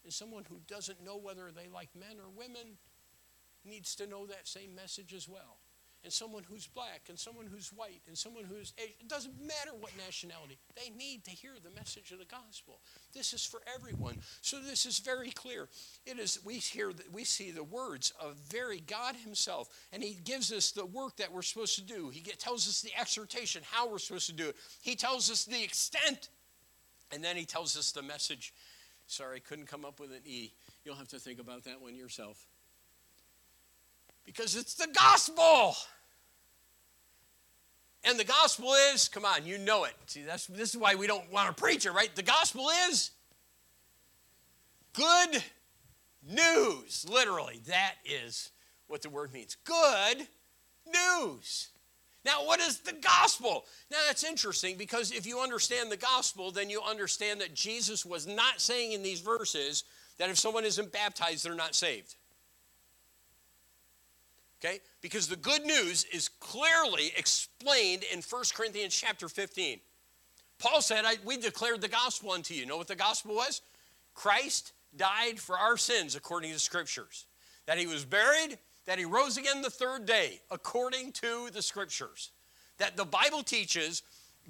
And 0.04 0.12
someone 0.12 0.44
who 0.48 0.60
doesn't 0.68 1.04
know 1.04 1.16
whether 1.16 1.50
they 1.50 1.68
like 1.68 1.88
men 1.98 2.18
or 2.18 2.30
women 2.34 2.78
needs 3.64 3.94
to 3.96 4.06
know 4.06 4.26
that 4.26 4.46
same 4.46 4.74
message 4.74 5.12
as 5.14 5.28
well. 5.28 5.56
And 6.04 6.12
someone 6.12 6.44
who's 6.48 6.66
black 6.66 7.02
and 7.08 7.18
someone 7.18 7.46
who's 7.46 7.70
white 7.70 8.02
and 8.06 8.16
someone 8.16 8.44
who's 8.44 8.72
Asian. 8.78 8.94
It 9.00 9.08
doesn't 9.08 9.40
matter 9.40 9.70
what 9.80 9.90
nationality. 9.96 10.58
They 10.76 10.90
need 10.96 11.24
to 11.24 11.30
hear 11.30 11.52
the 11.62 11.70
message 11.70 12.12
of 12.12 12.18
the 12.18 12.26
gospel. 12.26 12.78
This 13.12 13.32
is 13.32 13.44
for 13.44 13.60
everyone. 13.74 14.18
So 14.42 14.58
this 14.60 14.86
is 14.86 14.98
very 14.98 15.30
clear. 15.30 15.68
It 16.06 16.18
is 16.18 16.38
we 16.44 16.54
hear 16.54 16.92
that 16.92 17.12
we 17.12 17.24
see 17.24 17.50
the 17.50 17.64
words 17.64 18.12
of 18.20 18.36
very 18.48 18.80
God 18.80 19.16
himself 19.16 19.68
and 19.92 20.02
he 20.02 20.18
gives 20.24 20.52
us 20.52 20.70
the 20.70 20.86
work 20.86 21.16
that 21.16 21.32
we're 21.32 21.42
supposed 21.42 21.74
to 21.76 21.82
do. 21.82 22.10
He 22.10 22.20
tells 22.20 22.68
us 22.68 22.82
the 22.82 22.92
exhortation 22.98 23.62
how 23.70 23.88
we're 23.88 23.98
supposed 23.98 24.26
to 24.26 24.34
do 24.34 24.50
it. 24.50 24.56
He 24.82 24.94
tells 24.94 25.30
us 25.30 25.44
the 25.44 25.62
extent 25.62 26.28
and 27.10 27.24
then 27.24 27.36
he 27.36 27.44
tells 27.44 27.76
us 27.76 27.92
the 27.92 28.02
message. 28.02 28.52
Sorry, 29.06 29.40
couldn't 29.40 29.66
come 29.66 29.84
up 29.84 30.00
with 30.00 30.10
an 30.10 30.22
E. 30.24 30.52
You'll 30.84 30.96
have 30.96 31.08
to 31.08 31.18
think 31.18 31.40
about 31.40 31.64
that 31.64 31.80
one 31.80 31.94
yourself. 31.94 32.46
Because 34.24 34.56
it's 34.56 34.74
the 34.74 34.88
gospel. 34.94 35.76
And 38.04 38.18
the 38.18 38.24
gospel 38.24 38.74
is, 38.92 39.08
come 39.08 39.24
on, 39.24 39.46
you 39.46 39.56
know 39.56 39.84
it. 39.84 39.94
See, 40.06 40.22
that's, 40.22 40.46
this 40.46 40.70
is 40.70 40.76
why 40.76 40.94
we 40.94 41.06
don't 41.06 41.30
want 41.32 41.54
to 41.54 41.60
preach 41.60 41.86
it, 41.86 41.92
right? 41.92 42.14
The 42.14 42.22
gospel 42.22 42.68
is 42.88 43.12
good 44.92 45.42
news. 46.28 47.06
Literally, 47.08 47.60
that 47.66 47.94
is 48.04 48.50
what 48.88 49.00
the 49.00 49.08
word 49.08 49.32
means. 49.32 49.56
Good 49.64 50.26
news. 50.86 51.68
Now, 52.24 52.46
what 52.46 52.60
is 52.60 52.78
the 52.78 52.92
gospel? 52.92 53.64
Now, 53.90 53.98
that's 54.06 54.24
interesting 54.24 54.76
because 54.76 55.10
if 55.10 55.26
you 55.26 55.40
understand 55.40 55.90
the 55.90 55.96
gospel, 55.96 56.50
then 56.50 56.70
you 56.70 56.80
understand 56.82 57.40
that 57.40 57.54
Jesus 57.54 58.04
was 58.04 58.26
not 58.26 58.60
saying 58.60 58.92
in 58.92 59.02
these 59.02 59.20
verses 59.20 59.84
that 60.18 60.30
if 60.30 60.38
someone 60.38 60.64
isn't 60.64 60.92
baptized, 60.92 61.44
they're 61.44 61.54
not 61.54 61.74
saved. 61.74 62.14
Okay? 64.62 64.80
Because 65.00 65.28
the 65.28 65.36
good 65.36 65.64
news 65.64 66.04
is 66.12 66.28
clearly 66.28 67.12
explained 67.16 68.04
in 68.12 68.20
1 68.20 68.42
Corinthians 68.54 68.94
chapter 68.94 69.28
15. 69.28 69.80
Paul 70.58 70.80
said, 70.80 71.04
We 71.24 71.36
declared 71.36 71.80
the 71.80 71.88
gospel 71.88 72.32
unto 72.32 72.54
you. 72.54 72.60
you 72.60 72.66
know 72.66 72.76
what 72.76 72.88
the 72.88 72.96
gospel 72.96 73.34
was? 73.34 73.60
Christ 74.14 74.72
died 74.96 75.38
for 75.38 75.58
our 75.58 75.76
sins 75.76 76.14
according 76.14 76.50
to 76.50 76.56
the 76.56 76.60
scriptures, 76.60 77.26
that 77.66 77.78
he 77.78 77.86
was 77.86 78.04
buried, 78.04 78.58
that 78.86 78.98
he 78.98 79.04
rose 79.04 79.36
again 79.36 79.62
the 79.62 79.70
third 79.70 80.06
day 80.06 80.40
according 80.50 81.12
to 81.12 81.48
the 81.52 81.62
scriptures, 81.62 82.30
that 82.78 82.96
the 82.96 83.04
Bible 83.04 83.42
teaches 83.42 84.02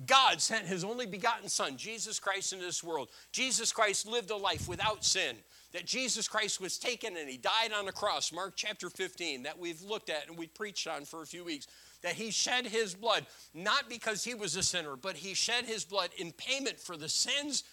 God 0.07 0.41
sent 0.41 0.67
his 0.67 0.83
only 0.83 1.07
begotten 1.07 1.49
Son, 1.49 1.77
Jesus 1.77 2.19
Christ, 2.19 2.53
into 2.53 2.65
this 2.65 2.83
world. 2.83 3.09
Jesus 3.33 3.73
Christ 3.73 4.07
lived 4.07 4.31
a 4.31 4.37
life 4.37 4.69
without 4.69 5.05
sin 5.05 5.37
that 5.75 5.85
Jesus 5.85 6.29
Christ 6.29 6.61
was 6.61 6.79
taken 6.79 7.17
and 7.17 7.29
he 7.29 7.37
died 7.37 7.73
on 7.77 7.85
the 7.85 7.93
cross, 7.93 8.33
Mark 8.33 8.55
chapter 8.55 8.89
15, 8.89 9.43
that 9.43 9.59
we've 9.59 9.83
looked 9.83 10.09
at 10.09 10.29
and 10.29 10.39
we 10.39 10.47
preached 10.47 10.87
on 10.87 11.05
for 11.05 11.21
a 11.21 11.27
few 11.27 11.45
weeks, 11.45 11.67
that 12.03 12.15
he 12.15 12.31
shed 12.31 12.65
his 12.65 12.95
blood, 12.95 13.27
not 13.55 13.89
because 13.89 14.23
he 14.23 14.35
was 14.35 14.55
a 14.55 14.63
sinner, 14.63 14.95
but 14.95 15.17
he 15.17 15.35
shed 15.35 15.65
his 15.65 15.85
blood 15.85 16.11
in 16.17 16.31
payment 16.31 16.79
for 16.79 16.97
the 16.97 17.09
sins 17.09 17.65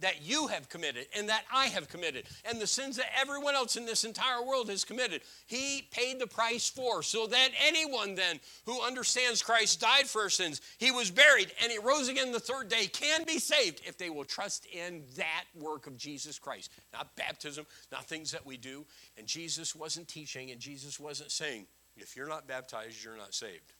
that 0.00 0.22
you 0.22 0.46
have 0.48 0.68
committed 0.68 1.06
and 1.16 1.28
that 1.28 1.44
I 1.52 1.66
have 1.66 1.88
committed 1.88 2.24
and 2.44 2.60
the 2.60 2.66
sins 2.66 2.96
that 2.96 3.06
everyone 3.18 3.54
else 3.54 3.76
in 3.76 3.86
this 3.86 4.04
entire 4.04 4.42
world 4.44 4.68
has 4.68 4.84
committed. 4.84 5.22
He 5.46 5.86
paid 5.90 6.18
the 6.18 6.26
price 6.26 6.68
for 6.68 7.02
so 7.02 7.26
that 7.26 7.50
anyone 7.66 8.14
then 8.14 8.40
who 8.66 8.82
understands 8.82 9.42
Christ 9.42 9.80
died 9.80 10.06
for 10.06 10.22
our 10.22 10.30
sins, 10.30 10.60
he 10.78 10.90
was 10.90 11.10
buried 11.10 11.52
and 11.62 11.70
he 11.70 11.78
rose 11.78 12.08
again 12.08 12.32
the 12.32 12.40
third 12.40 12.68
day 12.68 12.86
can 12.86 13.24
be 13.24 13.38
saved 13.38 13.82
if 13.86 13.96
they 13.98 14.10
will 14.10 14.24
trust 14.24 14.66
in 14.66 15.02
that 15.16 15.44
work 15.54 15.86
of 15.86 15.96
Jesus 15.96 16.38
Christ. 16.38 16.70
Not 16.92 17.14
baptism, 17.16 17.66
not 17.92 18.04
things 18.04 18.32
that 18.32 18.44
we 18.44 18.56
do. 18.56 18.86
And 19.16 19.26
Jesus 19.26 19.74
wasn't 19.74 20.08
teaching 20.08 20.50
and 20.50 20.60
Jesus 20.60 20.98
wasn't 20.98 21.30
saying, 21.30 21.66
if 21.96 22.16
you're 22.16 22.28
not 22.28 22.46
baptized, 22.46 23.02
you're 23.04 23.16
not 23.16 23.34
saved. 23.34 23.72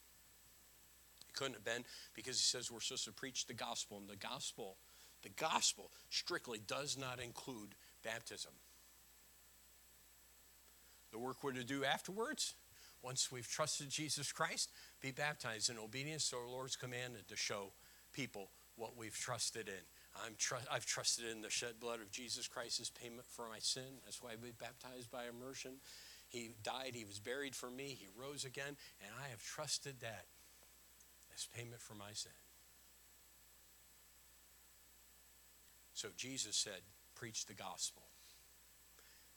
It 1.28 1.34
couldn't 1.34 1.54
have 1.54 1.64
been 1.64 1.84
because 2.14 2.38
he 2.38 2.44
says 2.44 2.70
we're 2.70 2.80
supposed 2.80 3.04
to 3.04 3.12
preach 3.12 3.46
the 3.46 3.54
gospel 3.54 3.98
and 3.98 4.08
the 4.08 4.16
gospel 4.16 4.76
the 5.22 5.28
gospel 5.30 5.90
strictly 6.08 6.60
does 6.66 6.96
not 6.98 7.20
include 7.20 7.74
baptism. 8.04 8.52
The 11.12 11.18
work 11.18 11.42
we're 11.42 11.52
to 11.52 11.64
do 11.64 11.84
afterwards, 11.84 12.54
once 13.02 13.32
we've 13.32 13.48
trusted 13.48 13.90
Jesus 13.90 14.32
Christ, 14.32 14.70
be 15.00 15.10
baptized 15.10 15.70
in 15.70 15.78
obedience 15.78 16.30
to 16.30 16.36
our 16.36 16.48
Lord's 16.48 16.76
command 16.76 17.14
and 17.16 17.26
to 17.28 17.36
show 17.36 17.72
people 18.12 18.50
what 18.76 18.96
we've 18.96 19.16
trusted 19.16 19.68
in. 19.68 19.84
I'm 20.24 20.34
tr- 20.38 20.56
I've 20.70 20.86
trusted 20.86 21.26
in 21.26 21.42
the 21.42 21.50
shed 21.50 21.80
blood 21.80 22.00
of 22.00 22.10
Jesus 22.10 22.48
Christ 22.48 22.80
as 22.80 22.90
payment 22.90 23.24
for 23.26 23.46
my 23.48 23.58
sin. 23.58 24.00
That's 24.04 24.22
why 24.22 24.32
we 24.42 24.50
baptized 24.50 25.10
by 25.10 25.24
immersion. 25.28 25.72
He 26.28 26.50
died, 26.62 26.92
he 26.94 27.04
was 27.04 27.18
buried 27.18 27.56
for 27.56 27.70
me, 27.70 27.98
he 27.98 28.06
rose 28.16 28.44
again, 28.44 28.76
and 29.02 29.10
I 29.24 29.30
have 29.30 29.42
trusted 29.42 30.00
that 30.00 30.26
as 31.34 31.48
payment 31.56 31.80
for 31.80 31.94
my 31.94 32.12
sin. 32.12 32.32
So 36.00 36.08
Jesus 36.16 36.56
said, 36.56 36.80
Preach 37.14 37.44
the 37.44 37.52
gospel. 37.52 38.02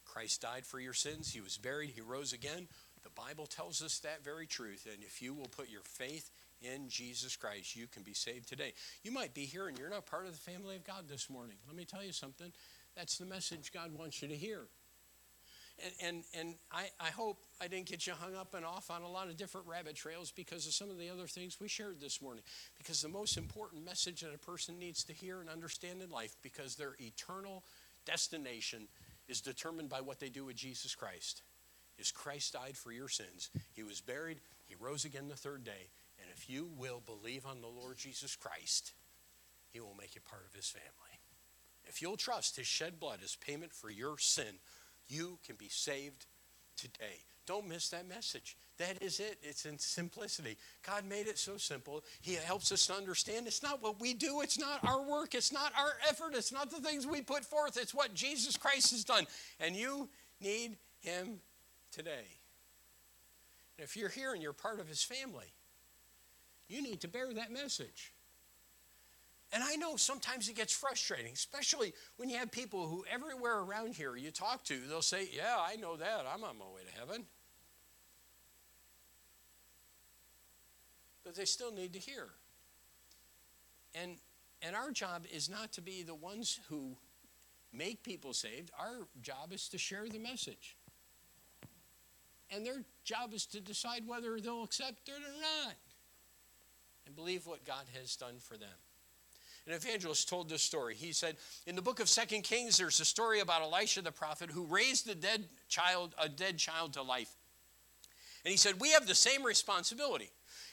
Christ 0.06 0.42
died 0.42 0.66
for 0.66 0.80
your 0.80 0.94
sins. 0.94 1.34
He 1.34 1.42
was 1.42 1.58
buried. 1.58 1.90
He 1.90 2.00
rose 2.00 2.32
again. 2.32 2.70
The 3.04 3.10
Bible 3.10 3.48
tells 3.48 3.82
us 3.82 4.00
that 4.00 4.24
very 4.24 4.48
truth. 4.48 4.88
And 4.90 5.04
if 5.04 5.22
you 5.22 5.34
will 5.34 5.50
put 5.50 5.70
your 5.70 5.82
faith 5.82 6.32
in 6.62 6.88
Jesus 6.88 7.36
Christ, 7.36 7.76
you 7.76 7.88
can 7.88 8.04
be 8.04 8.14
saved 8.14 8.48
today. 8.48 8.72
You 9.04 9.12
might 9.12 9.34
be 9.34 9.42
here 9.42 9.68
and 9.68 9.78
you're 9.78 9.90
not 9.90 10.06
part 10.06 10.26
of 10.26 10.32
the 10.32 10.52
family 10.52 10.78
of 10.78 10.86
God 10.86 11.10
this 11.10 11.30
morning. 11.30 11.58
Let 11.68 11.76
me 11.76 11.84
tell 11.84 12.04
you 12.04 12.14
something. 12.14 12.54
That's 12.96 13.18
the 13.18 13.26
message 13.26 13.74
God 13.74 13.92
wants 13.92 14.22
you 14.22 14.30
to 14.30 14.36
hear. 14.36 14.62
And, 15.82 15.94
and, 16.02 16.24
and 16.40 16.56
I, 16.72 16.90
I 17.00 17.10
hope 17.10 17.38
I 17.60 17.68
didn't 17.68 17.88
get 17.88 18.06
you 18.06 18.14
hung 18.14 18.36
up 18.36 18.54
and 18.54 18.64
off 18.64 18.92
on 18.92 19.02
a 19.02 19.10
lot 19.10 19.28
of 19.28 19.38
different 19.38 19.68
rabbit 19.68 19.96
trails 19.96 20.32
because 20.32 20.68
of 20.68 20.74
some 20.74 20.90
of 20.90 21.00
the 21.00 21.10
other 21.10 21.26
things 21.26 21.60
we 21.60 21.68
shared 21.68 22.00
this 22.00 22.22
morning. 22.22 22.44
Because 22.78 23.02
the 23.02 23.10
most 23.10 23.38
important 23.38 23.84
message 23.84 24.22
that 24.22 24.34
a 24.34 24.38
person 24.38 24.78
needs 24.78 25.04
to 25.06 25.14
hear 25.14 25.42
and 25.42 25.50
understand 25.50 26.02
in 26.02 26.10
life, 26.10 26.36
because 26.44 26.76
their 26.76 26.96
eternal 27.00 27.64
destination 28.06 28.88
is 29.28 29.42
determined 29.42 29.90
by 29.90 30.02
what 30.02 30.20
they 30.20 30.30
do 30.30 30.46
with 30.46 30.56
Jesus 30.56 30.94
Christ, 30.94 31.42
is 31.98 32.12
Christ 32.12 32.54
died 32.54 32.78
for 32.78 32.92
your 32.92 33.10
sins. 33.10 33.50
He 33.74 33.84
was 33.84 34.02
buried, 34.02 34.40
He 34.66 34.76
rose 34.80 35.06
again 35.06 35.28
the 35.28 35.36
third 35.36 35.64
day. 35.64 35.90
And 36.22 36.30
if 36.36 36.50
you 36.50 36.70
will 36.78 37.02
believe 37.06 37.46
on 37.46 37.62
the 37.62 37.68
Lord 37.68 37.98
Jesus 37.98 38.36
Christ, 38.36 38.94
He 39.72 39.80
will 39.80 39.96
make 40.00 40.16
you 40.16 40.22
part 40.22 40.46
of 40.48 40.56
His 40.56 40.70
family. 40.70 41.20
If 41.86 42.02
you'll 42.02 42.18
trust 42.18 42.58
His 42.58 42.68
shed 42.68 43.00
blood 43.00 43.20
as 43.24 43.36
payment 43.36 43.74
for 43.74 43.90
your 43.90 44.18
sin, 44.18 44.60
you 45.08 45.40
can 45.46 45.56
be 45.56 45.70
saved 45.70 46.26
today. 46.76 47.24
Don't 47.46 47.68
miss 47.68 47.90
that 47.90 48.08
message. 48.08 48.56
That 48.78 49.02
is 49.02 49.20
it. 49.20 49.38
It's 49.44 49.66
in 49.66 49.78
simplicity. 49.78 50.58
God 50.86 51.06
made 51.06 51.28
it 51.28 51.38
so 51.38 51.58
simple. 51.58 52.04
He 52.22 52.36
helps 52.36 52.72
us 52.72 52.88
to 52.88 52.94
understand 52.94 53.48
it's 53.48 53.62
not 53.62 53.84
what 53.84 54.00
we 54.00 54.14
do, 54.14 54.42
it's 54.42 54.58
not 54.58 54.84
our 54.88 55.02
work, 55.02 55.36
it's 55.36 55.52
not 55.52 55.74
our 55.78 55.94
effort, 56.10 56.34
it's 56.36 56.52
not 56.52 56.72
the 56.72 56.80
things 56.80 57.06
we 57.06 57.22
put 57.22 57.44
forth, 57.44 57.78
it's 57.78 57.94
what 57.94 58.14
Jesus 58.14 58.58
Christ 58.58 58.92
has 58.92 59.04
done. 59.04 59.28
And 59.60 59.76
you 59.76 60.10
need 60.40 60.78
Him 61.02 61.40
today. 61.92 62.40
And 63.78 63.84
if 63.84 63.98
you're 63.98 64.10
here 64.10 64.34
and 64.34 64.42
you're 64.42 64.54
part 64.54 64.80
of 64.80 64.88
His 64.88 65.04
family, 65.04 65.54
you 66.68 66.82
need 66.82 67.02
to 67.02 67.08
bear 67.08 67.34
that 67.34 67.52
message. 67.52 68.13
And 69.54 69.64
I 69.64 69.76
know 69.76 69.96
sometimes 69.98 70.50
it 70.50 70.56
gets 70.56 70.74
frustrating, 70.74 71.32
especially 71.32 71.94
when 72.18 72.28
you 72.28 72.38
have 72.38 72.52
people 72.52 72.88
who 72.88 73.06
everywhere 73.10 73.60
around 73.60 73.94
here 73.94 74.16
you 74.16 74.32
talk 74.32 74.64
to, 74.66 74.80
they'll 74.90 75.04
say, 75.04 75.30
Yeah, 75.32 75.58
I 75.60 75.76
know 75.76 75.96
that. 75.96 76.26
I'm 76.28 76.44
on 76.44 76.58
my 76.58 76.66
way 76.66 76.82
to 76.92 77.00
heaven. 77.00 77.26
But 81.24 81.36
they 81.36 81.46
still 81.46 81.72
need 81.72 81.94
to 81.94 82.00
hear. 82.00 82.30
And, 83.94 84.18
and 84.64 84.76
our 84.76 84.90
job 84.90 85.26
is 85.32 85.50
not 85.50 85.72
to 85.74 85.82
be 85.82 86.02
the 86.02 86.16
ones 86.16 86.60
who 86.68 86.98
make 87.72 88.04
people 88.04 88.34
saved, 88.34 88.72
our 88.78 89.08
job 89.22 89.54
is 89.54 89.70
to 89.70 89.78
share 89.78 90.10
the 90.10 90.20
message. 90.20 90.76
And 92.50 92.66
their 92.66 92.84
job 93.04 93.34
is 93.34 93.46
to 93.48 93.62
decide 93.62 94.08
whether 94.08 94.40
they'll 94.40 94.64
accept 94.64 95.10
it 95.10 95.12
or 95.12 95.42
not 95.42 95.76
and 97.06 97.16
believe 97.16 97.46
what 97.46 97.66
God 97.66 97.86
has 97.94 98.16
done 98.16 98.36
for 98.40 98.58
them. 98.58 98.70
An 99.66 99.74
evangelist 99.74 100.28
told 100.28 100.50
this 100.50 100.62
story. 100.62 100.94
He 100.94 101.14
said, 101.14 101.38
in 101.66 101.76
the 101.76 101.82
book 101.82 102.02
of 102.02 102.10
Second 102.10 102.42
Kings, 102.44 102.78
there's 102.78 103.00
a 103.00 103.06
story 103.06 103.40
about 103.40 103.62
Elisha 103.62 104.02
the 104.02 104.12
prophet 104.12 104.50
who 104.52 104.66
raised 104.66 105.10
a 105.10 105.16
dead 105.16 105.46
child, 105.70 106.14
a 106.22 106.28
dead 106.28 106.58
child 106.58 106.94
to 106.94 107.02
life. 107.02 107.34
And 108.44 108.52
he 108.52 108.58
said, 108.58 108.80
We 108.80 108.92
have 108.92 109.08
the 109.08 109.16
same 109.16 109.44
responsibility. 109.44 110.32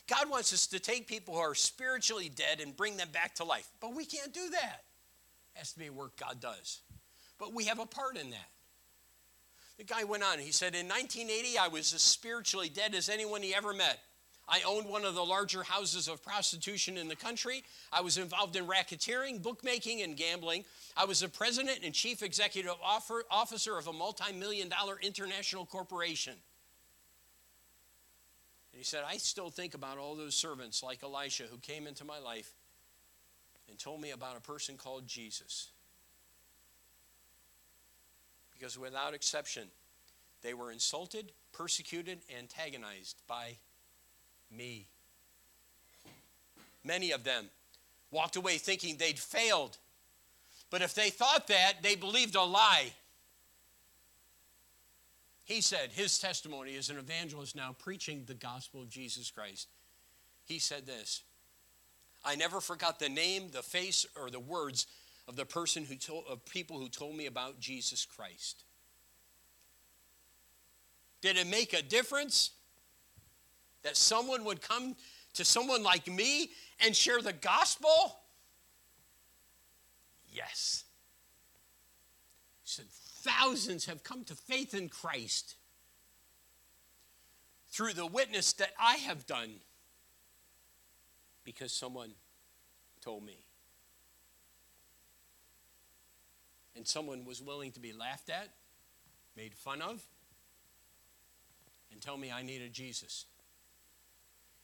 God 0.08 0.28
wants 0.28 0.52
us 0.52 0.66
to 0.68 0.80
take 0.80 1.06
people 1.06 1.34
who 1.34 1.40
are 1.40 1.54
spiritually 1.54 2.28
dead 2.28 2.60
and 2.60 2.76
bring 2.76 2.96
them 2.96 3.10
back 3.12 3.36
to 3.36 3.44
life. 3.44 3.68
But 3.80 3.94
we 3.94 4.04
can't 4.04 4.34
do 4.34 4.50
that. 4.50 4.82
It 5.54 5.58
has 5.58 5.72
to 5.74 5.78
be 5.78 5.88
work 5.88 6.16
God 6.16 6.40
does. 6.40 6.80
But 7.38 7.54
we 7.54 7.66
have 7.66 7.78
a 7.78 7.86
part 7.86 8.16
in 8.16 8.30
that. 8.30 8.48
The 9.78 9.84
guy 9.84 10.04
went 10.04 10.24
on, 10.24 10.40
he 10.40 10.50
said, 10.50 10.74
In 10.74 10.88
1980, 10.88 11.58
I 11.58 11.68
was 11.68 11.94
as 11.94 12.02
spiritually 12.02 12.68
dead 12.68 12.94
as 12.94 13.08
anyone 13.08 13.40
he 13.40 13.54
ever 13.54 13.72
met. 13.72 14.00
I 14.50 14.62
owned 14.66 14.88
one 14.88 15.04
of 15.04 15.14
the 15.14 15.24
larger 15.24 15.62
houses 15.62 16.08
of 16.08 16.24
prostitution 16.24 16.98
in 16.98 17.06
the 17.06 17.14
country. 17.14 17.62
I 17.92 18.00
was 18.00 18.18
involved 18.18 18.56
in 18.56 18.66
racketeering, 18.66 19.40
bookmaking, 19.40 20.02
and 20.02 20.16
gambling. 20.16 20.64
I 20.96 21.04
was 21.04 21.20
the 21.20 21.28
president 21.28 21.78
and 21.84 21.94
chief 21.94 22.20
executive 22.20 22.74
officer 22.82 23.78
of 23.78 23.86
a 23.86 23.92
multi 23.92 24.32
million 24.32 24.68
dollar 24.68 24.98
international 25.00 25.66
corporation. 25.66 26.34
And 28.72 28.78
he 28.78 28.84
said, 28.84 29.04
I 29.06 29.18
still 29.18 29.50
think 29.50 29.74
about 29.74 29.98
all 29.98 30.16
those 30.16 30.34
servants 30.34 30.82
like 30.82 31.04
Elisha 31.04 31.44
who 31.44 31.58
came 31.58 31.86
into 31.86 32.04
my 32.04 32.18
life 32.18 32.52
and 33.68 33.78
told 33.78 34.00
me 34.00 34.10
about 34.10 34.36
a 34.36 34.40
person 34.40 34.76
called 34.76 35.06
Jesus. 35.06 35.68
Because 38.52 38.76
without 38.76 39.14
exception, 39.14 39.68
they 40.42 40.54
were 40.54 40.72
insulted, 40.72 41.30
persecuted, 41.52 42.18
antagonized 42.36 43.22
by 43.28 43.58
me. 44.50 44.86
Many 46.84 47.12
of 47.12 47.24
them 47.24 47.46
walked 48.10 48.36
away 48.36 48.58
thinking 48.58 48.96
they'd 48.96 49.18
failed. 49.18 49.76
But 50.70 50.82
if 50.82 50.94
they 50.94 51.10
thought 51.10 51.48
that, 51.48 51.82
they 51.82 51.94
believed 51.94 52.36
a 52.36 52.42
lie. 52.42 52.92
He 55.44 55.60
said, 55.60 55.90
his 55.92 56.18
testimony 56.18 56.76
as 56.76 56.90
an 56.90 56.98
evangelist 56.98 57.56
now 57.56 57.74
preaching 57.78 58.22
the 58.26 58.34
gospel 58.34 58.80
of 58.80 58.88
Jesus 58.88 59.30
Christ. 59.30 59.68
He 60.44 60.58
said 60.58 60.86
this 60.86 61.22
I 62.24 62.36
never 62.36 62.60
forgot 62.60 62.98
the 62.98 63.08
name, 63.08 63.50
the 63.52 63.62
face, 63.62 64.06
or 64.16 64.30
the 64.30 64.40
words 64.40 64.86
of 65.26 65.36
the 65.36 65.44
person 65.44 65.84
who 65.84 65.96
told, 65.96 66.24
of 66.28 66.44
people 66.44 66.78
who 66.78 66.88
told 66.88 67.16
me 67.16 67.26
about 67.26 67.60
Jesus 67.60 68.04
Christ. 68.04 68.64
Did 71.20 71.36
it 71.36 71.46
make 71.46 71.72
a 71.72 71.82
difference 71.82 72.50
that 73.82 73.96
someone 73.96 74.44
would 74.44 74.60
come 74.60 74.94
to 75.34 75.44
someone 75.44 75.82
like 75.82 76.06
me 76.06 76.50
and 76.84 76.94
share 76.94 77.22
the 77.22 77.32
gospel? 77.32 78.20
Yes. 80.32 80.84
He 82.62 82.68
said, 82.70 82.86
thousands 82.88 83.86
have 83.86 84.02
come 84.02 84.24
to 84.24 84.34
faith 84.34 84.74
in 84.74 84.88
Christ 84.88 85.56
through 87.70 87.92
the 87.92 88.06
witness 88.06 88.52
that 88.54 88.70
I 88.80 88.96
have 88.96 89.26
done 89.26 89.50
because 91.44 91.72
someone 91.72 92.10
told 93.00 93.24
me. 93.24 93.38
And 96.76 96.86
someone 96.86 97.24
was 97.24 97.42
willing 97.42 97.72
to 97.72 97.80
be 97.80 97.92
laughed 97.92 98.30
at, 98.30 98.50
made 99.36 99.54
fun 99.54 99.82
of, 99.82 100.02
and 101.92 102.00
tell 102.00 102.16
me 102.16 102.30
I 102.30 102.42
needed 102.42 102.72
Jesus. 102.72 103.26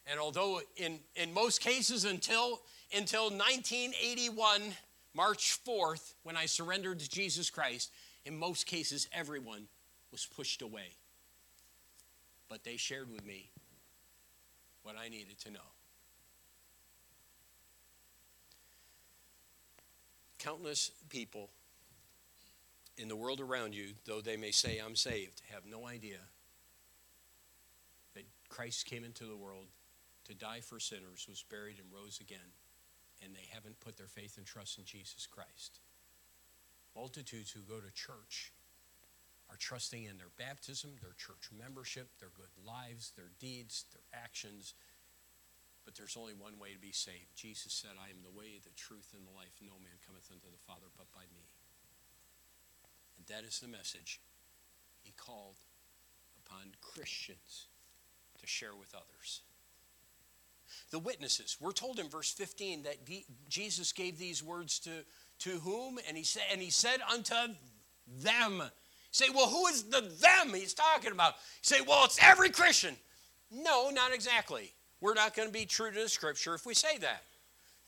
And 0.07 0.21
although 0.21 0.61
in, 0.77 1.01
in 1.17 1.35
most 1.35 1.61
cases 1.61 2.05
until, 2.05 2.61
until 2.95 3.25
1981, 3.25 4.63
March 5.15 5.59
4th, 5.67 6.15
when 6.23 6.37
I 6.37 6.47
surrendered 6.47 7.01
to 7.01 7.11
Jesus 7.11 7.51
Christ, 7.51 7.91
in 8.25 8.39
most 8.39 8.67
cases 8.67 9.09
everyone 9.13 9.67
was 10.13 10.27
pushed 10.27 10.63
away. 10.63 10.95
But 12.49 12.63
they 12.63 12.77
shared 12.77 13.11
with 13.11 13.25
me 13.25 13.51
what 14.83 14.97
I 14.97 15.09
needed 15.09 15.39
to 15.41 15.51
know. 15.51 15.61
Countless 20.39 20.93
people 21.09 21.51
in 22.97 23.09
the 23.09 23.17
world 23.17 23.41
around 23.41 23.75
you, 23.75 23.89
though 24.05 24.21
they 24.21 24.37
may 24.37 24.53
say, 24.53 24.79
I'm 24.79 24.95
saved, 24.95 25.43
have 25.53 25.67
no 25.67 25.87
idea 25.87 26.19
that 28.15 28.25
Christ 28.49 28.87
came 28.87 29.03
into 29.03 29.25
the 29.25 29.37
world 29.37 29.67
to 30.27 30.35
die 30.35 30.61
for 30.61 30.79
sinners, 30.79 31.27
was 31.29 31.45
buried, 31.47 31.79
and 31.79 31.87
rose 31.93 32.19
again, 32.21 32.51
and 33.23 33.35
they 33.35 33.47
haven't 33.51 33.81
put 33.81 33.97
their 33.97 34.11
faith 34.11 34.37
and 34.37 34.47
trust 34.47 34.79
in 34.79 34.85
Jesus 34.85 35.27
Christ. 35.27 35.81
Multitudes 36.95 37.51
who 37.51 37.61
go 37.63 37.79
to 37.79 37.93
church 37.95 38.53
are 39.51 39.57
trusting 39.59 40.05
in 40.05 40.19
their 40.19 40.35
baptism, 40.39 40.91
their 40.99 41.15
church 41.15 41.55
membership, 41.55 42.11
their 42.19 42.35
good 42.35 42.51
lives, 42.67 43.13
their 43.15 43.31
deeds, 43.39 43.85
their 43.95 44.07
actions. 44.11 44.75
But 45.85 45.95
there's 45.95 46.19
only 46.19 46.35
one 46.35 46.59
way 46.59 46.75
to 46.75 46.83
be 46.83 46.91
saved. 46.91 47.31
Jesus 47.37 47.73
said, 47.73 47.95
I 47.95 48.11
am 48.11 48.27
the 48.27 48.35
way, 48.35 48.59
the 48.59 48.75
truth, 48.75 49.15
and 49.15 49.23
the 49.23 49.37
life. 49.39 49.55
No 49.63 49.79
man 49.79 50.03
cometh 50.03 50.27
unto 50.33 50.51
the 50.51 50.67
Father 50.67 50.91
but 50.99 51.07
by 51.15 51.23
me. 51.31 51.47
And 53.17 53.27
that 53.31 53.47
is 53.47 53.61
the 53.61 53.71
message 53.71 54.19
he 55.03 55.15
called 55.15 55.63
upon 56.43 56.75
Christians 56.83 57.71
to 58.41 58.47
share 58.47 58.75
with 58.75 58.95
others. 58.95 59.43
The 60.91 60.99
witnesses. 60.99 61.57
We're 61.61 61.73
told 61.73 61.99
in 61.99 62.09
verse 62.09 62.33
15 62.33 62.85
that 62.85 62.97
Jesus 63.49 63.93
gave 63.93 64.19
these 64.19 64.43
words 64.43 64.79
to, 64.81 64.91
to 65.41 65.51
whom? 65.61 65.99
And 66.07 66.17
he 66.17 66.25
said, 66.25 66.43
and 66.53 66.61
he 66.61 66.71
said 66.71 67.01
unto 67.13 67.35
them. 68.23 68.63
say, 69.11 69.27
well, 69.35 69.49
who 69.49 69.67
is 69.69 69.85
the 69.85 70.01
them 70.21 70.55
he's 70.55 70.75
talking 70.75 71.13
about? 71.13 71.35
say, 71.63 71.81
well, 71.87 72.05
it's 72.05 72.19
every 72.23 72.51
Christian. 72.51 72.97
No, 73.51 73.91
not 73.91 74.13
exactly. 74.13 74.73
We're 75.01 75.15
not 75.15 75.35
going 75.35 75.49
to 75.49 75.53
be 75.53 75.67
true 75.67 75.91
to 75.91 76.01
the 76.01 76.09
scripture 76.09 76.55
if 76.55 76.67
we 76.67 76.75
say 76.75 76.99
that. 76.99 77.23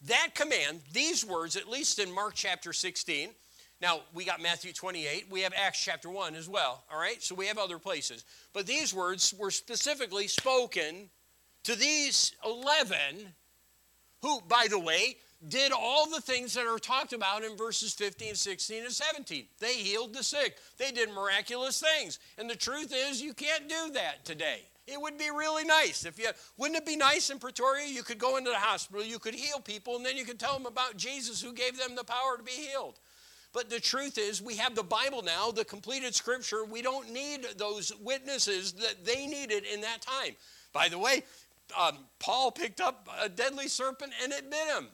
That 0.06 0.30
command, 0.34 0.80
these 0.92 1.24
words, 1.24 1.56
at 1.56 1.68
least 1.68 1.98
in 1.98 2.12
Mark 2.12 2.34
chapter 2.34 2.72
16, 2.72 3.30
now, 3.80 4.00
we 4.12 4.24
got 4.24 4.42
Matthew 4.42 4.72
28. 4.72 5.26
We 5.30 5.42
have 5.42 5.52
Acts 5.56 5.82
chapter 5.82 6.10
1 6.10 6.34
as 6.34 6.48
well, 6.48 6.82
all 6.92 6.98
right? 6.98 7.22
So 7.22 7.34
we 7.34 7.46
have 7.46 7.58
other 7.58 7.78
places. 7.78 8.24
But 8.52 8.66
these 8.66 8.92
words 8.92 9.32
were 9.38 9.52
specifically 9.52 10.26
spoken 10.26 11.10
to 11.68 11.76
these 11.76 12.32
11 12.46 12.96
who, 14.22 14.40
by 14.48 14.68
the 14.70 14.78
way, 14.78 15.16
did 15.48 15.70
all 15.70 16.08
the 16.08 16.20
things 16.20 16.54
that 16.54 16.66
are 16.66 16.78
talked 16.78 17.12
about 17.12 17.44
in 17.44 17.58
verses 17.58 17.92
15, 17.92 18.34
16, 18.36 18.84
and 18.84 18.92
17. 18.92 19.44
They 19.60 19.74
healed 19.74 20.14
the 20.14 20.22
sick, 20.22 20.56
they 20.78 20.92
did 20.92 21.10
miraculous 21.10 21.78
things. 21.82 22.20
And 22.38 22.48
the 22.48 22.56
truth 22.56 22.94
is, 22.96 23.20
you 23.20 23.34
can't 23.34 23.68
do 23.68 23.90
that 23.92 24.24
today. 24.24 24.62
It 24.86 24.98
would 24.98 25.18
be 25.18 25.28
really 25.28 25.64
nice 25.64 26.06
if 26.06 26.18
you 26.18 26.28
wouldn't 26.56 26.78
it 26.78 26.86
be 26.86 26.96
nice 26.96 27.28
in 27.28 27.38
Pretoria? 27.38 27.86
You 27.86 28.02
could 28.02 28.18
go 28.18 28.38
into 28.38 28.50
the 28.50 28.56
hospital, 28.56 29.04
you 29.04 29.18
could 29.18 29.34
heal 29.34 29.60
people, 29.60 29.96
and 29.96 30.06
then 30.06 30.16
you 30.16 30.24
could 30.24 30.40
tell 30.40 30.54
them 30.54 30.64
about 30.64 30.96
Jesus 30.96 31.42
who 31.42 31.52
gave 31.52 31.76
them 31.76 31.94
the 31.94 32.04
power 32.04 32.38
to 32.38 32.42
be 32.42 32.52
healed. 32.52 32.98
But 33.52 33.68
the 33.68 33.80
truth 33.80 34.16
is, 34.16 34.40
we 34.40 34.56
have 34.56 34.74
the 34.74 34.82
Bible 34.82 35.20
now, 35.22 35.50
the 35.50 35.66
completed 35.66 36.14
scripture. 36.14 36.64
We 36.64 36.80
don't 36.80 37.12
need 37.12 37.46
those 37.58 37.92
witnesses 38.00 38.72
that 38.72 39.04
they 39.04 39.26
needed 39.26 39.64
in 39.70 39.82
that 39.82 40.00
time. 40.00 40.34
By 40.72 40.88
the 40.88 40.98
way, 40.98 41.24
um, 41.78 41.98
Paul 42.18 42.50
picked 42.50 42.80
up 42.80 43.08
a 43.20 43.28
deadly 43.28 43.68
serpent 43.68 44.12
and 44.22 44.32
it 44.32 44.50
bit 44.50 44.68
him. 44.68 44.88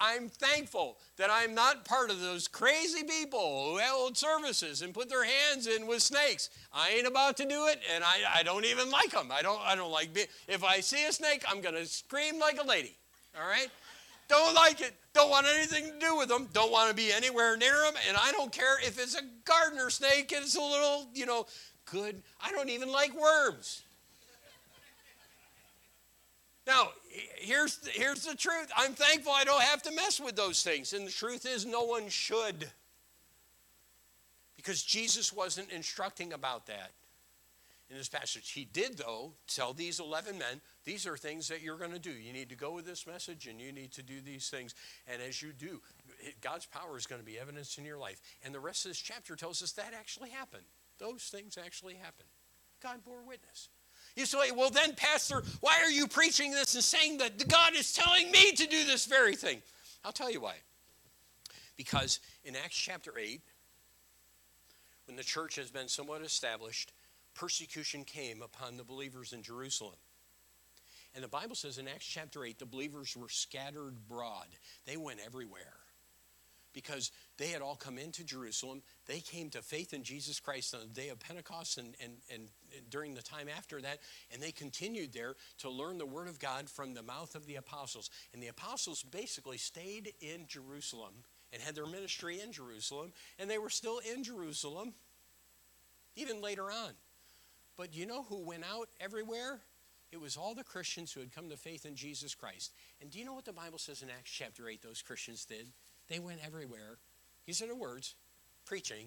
I'm 0.00 0.30
thankful 0.30 0.96
that 1.18 1.28
I'm 1.30 1.54
not 1.54 1.84
part 1.84 2.10
of 2.10 2.20
those 2.20 2.48
crazy 2.48 3.04
people 3.04 3.72
who 3.72 3.78
held 3.78 4.16
services 4.16 4.80
and 4.80 4.94
put 4.94 5.10
their 5.10 5.24
hands 5.24 5.66
in 5.66 5.86
with 5.86 6.00
snakes. 6.00 6.48
I 6.72 6.90
ain't 6.90 7.06
about 7.06 7.36
to 7.36 7.44
do 7.44 7.66
it, 7.66 7.80
and 7.94 8.02
I, 8.02 8.20
I 8.36 8.42
don't 8.42 8.64
even 8.64 8.90
like 8.90 9.10
them. 9.10 9.30
I 9.30 9.42
don't, 9.42 9.60
I 9.60 9.76
don't 9.76 9.92
like, 9.92 10.16
if 10.48 10.64
I 10.64 10.80
see 10.80 11.04
a 11.04 11.12
snake, 11.12 11.44
I'm 11.46 11.60
going 11.60 11.74
to 11.74 11.84
scream 11.84 12.38
like 12.38 12.58
a 12.58 12.66
lady. 12.66 12.96
All 13.38 13.46
right? 13.46 13.68
Don't 14.28 14.54
like 14.54 14.80
it. 14.80 14.94
Don't 15.12 15.28
want 15.28 15.46
anything 15.54 15.92
to 15.92 15.98
do 15.98 16.16
with 16.16 16.28
them. 16.28 16.48
Don't 16.54 16.72
want 16.72 16.88
to 16.88 16.94
be 16.94 17.12
anywhere 17.12 17.56
near 17.58 17.74
them. 17.82 17.94
And 18.08 18.16
I 18.16 18.32
don't 18.32 18.52
care 18.52 18.78
if 18.80 18.98
it's 18.98 19.16
a 19.16 19.22
gardener 19.44 19.90
snake 19.90 20.32
and 20.32 20.44
it's 20.44 20.56
a 20.56 20.60
little, 20.60 21.08
you 21.12 21.26
know, 21.26 21.46
good. 21.84 22.22
I 22.40 22.52
don't 22.52 22.70
even 22.70 22.90
like 22.90 23.12
worms. 23.20 23.82
Now, 26.70 26.90
here's 27.36 27.78
the, 27.78 27.90
here's 27.90 28.24
the 28.24 28.36
truth. 28.36 28.70
I'm 28.76 28.92
thankful 28.92 29.32
I 29.32 29.42
don't 29.42 29.60
have 29.60 29.82
to 29.82 29.90
mess 29.90 30.20
with 30.20 30.36
those 30.36 30.62
things. 30.62 30.92
And 30.92 31.04
the 31.04 31.10
truth 31.10 31.44
is, 31.44 31.66
no 31.66 31.82
one 31.82 32.08
should. 32.08 32.70
Because 34.54 34.80
Jesus 34.84 35.32
wasn't 35.32 35.72
instructing 35.72 36.32
about 36.32 36.66
that 36.66 36.92
in 37.90 37.96
this 37.96 38.08
passage. 38.08 38.52
He 38.52 38.66
did, 38.72 38.98
though, 38.98 39.32
tell 39.48 39.72
these 39.72 39.98
11 39.98 40.38
men, 40.38 40.60
these 40.84 41.08
are 41.08 41.16
things 41.16 41.48
that 41.48 41.60
you're 41.60 41.76
going 41.76 41.90
to 41.90 41.98
do. 41.98 42.12
You 42.12 42.32
need 42.32 42.50
to 42.50 42.56
go 42.56 42.70
with 42.70 42.86
this 42.86 43.04
message 43.04 43.48
and 43.48 43.60
you 43.60 43.72
need 43.72 43.90
to 43.94 44.02
do 44.04 44.20
these 44.20 44.48
things. 44.48 44.76
And 45.08 45.20
as 45.20 45.42
you 45.42 45.52
do, 45.52 45.80
God's 46.40 46.66
power 46.66 46.96
is 46.96 47.04
going 47.04 47.20
to 47.20 47.26
be 47.26 47.36
evidenced 47.36 47.78
in 47.78 47.84
your 47.84 47.98
life. 47.98 48.20
And 48.44 48.54
the 48.54 48.60
rest 48.60 48.84
of 48.84 48.92
this 48.92 48.98
chapter 49.00 49.34
tells 49.34 49.60
us 49.60 49.72
that 49.72 49.92
actually 49.92 50.30
happened. 50.30 50.62
Those 51.00 51.24
things 51.24 51.58
actually 51.58 51.94
happened. 51.94 52.28
God 52.80 53.02
bore 53.04 53.24
witness. 53.26 53.70
You 54.20 54.26
say, 54.26 54.50
well, 54.54 54.68
then, 54.68 54.94
Pastor, 54.94 55.42
why 55.60 55.80
are 55.82 55.90
you 55.90 56.06
preaching 56.06 56.50
this 56.50 56.74
and 56.74 56.84
saying 56.84 57.18
that 57.18 57.48
God 57.48 57.74
is 57.74 57.94
telling 57.94 58.30
me 58.30 58.52
to 58.52 58.66
do 58.66 58.84
this 58.84 59.06
very 59.06 59.34
thing? 59.34 59.62
I'll 60.04 60.12
tell 60.12 60.30
you 60.30 60.42
why. 60.42 60.56
Because 61.78 62.20
in 62.44 62.54
Acts 62.54 62.76
chapter 62.76 63.18
8, 63.18 63.40
when 65.06 65.16
the 65.16 65.22
church 65.22 65.56
has 65.56 65.70
been 65.70 65.88
somewhat 65.88 66.20
established, 66.20 66.92
persecution 67.34 68.04
came 68.04 68.42
upon 68.42 68.76
the 68.76 68.84
believers 68.84 69.32
in 69.32 69.42
Jerusalem. 69.42 69.96
And 71.14 71.24
the 71.24 71.28
Bible 71.28 71.54
says 71.54 71.78
in 71.78 71.88
Acts 71.88 72.04
chapter 72.04 72.44
8, 72.44 72.58
the 72.58 72.66
believers 72.66 73.16
were 73.16 73.30
scattered 73.30 73.96
abroad. 73.96 74.48
They 74.84 74.98
went 74.98 75.20
everywhere 75.24 75.79
because 76.72 77.10
they 77.38 77.48
had 77.48 77.62
all 77.62 77.76
come 77.76 77.98
into 77.98 78.24
Jerusalem. 78.24 78.82
They 79.06 79.20
came 79.20 79.50
to 79.50 79.62
faith 79.62 79.92
in 79.92 80.02
Jesus 80.02 80.40
Christ 80.40 80.74
on 80.74 80.80
the 80.80 81.00
day 81.00 81.08
of 81.08 81.18
Pentecost 81.18 81.78
and, 81.78 81.94
and, 82.02 82.12
and 82.32 82.48
during 82.90 83.14
the 83.14 83.22
time 83.22 83.48
after 83.48 83.80
that, 83.80 83.98
and 84.32 84.42
they 84.42 84.52
continued 84.52 85.12
there 85.12 85.34
to 85.58 85.70
learn 85.70 85.98
the 85.98 86.06
Word 86.06 86.28
of 86.28 86.38
God 86.38 86.68
from 86.68 86.94
the 86.94 87.02
mouth 87.02 87.34
of 87.34 87.46
the 87.46 87.56
apostles. 87.56 88.10
And 88.32 88.42
the 88.42 88.48
apostles 88.48 89.02
basically 89.02 89.58
stayed 89.58 90.12
in 90.20 90.46
Jerusalem 90.46 91.14
and 91.52 91.60
had 91.62 91.74
their 91.74 91.86
ministry 91.86 92.40
in 92.40 92.52
Jerusalem, 92.52 93.12
and 93.38 93.50
they 93.50 93.58
were 93.58 93.70
still 93.70 93.98
in 93.98 94.22
Jerusalem 94.22 94.94
even 96.16 96.40
later 96.40 96.70
on. 96.70 96.92
But 97.76 97.94
you 97.94 98.06
know 98.06 98.22
who 98.24 98.44
went 98.44 98.64
out 98.64 98.88
everywhere? 99.00 99.60
It 100.12 100.20
was 100.20 100.36
all 100.36 100.54
the 100.54 100.64
Christians 100.64 101.12
who 101.12 101.20
had 101.20 101.32
come 101.32 101.48
to 101.50 101.56
faith 101.56 101.86
in 101.86 101.94
Jesus 101.94 102.34
Christ. 102.34 102.72
And 103.00 103.10
do 103.10 103.18
you 103.18 103.24
know 103.24 103.32
what 103.32 103.44
the 103.44 103.52
Bible 103.52 103.78
says 103.78 104.02
in 104.02 104.10
Acts 104.10 104.30
chapter 104.30 104.68
8 104.68 104.82
those 104.82 105.02
Christians 105.02 105.44
did? 105.44 105.68
They 106.10 106.18
went 106.18 106.40
everywhere. 106.44 106.98
These 107.46 107.62
are 107.62 107.68
the 107.68 107.74
words 107.74 108.14
preaching 108.66 109.06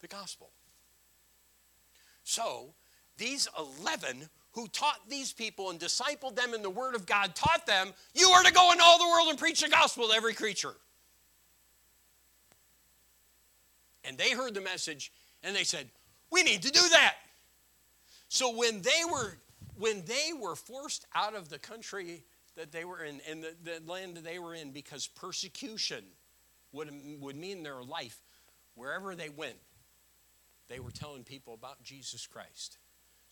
the 0.00 0.06
gospel. 0.06 0.50
So, 2.22 2.74
these 3.16 3.48
11 3.58 4.28
who 4.52 4.68
taught 4.68 5.08
these 5.08 5.32
people 5.32 5.70
and 5.70 5.80
discipled 5.80 6.36
them 6.36 6.54
in 6.54 6.62
the 6.62 6.70
Word 6.70 6.94
of 6.94 7.06
God 7.06 7.34
taught 7.34 7.66
them, 7.66 7.92
you 8.14 8.28
are 8.28 8.44
to 8.44 8.52
go 8.52 8.70
into 8.70 8.84
all 8.84 8.98
the 8.98 9.08
world 9.08 9.28
and 9.30 9.38
preach 9.38 9.62
the 9.62 9.68
gospel 9.68 10.08
to 10.08 10.14
every 10.14 10.34
creature. 10.34 10.74
And 14.04 14.16
they 14.16 14.30
heard 14.30 14.54
the 14.54 14.60
message 14.60 15.10
and 15.42 15.56
they 15.56 15.64
said, 15.64 15.88
we 16.30 16.42
need 16.42 16.62
to 16.62 16.70
do 16.70 16.88
that. 16.90 17.14
So 18.28 18.54
when 18.54 18.82
they 18.82 19.02
were 19.10 19.38
when 19.76 20.04
they 20.04 20.30
were 20.38 20.54
forced 20.54 21.04
out 21.14 21.34
of 21.34 21.48
the 21.48 21.58
country 21.58 22.22
that 22.56 22.72
they 22.72 22.84
were 22.84 23.02
in 23.04 23.20
and 23.28 23.42
the, 23.42 23.54
the 23.62 23.90
land 23.90 24.16
that 24.16 24.24
they 24.24 24.38
were 24.38 24.54
in 24.54 24.70
because 24.70 25.06
persecution 25.06 26.04
would, 26.72 26.90
would 27.20 27.36
mean 27.36 27.62
their 27.62 27.82
life. 27.82 28.18
Wherever 28.74 29.14
they 29.14 29.28
went 29.28 29.56
they 30.68 30.80
were 30.80 30.90
telling 30.90 31.24
people 31.24 31.54
about 31.54 31.82
jesus 31.82 32.26
christ 32.26 32.78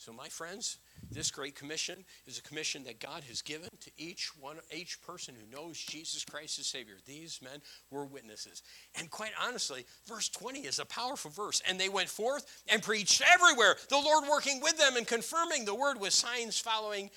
so 0.02 0.12
my 0.12 0.28
friends 0.28 0.78
this 1.10 1.30
great 1.30 1.54
commission 1.54 2.04
is 2.26 2.38
a 2.38 2.42
commission 2.42 2.84
that 2.84 3.00
God 3.00 3.22
has 3.28 3.42
given 3.42 3.68
to 3.80 3.90
each 3.98 4.30
one, 4.38 4.56
each 4.74 5.00
person 5.02 5.34
who 5.34 5.54
knows 5.54 5.78
Jesus 5.78 6.24
Christ 6.24 6.58
as 6.58 6.66
Savior. 6.66 6.94
These 7.04 7.40
men 7.42 7.60
were 7.90 8.06
witnesses. 8.06 8.62
And 8.98 9.10
quite 9.10 9.32
honestly, 9.40 9.84
verse 10.06 10.28
20 10.30 10.60
is 10.60 10.78
a 10.78 10.86
powerful 10.86 11.30
verse. 11.30 11.60
And 11.68 11.78
they 11.78 11.88
went 11.88 12.08
forth 12.08 12.62
and 12.68 12.82
preached 12.82 13.22
everywhere, 13.22 13.76
the 13.88 13.96
Lord 13.96 14.24
working 14.30 14.60
with 14.62 14.78
them 14.78 14.96
and 14.96 15.06
confirming 15.06 15.64
the 15.64 15.74
word 15.74 16.00
with 16.00 16.12
signs 16.12 16.58
following. 16.58 17.10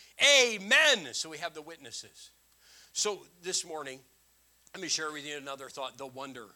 Amen. 0.44 1.14
So 1.14 1.30
we 1.30 1.38
have 1.38 1.54
the 1.54 1.62
witnesses. 1.62 2.32
So 2.92 3.20
this 3.42 3.66
morning, 3.66 4.00
let 4.74 4.82
me 4.82 4.90
share 4.90 5.12
with 5.12 5.26
you 5.26 5.38
another 5.38 5.70
thought 5.70 5.98
the 5.98 6.08
wonder. 6.08 6.48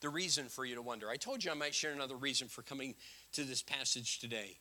The 0.00 0.08
reason 0.08 0.46
for 0.46 0.64
you 0.64 0.74
to 0.76 0.82
wonder. 0.82 1.10
I 1.10 1.16
told 1.16 1.44
you 1.44 1.50
I 1.50 1.54
might 1.54 1.74
share 1.74 1.92
another 1.92 2.16
reason 2.16 2.48
for 2.48 2.62
coming 2.62 2.94
to 3.32 3.44
this 3.44 3.62
passage 3.62 4.18
today. 4.18 4.56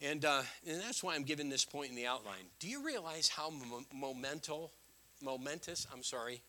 And, 0.00 0.24
uh, 0.24 0.42
and 0.66 0.80
that's 0.80 1.02
why 1.02 1.14
I'm 1.14 1.22
giving 1.22 1.48
this 1.48 1.64
point 1.64 1.90
in 1.90 1.96
the 1.96 2.06
outline. 2.06 2.44
Do 2.58 2.68
you 2.68 2.84
realize 2.84 3.28
how 3.28 3.50
momental, 3.94 4.70
momentous, 5.22 5.86
I'm 5.92 6.02
sorry, 6.02 6.42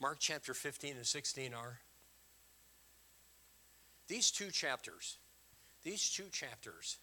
Mark 0.00 0.16
chapter 0.18 0.52
15 0.52 0.96
and 0.96 1.06
16 1.06 1.54
are? 1.54 1.78
These 4.08 4.32
two 4.32 4.50
chapters, 4.50 5.18
these 5.84 6.10
two 6.10 6.28
chapters 6.32 6.98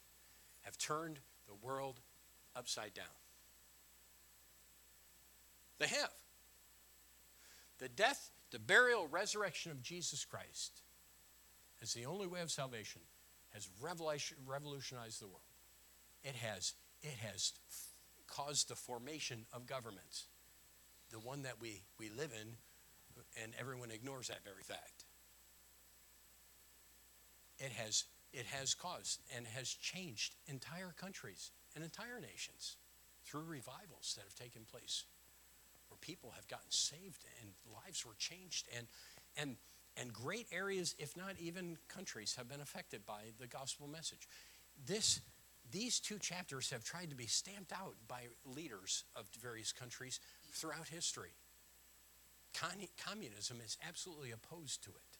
have 0.63 0.77
turned 0.77 1.19
the 1.47 1.55
world 1.65 2.01
upside 2.55 2.93
down. 2.93 3.05
They 5.79 5.87
have. 5.87 6.11
The 7.79 7.87
death, 7.87 8.31
the 8.51 8.59
burial, 8.59 9.07
resurrection 9.07 9.71
of 9.71 9.81
Jesus 9.81 10.25
Christ 10.25 10.81
is 11.81 11.93
the 11.93 12.05
only 12.05 12.27
way 12.27 12.41
of 12.41 12.51
salvation 12.51 13.01
has 13.53 13.69
revolutionized 13.81 15.21
the 15.21 15.27
world. 15.27 15.41
It 16.23 16.35
has, 16.35 16.73
it 17.01 17.15
has 17.19 17.53
caused 18.27 18.69
the 18.69 18.75
formation 18.75 19.45
of 19.53 19.65
governments, 19.65 20.25
the 21.11 21.19
one 21.19 21.43
that 21.43 21.61
we, 21.61 21.83
we 21.99 22.09
live 22.09 22.31
in, 22.39 22.53
and 23.41 23.53
everyone 23.59 23.91
ignores 23.91 24.27
that 24.27 24.43
very 24.43 24.63
fact. 24.63 25.05
It 27.59 27.71
has, 27.71 28.03
it 28.33 28.45
has 28.47 28.73
caused 28.73 29.21
and 29.35 29.47
has 29.47 29.69
changed 29.69 30.35
entire 30.47 30.93
countries 30.99 31.51
and 31.75 31.83
entire 31.83 32.19
nations 32.19 32.77
through 33.25 33.43
revivals 33.43 34.13
that 34.15 34.23
have 34.23 34.35
taken 34.35 34.63
place 34.69 35.05
where 35.89 35.97
people 36.01 36.33
have 36.35 36.47
gotten 36.47 36.69
saved 36.69 37.23
and 37.41 37.51
lives 37.83 38.05
were 38.05 38.15
changed 38.17 38.67
and, 38.77 38.87
and 39.35 39.55
and 39.99 40.13
great 40.13 40.47
areas, 40.51 40.95
if 40.99 41.17
not 41.17 41.35
even 41.39 41.77
countries, 41.87 42.35
have 42.35 42.47
been 42.47 42.61
affected 42.61 43.05
by 43.05 43.21
the 43.39 43.47
gospel 43.47 43.87
message. 43.87 44.27
This, 44.85 45.21
these 45.71 45.99
two 45.99 46.19
chapters 46.19 46.69
have 46.69 46.83
tried 46.83 47.09
to 47.09 47.15
be 47.15 47.25
stamped 47.25 47.71
out 47.71 47.95
by 48.07 48.27
leaders 48.45 49.03
of 49.15 49.27
various 49.41 49.71
countries 49.71 50.19
throughout 50.51 50.87
history. 50.87 51.31
Con- 52.53 52.87
communism 53.03 53.57
is 53.65 53.77
absolutely 53.87 54.31
opposed 54.31 54.83
to 54.83 54.89
it. 54.89 55.17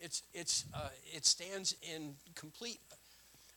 It's, 0.00 0.22
it's, 0.34 0.64
uh, 0.74 0.88
it 1.14 1.24
stands 1.24 1.74
in 1.82 2.16
complete, 2.34 2.80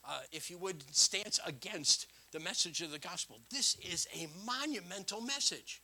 uh, 0.08 0.20
if 0.32 0.50
you 0.50 0.58
would, 0.60 0.84
stance 0.96 1.40
against 1.46 2.08
the 2.32 2.40
message 2.40 2.82
of 2.82 2.92
the 2.92 3.00
gospel. 3.00 3.40
This 3.50 3.76
is 3.76 4.08
a 4.14 4.28
monumental 4.46 5.22
message. 5.22 5.82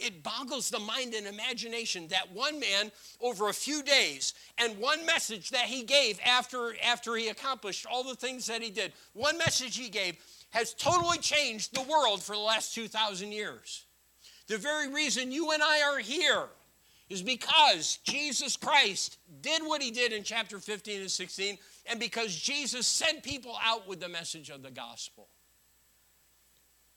It 0.00 0.22
boggles 0.22 0.70
the 0.70 0.78
mind 0.78 1.14
and 1.14 1.26
imagination 1.26 2.08
that 2.08 2.32
one 2.32 2.58
man, 2.58 2.90
over 3.20 3.48
a 3.48 3.54
few 3.54 3.82
days, 3.82 4.34
and 4.58 4.78
one 4.78 5.04
message 5.04 5.50
that 5.50 5.66
he 5.66 5.82
gave 5.82 6.18
after, 6.24 6.74
after 6.82 7.16
he 7.16 7.28
accomplished 7.28 7.86
all 7.86 8.02
the 8.02 8.14
things 8.14 8.46
that 8.46 8.62
he 8.62 8.70
did, 8.70 8.92
one 9.12 9.36
message 9.36 9.76
he 9.76 9.88
gave 9.88 10.16
has 10.50 10.74
totally 10.74 11.18
changed 11.18 11.74
the 11.74 11.82
world 11.82 12.22
for 12.22 12.34
the 12.34 12.40
last 12.40 12.74
2,000 12.74 13.32
years. 13.32 13.84
The 14.48 14.58
very 14.58 14.88
reason 14.88 15.30
you 15.30 15.52
and 15.52 15.62
I 15.62 15.82
are 15.82 15.98
here 15.98 16.48
is 17.08 17.22
because 17.22 17.98
Jesus 18.04 18.56
Christ 18.56 19.18
did 19.42 19.62
what 19.62 19.82
he 19.82 19.90
did 19.90 20.12
in 20.12 20.22
chapter 20.22 20.58
15 20.58 21.02
and 21.02 21.10
16, 21.10 21.58
and 21.86 22.00
because 22.00 22.34
Jesus 22.34 22.86
sent 22.86 23.22
people 23.22 23.56
out 23.62 23.86
with 23.86 24.00
the 24.00 24.08
message 24.08 24.48
of 24.48 24.62
the 24.62 24.70
gospel. 24.70 25.28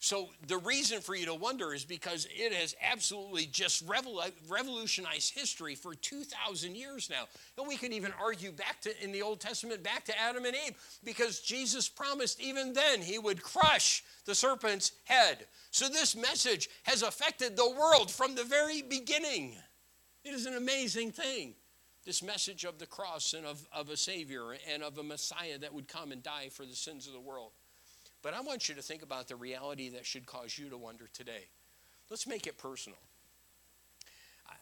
So 0.03 0.27
the 0.47 0.57
reason 0.57 0.99
for 0.99 1.15
you 1.15 1.25
to 1.27 1.33
wonder 1.33 1.73
is 1.73 1.85
because 1.85 2.27
it 2.29 2.51
has 2.51 2.75
absolutely 2.83 3.45
just 3.45 3.81
revolutionized 3.87 5.33
history 5.33 5.75
for 5.75 5.95
2,000 5.95 6.75
years 6.75 7.09
now. 7.09 7.23
And 7.57 7.65
we 7.65 7.77
could 7.77 7.93
even 7.93 8.11
argue 8.21 8.51
back 8.51 8.81
to, 8.81 9.01
in 9.01 9.13
the 9.13 9.21
Old 9.21 9.39
Testament, 9.39 9.81
back 9.81 10.03
to 10.03 10.19
Adam 10.19 10.43
and 10.43 10.57
Eve, 10.67 10.73
because 11.05 11.39
Jesus 11.39 11.87
promised 11.87 12.41
even 12.41 12.73
then 12.73 13.01
he 13.01 13.17
would 13.17 13.41
crush 13.41 14.03
the 14.25 14.35
serpent's 14.35 14.91
head. 15.05 15.45
So 15.71 15.87
this 15.87 16.17
message 16.17 16.67
has 16.83 17.01
affected 17.01 17.55
the 17.55 17.71
world 17.71 18.11
from 18.11 18.35
the 18.35 18.43
very 18.43 18.81
beginning. 18.81 19.55
It 20.25 20.33
is 20.33 20.45
an 20.45 20.55
amazing 20.55 21.13
thing. 21.13 21.53
This 22.05 22.21
message 22.21 22.65
of 22.65 22.77
the 22.77 22.87
cross 22.87 23.31
and 23.31 23.45
of, 23.45 23.65
of 23.71 23.89
a 23.89 23.95
Savior 23.95 24.57
and 24.69 24.83
of 24.83 24.97
a 24.97 25.03
Messiah 25.03 25.57
that 25.59 25.73
would 25.73 25.87
come 25.87 26.11
and 26.11 26.21
die 26.21 26.49
for 26.51 26.65
the 26.65 26.75
sins 26.75 27.07
of 27.07 27.13
the 27.13 27.21
world. 27.21 27.53
But 28.23 28.33
I 28.33 28.41
want 28.41 28.69
you 28.69 28.75
to 28.75 28.81
think 28.81 29.03
about 29.03 29.27
the 29.27 29.35
reality 29.35 29.89
that 29.89 30.05
should 30.05 30.25
cause 30.25 30.57
you 30.57 30.69
to 30.69 30.77
wonder 30.77 31.09
today. 31.13 31.49
Let's 32.09 32.25
make 32.25 32.47
it 32.47 32.57
personal. 32.57 32.97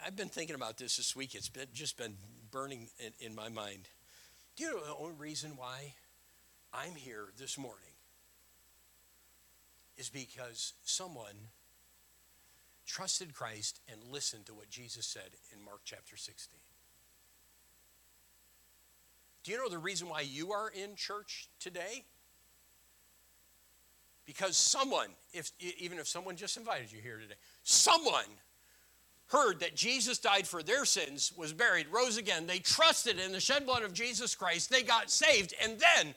I've 0.06 0.16
been 0.16 0.30
thinking 0.30 0.56
about 0.56 0.78
this 0.78 0.98
this 0.98 1.16
week. 1.16 1.36
It's 1.36 1.48
been, 1.48 1.68
just 1.72 1.96
been 1.96 2.16
burning 2.50 2.90
in, 3.00 3.28
in 3.28 3.36
my 3.36 3.50
mind. 3.50 3.88
Do 4.56 4.64
you 4.64 4.72
know 4.72 4.84
the 4.84 4.96
only 4.96 5.16
reason 5.16 5.52
why 5.56 5.94
I'm 6.74 6.96
here 6.96 7.28
this 7.38 7.58
morning 7.58 7.94
is 9.96 10.10
because 10.10 10.74
someone 10.84 11.36
trusted 12.88 13.34
Christ 13.36 13.80
and 13.92 14.12
listened 14.12 14.48
to 14.48 14.54
what 14.56 14.70
Jesus 14.70 15.06
said 15.06 15.30
in 15.54 15.64
Mark 15.64 15.82
chapter 15.86 16.18
16. 16.18 16.58
Do 19.44 19.52
you 19.52 19.58
know 19.58 19.70
the 19.70 19.78
reason 19.78 20.10
why 20.10 20.22
you 20.22 20.52
are 20.52 20.70
in 20.70 20.96
church 20.96 21.48
today? 21.60 22.06
Because 24.32 24.56
someone, 24.56 25.10
if, 25.34 25.52
even 25.60 26.00
if 26.00 26.08
someone 26.08 26.38
just 26.38 26.56
invited 26.56 26.90
you 26.90 27.02
here 27.02 27.18
today, 27.18 27.36
someone 27.64 28.24
heard 29.28 29.60
that 29.60 29.76
Jesus 29.76 30.20
died 30.20 30.48
for 30.48 30.64
their 30.64 30.86
sins, 30.86 31.34
was 31.36 31.52
buried, 31.52 31.88
rose 31.92 32.16
again. 32.16 32.48
They 32.48 32.60
trusted 32.60 33.20
in 33.20 33.34
the 33.34 33.42
shed 33.42 33.66
blood 33.66 33.84
of 33.84 33.92
Jesus 33.92 34.34
Christ. 34.34 34.70
They 34.70 34.84
got 34.84 35.12
saved. 35.12 35.54
And 35.62 35.74
then 35.74 36.16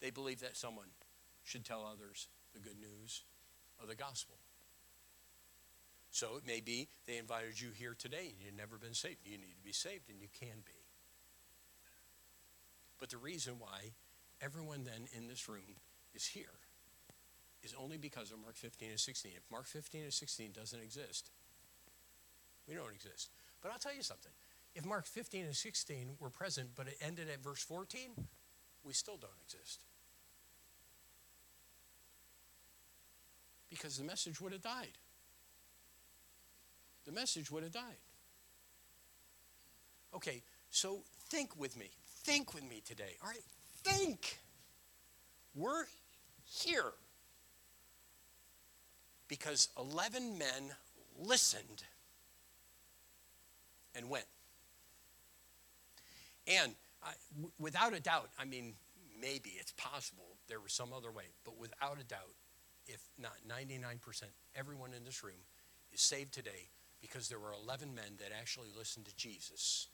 they 0.00 0.10
believed 0.10 0.42
that 0.42 0.56
someone 0.56 0.86
should 1.42 1.64
tell 1.64 1.84
others 1.84 2.28
the 2.54 2.60
good 2.60 2.78
news 2.78 3.24
of 3.82 3.88
the 3.88 3.96
gospel. 3.96 4.36
So 6.12 6.36
it 6.36 6.46
may 6.46 6.60
be 6.60 6.86
they 7.08 7.18
invited 7.18 7.60
you 7.60 7.70
here 7.76 7.96
today 7.98 8.28
and 8.28 8.34
you've 8.40 8.56
never 8.56 8.78
been 8.78 8.94
saved. 8.94 9.16
You 9.24 9.38
need 9.38 9.56
to 9.56 9.64
be 9.64 9.72
saved, 9.72 10.08
and 10.08 10.20
you 10.20 10.28
can 10.38 10.58
be. 10.64 10.84
But 13.00 13.10
the 13.10 13.18
reason 13.18 13.54
why 13.58 13.90
everyone 14.40 14.84
then 14.84 15.06
in 15.16 15.28
this 15.28 15.48
room 15.48 15.76
is 16.14 16.26
here 16.26 16.58
is 17.62 17.74
only 17.78 17.98
because 17.98 18.30
of 18.30 18.38
Mark 18.38 18.56
15 18.56 18.90
and 18.90 19.00
16. 19.00 19.32
If 19.36 19.42
Mark 19.50 19.66
15 19.66 20.02
and 20.02 20.12
16 20.12 20.52
doesn't 20.52 20.80
exist, 20.80 21.30
we 22.66 22.74
don't 22.74 22.92
exist. 22.94 23.30
But 23.60 23.72
I'll 23.72 23.78
tell 23.78 23.94
you 23.94 24.02
something. 24.02 24.32
If 24.74 24.86
Mark 24.86 25.06
15 25.06 25.44
and 25.44 25.56
16 25.56 26.16
were 26.18 26.30
present, 26.30 26.70
but 26.74 26.86
it 26.86 26.96
ended 27.04 27.28
at 27.28 27.42
verse 27.42 27.62
14, 27.62 28.10
we 28.84 28.92
still 28.92 29.16
don't 29.16 29.32
exist. 29.44 29.84
Because 33.68 33.98
the 33.98 34.04
message 34.04 34.40
would 34.40 34.52
have 34.52 34.62
died. 34.62 34.98
The 37.04 37.12
message 37.12 37.50
would 37.50 37.62
have 37.62 37.72
died. 37.72 38.00
Okay, 40.14 40.42
so 40.70 41.00
think 41.28 41.58
with 41.58 41.76
me. 41.76 41.90
Think 42.06 42.54
with 42.54 42.68
me 42.68 42.82
today. 42.84 43.16
All 43.22 43.28
right? 43.28 43.42
Think 43.82 44.38
we're 45.54 45.84
here 46.44 46.92
because 49.28 49.68
11 49.78 50.38
men 50.38 50.72
listened 51.18 51.84
and 53.94 54.08
went. 54.08 54.26
And 56.46 56.74
I, 57.02 57.12
w- 57.34 57.52
without 57.58 57.94
a 57.94 58.00
doubt, 58.00 58.30
I 58.38 58.44
mean, 58.44 58.74
maybe 59.20 59.50
it's 59.58 59.72
possible 59.72 60.24
there 60.48 60.60
was 60.60 60.72
some 60.72 60.92
other 60.92 61.10
way, 61.10 61.24
but 61.44 61.58
without 61.58 61.98
a 62.00 62.04
doubt, 62.04 62.34
if 62.86 63.00
not 63.18 63.32
99%, 63.48 64.22
everyone 64.56 64.92
in 64.94 65.04
this 65.04 65.22
room 65.22 65.34
is 65.92 66.00
saved 66.00 66.32
today 66.32 66.68
because 67.00 67.28
there 67.28 67.38
were 67.38 67.52
11 67.52 67.94
men 67.94 68.16
that 68.18 68.30
actually 68.38 68.68
listened 68.76 69.06
to 69.06 69.16
Jesus. 69.16 69.88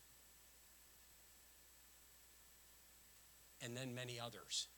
And 3.64 3.76
then 3.76 3.94
many 3.94 4.20
others. 4.20 4.68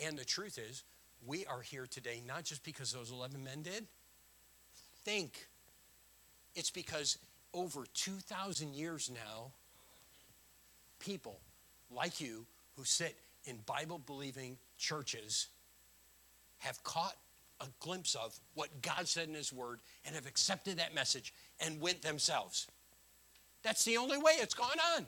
And 0.00 0.16
the 0.16 0.24
truth 0.24 0.58
is, 0.58 0.84
we 1.26 1.44
are 1.46 1.60
here 1.60 1.86
today 1.86 2.22
not 2.26 2.44
just 2.44 2.62
because 2.62 2.92
those 2.92 3.10
11 3.10 3.42
men 3.42 3.62
did. 3.62 3.86
Think. 5.04 5.48
It's 6.54 6.70
because 6.70 7.18
over 7.52 7.84
2,000 7.94 8.74
years 8.74 9.10
now, 9.12 9.50
people 11.00 11.40
like 11.90 12.20
you 12.20 12.46
who 12.76 12.84
sit 12.84 13.16
in 13.44 13.58
Bible 13.66 14.00
believing 14.06 14.56
churches 14.78 15.48
have 16.58 16.82
caught 16.84 17.16
a 17.60 17.66
glimpse 17.80 18.14
of 18.14 18.38
what 18.54 18.68
God 18.82 19.08
said 19.08 19.28
in 19.28 19.34
His 19.34 19.52
Word 19.52 19.80
and 20.04 20.14
have 20.14 20.26
accepted 20.26 20.78
that 20.78 20.94
message 20.94 21.32
and 21.60 21.80
went 21.80 22.02
themselves. 22.02 22.68
That's 23.62 23.84
the 23.84 23.96
only 23.96 24.18
way 24.18 24.32
it's 24.38 24.54
gone 24.54 24.76
on. 24.96 25.06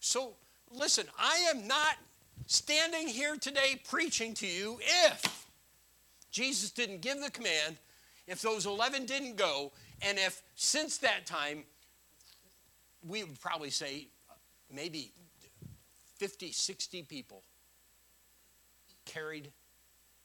So, 0.00 0.34
listen, 0.76 1.06
I 1.18 1.36
am 1.50 1.66
not 1.66 1.96
standing 2.46 3.08
here 3.08 3.36
today 3.36 3.80
preaching 3.88 4.34
to 4.34 4.46
you 4.46 4.78
if 4.80 5.46
Jesus 6.30 6.70
didn't 6.70 7.00
give 7.00 7.20
the 7.20 7.30
command, 7.30 7.76
if 8.26 8.42
those 8.42 8.66
11 8.66 9.06
didn't 9.06 9.36
go, 9.36 9.72
and 10.02 10.18
if 10.18 10.42
since 10.54 10.98
that 10.98 11.26
time, 11.26 11.64
we 13.06 13.22
would 13.22 13.40
probably 13.40 13.70
say 13.70 14.08
maybe 14.72 15.12
50, 16.16 16.52
60 16.52 17.02
people 17.02 17.42
carried 19.04 19.50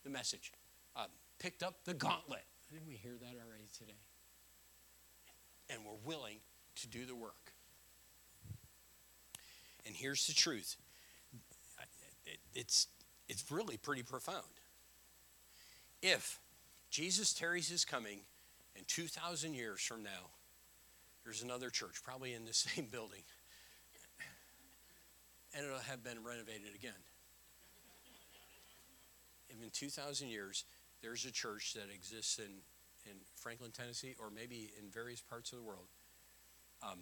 the 0.04 0.10
message, 0.10 0.52
uh, 0.95 1.06
picked 1.39 1.64
up 1.64 1.76
the 1.86 1.93
gauntlet. 1.93 2.43
Didn't 2.72 2.88
we 2.88 2.95
hear 2.95 3.14
that 3.20 3.36
already 3.45 3.68
today? 3.78 3.93
And 5.70 5.84
were 5.86 5.97
willing 6.06 6.38
to 6.78 6.88
do 6.88 7.06
the 7.06 7.16
work. 7.16 7.54
And 9.89 9.97
here's 9.97 10.27
the 10.27 10.33
truth 10.33 10.77
it's, 12.53 12.87
it's 13.27 13.43
really 13.49 13.77
pretty 13.77 14.03
profound. 14.03 14.45
If 16.03 16.39
Jesus 16.91 17.33
tarries 17.33 17.69
his 17.69 17.85
coming, 17.85 18.19
and 18.77 18.87
2,000 18.87 19.55
years 19.55 19.81
from 19.81 20.03
now, 20.03 20.29
there's 21.23 21.41
another 21.41 21.71
church, 21.71 22.03
probably 22.03 22.35
in 22.35 22.45
the 22.45 22.53
same 22.53 22.85
building, 22.91 23.21
and 25.55 25.65
it'll 25.65 25.79
have 25.79 26.03
been 26.03 26.23
renovated 26.23 26.75
again. 26.75 26.91
If 29.49 29.63
in 29.63 29.71
2,000 29.71 30.27
years, 30.27 30.65
there's 31.01 31.25
a 31.25 31.31
church 31.31 31.73
that 31.73 31.91
exists 31.91 32.37
in, 32.37 32.51
in 33.09 33.17
Franklin, 33.37 33.71
Tennessee, 33.71 34.13
or 34.19 34.29
maybe 34.29 34.69
in 34.79 34.91
various 34.91 35.21
parts 35.21 35.51
of 35.51 35.57
the 35.57 35.63
world, 35.63 35.87
um, 36.83 36.99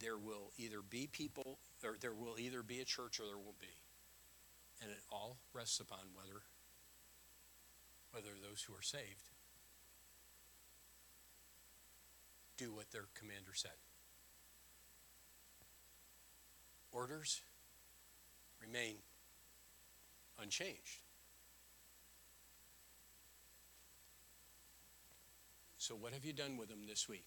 there 0.00 0.18
will 0.18 0.52
either 0.58 0.82
be 0.82 1.08
people, 1.10 1.58
or 1.82 1.96
there 2.00 2.14
will 2.14 2.38
either 2.38 2.62
be 2.62 2.80
a 2.80 2.84
church 2.84 3.20
or 3.20 3.26
there 3.26 3.38
won't 3.38 3.60
be. 3.60 3.74
And 4.82 4.90
it 4.90 4.98
all 5.10 5.38
rests 5.52 5.80
upon 5.80 6.00
whether, 6.14 6.42
whether 8.12 8.36
those 8.40 8.62
who 8.62 8.74
are 8.74 8.82
saved 8.82 9.30
do 12.56 12.72
what 12.72 12.90
their 12.90 13.06
commander 13.14 13.52
said. 13.54 13.72
Orders 16.92 17.42
remain 18.60 18.96
unchanged. 20.40 21.00
So, 25.78 25.94
what 25.94 26.12
have 26.12 26.24
you 26.24 26.32
done 26.32 26.56
with 26.56 26.68
them 26.68 26.86
this 26.88 27.08
week? 27.08 27.26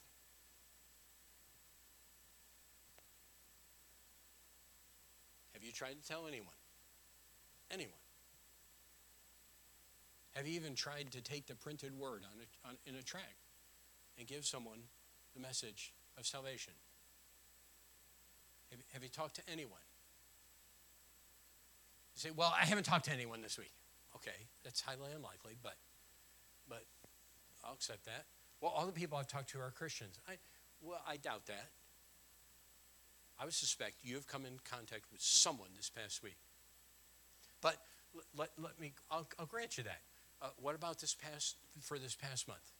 Have 5.58 5.64
you 5.64 5.72
tried 5.72 6.00
to 6.00 6.08
tell 6.08 6.28
anyone? 6.28 6.54
Anyone? 7.72 7.98
Have 10.36 10.48
you 10.48 10.54
even 10.54 10.76
tried 10.76 11.10
to 11.14 11.22
take 11.22 11.48
the 11.48 11.56
printed 11.56 11.98
word 11.98 12.22
on 12.32 12.38
a, 12.40 12.70
on, 12.70 12.76
in 12.86 12.94
a 12.94 13.02
tract 13.02 13.42
and 14.20 14.28
give 14.28 14.46
someone 14.46 14.78
the 15.34 15.42
message 15.42 15.96
of 16.16 16.28
salvation? 16.28 16.74
Have, 18.70 18.82
have 18.94 19.02
you 19.02 19.10
talked 19.10 19.38
to 19.38 19.42
anyone? 19.52 19.80
You 22.14 22.20
say, 22.20 22.30
well, 22.36 22.54
I 22.56 22.66
haven't 22.66 22.84
talked 22.84 23.06
to 23.06 23.12
anyone 23.12 23.42
this 23.42 23.58
week. 23.58 23.74
Okay, 24.16 24.46
that's 24.64 24.80
highly 24.80 25.12
unlikely, 25.16 25.54
but, 25.64 25.78
but 26.70 26.84
I'll 27.66 27.74
accept 27.74 28.06
that. 28.06 28.26
Well, 28.62 28.72
all 28.78 28.86
the 28.86 28.92
people 28.92 29.18
I've 29.18 29.28
talked 29.28 29.50
to 29.54 29.60
are 29.60 29.72
Christians. 29.72 30.20
I, 30.30 30.34
well, 30.84 31.02
I 31.08 31.18
doubt 31.18 31.48
that. 31.48 31.70
I 33.40 33.46
would 33.46 33.54
suspect 33.54 33.96
you 34.04 34.16
have 34.16 34.28
come 34.28 34.46
in 34.46 34.60
contact 34.70 35.04
with 35.12 35.22
someone 35.22 35.70
this 35.76 35.90
past 35.90 36.24
week. 36.24 36.38
But 37.62 37.78
let, 38.36 38.50
let 38.58 38.80
me, 38.80 38.94
I'll, 39.12 39.28
I'll 39.40 39.46
grant 39.46 39.78
you 39.78 39.84
that. 39.84 40.02
Uh, 40.42 40.50
what 40.62 40.76
about 40.76 41.00
this 41.00 41.16
past, 41.16 41.56
for 41.82 41.98
this 42.00 42.16
past 42.16 42.48
month? 42.48 42.72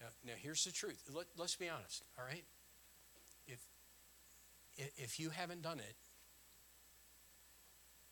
Now, 0.00 0.06
now 0.26 0.32
here's 0.36 0.64
the 0.64 0.72
truth. 0.72 1.02
Let, 1.14 1.26
let's 1.36 1.56
be 1.56 1.68
honest, 1.68 2.02
all 2.18 2.24
right? 2.24 2.44
If, 3.46 3.58
if 4.96 5.20
you 5.20 5.30
haven't 5.30 5.62
done 5.62 5.78
it, 5.78 5.94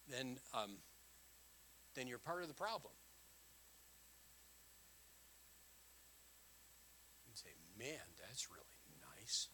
then, 0.09 0.39
um, 0.55 0.71
then 1.95 2.07
you're 2.07 2.19
part 2.19 2.43
of 2.43 2.49
the 2.49 2.55
problem. 2.55 2.93
You 7.27 7.33
say, 7.35 7.51
man, 7.79 8.07
that's 8.21 8.51
really 8.51 8.81
nice. 9.17 9.49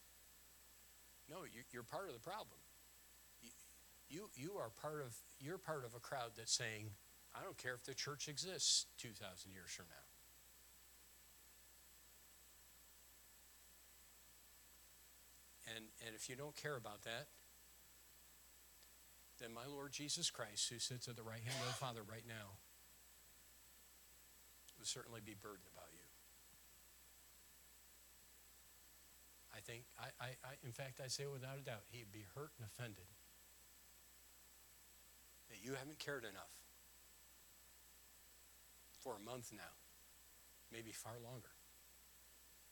No, 1.30 1.44
you're 1.72 1.82
part 1.82 2.08
of 2.08 2.14
the 2.14 2.20
problem. 2.20 2.58
You, 4.08 4.30
you 4.34 4.52
are 4.58 4.70
part 4.80 5.02
of, 5.02 5.14
you're 5.40 5.58
part 5.58 5.84
of 5.84 5.94
a 5.94 6.00
crowd 6.00 6.32
that's 6.36 6.52
saying, 6.52 6.90
I 7.36 7.42
don't 7.42 7.58
care 7.58 7.74
if 7.74 7.84
the 7.84 7.94
church 7.94 8.28
exists 8.28 8.86
2,000 8.98 9.52
years 9.52 9.70
from 9.70 9.86
now. 9.90 10.08
And, 15.76 15.84
and 16.06 16.16
if 16.16 16.30
you 16.30 16.36
don't 16.36 16.56
care 16.56 16.76
about 16.76 17.02
that, 17.02 17.26
then 19.38 19.52
my 19.52 19.66
Lord 19.70 19.92
Jesus 19.92 20.30
Christ, 20.30 20.70
who 20.70 20.78
sits 20.78 21.06
at 21.06 21.16
the 21.16 21.22
right 21.22 21.44
hand 21.44 21.56
of 21.60 21.68
the 21.68 21.74
Father 21.78 22.00
right 22.08 22.24
now, 22.26 22.56
will 24.78 24.86
certainly 24.86 25.20
be 25.24 25.34
burdened 25.34 25.66
about 25.74 25.86
you. 25.87 25.87
I 29.58 29.60
think, 29.60 29.82
I, 29.98 30.06
I, 30.24 30.28
I, 30.44 30.52
in 30.64 30.70
fact, 30.70 31.00
I 31.04 31.08
say 31.08 31.24
without 31.26 31.58
a 31.58 31.62
doubt, 31.62 31.82
he'd 31.90 32.12
be 32.12 32.24
hurt 32.36 32.52
and 32.58 32.68
offended 32.68 33.06
that 35.50 35.56
you 35.60 35.74
haven't 35.74 35.98
cared 35.98 36.22
enough 36.22 36.54
for 39.00 39.16
a 39.16 39.20
month 39.20 39.50
now, 39.52 39.74
maybe 40.72 40.92
far 40.92 41.14
longer, 41.24 41.48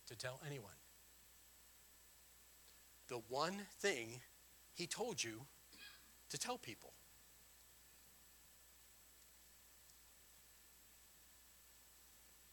to 0.06 0.14
tell 0.14 0.40
anyone 0.46 0.78
the 3.08 3.20
one 3.28 3.62
thing 3.80 4.20
he 4.72 4.86
told 4.86 5.24
you 5.24 5.40
to 6.28 6.38
tell 6.38 6.56
people. 6.56 6.92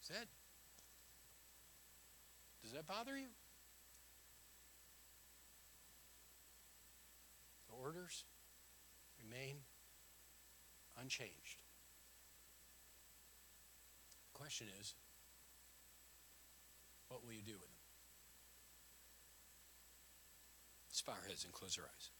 Is 0.01 0.07
that, 0.09 0.25
does 2.63 2.71
that 2.71 2.87
bother 2.87 3.15
you? 3.15 3.27
Orders 7.83 8.23
remain 9.21 9.57
unchanged. 10.99 11.61
The 14.31 14.39
question 14.39 14.67
is, 14.79 14.93
what 17.09 17.23
will 17.25 17.33
you 17.33 17.43
do 17.45 17.53
with 17.53 17.61
them? 17.61 17.83
Let's 20.89 21.01
bow 21.01 21.13
our 21.13 21.27
heads 21.27 21.43
and 21.43 21.51
close 21.51 21.77
our 21.77 21.85
eyes. 21.85 22.12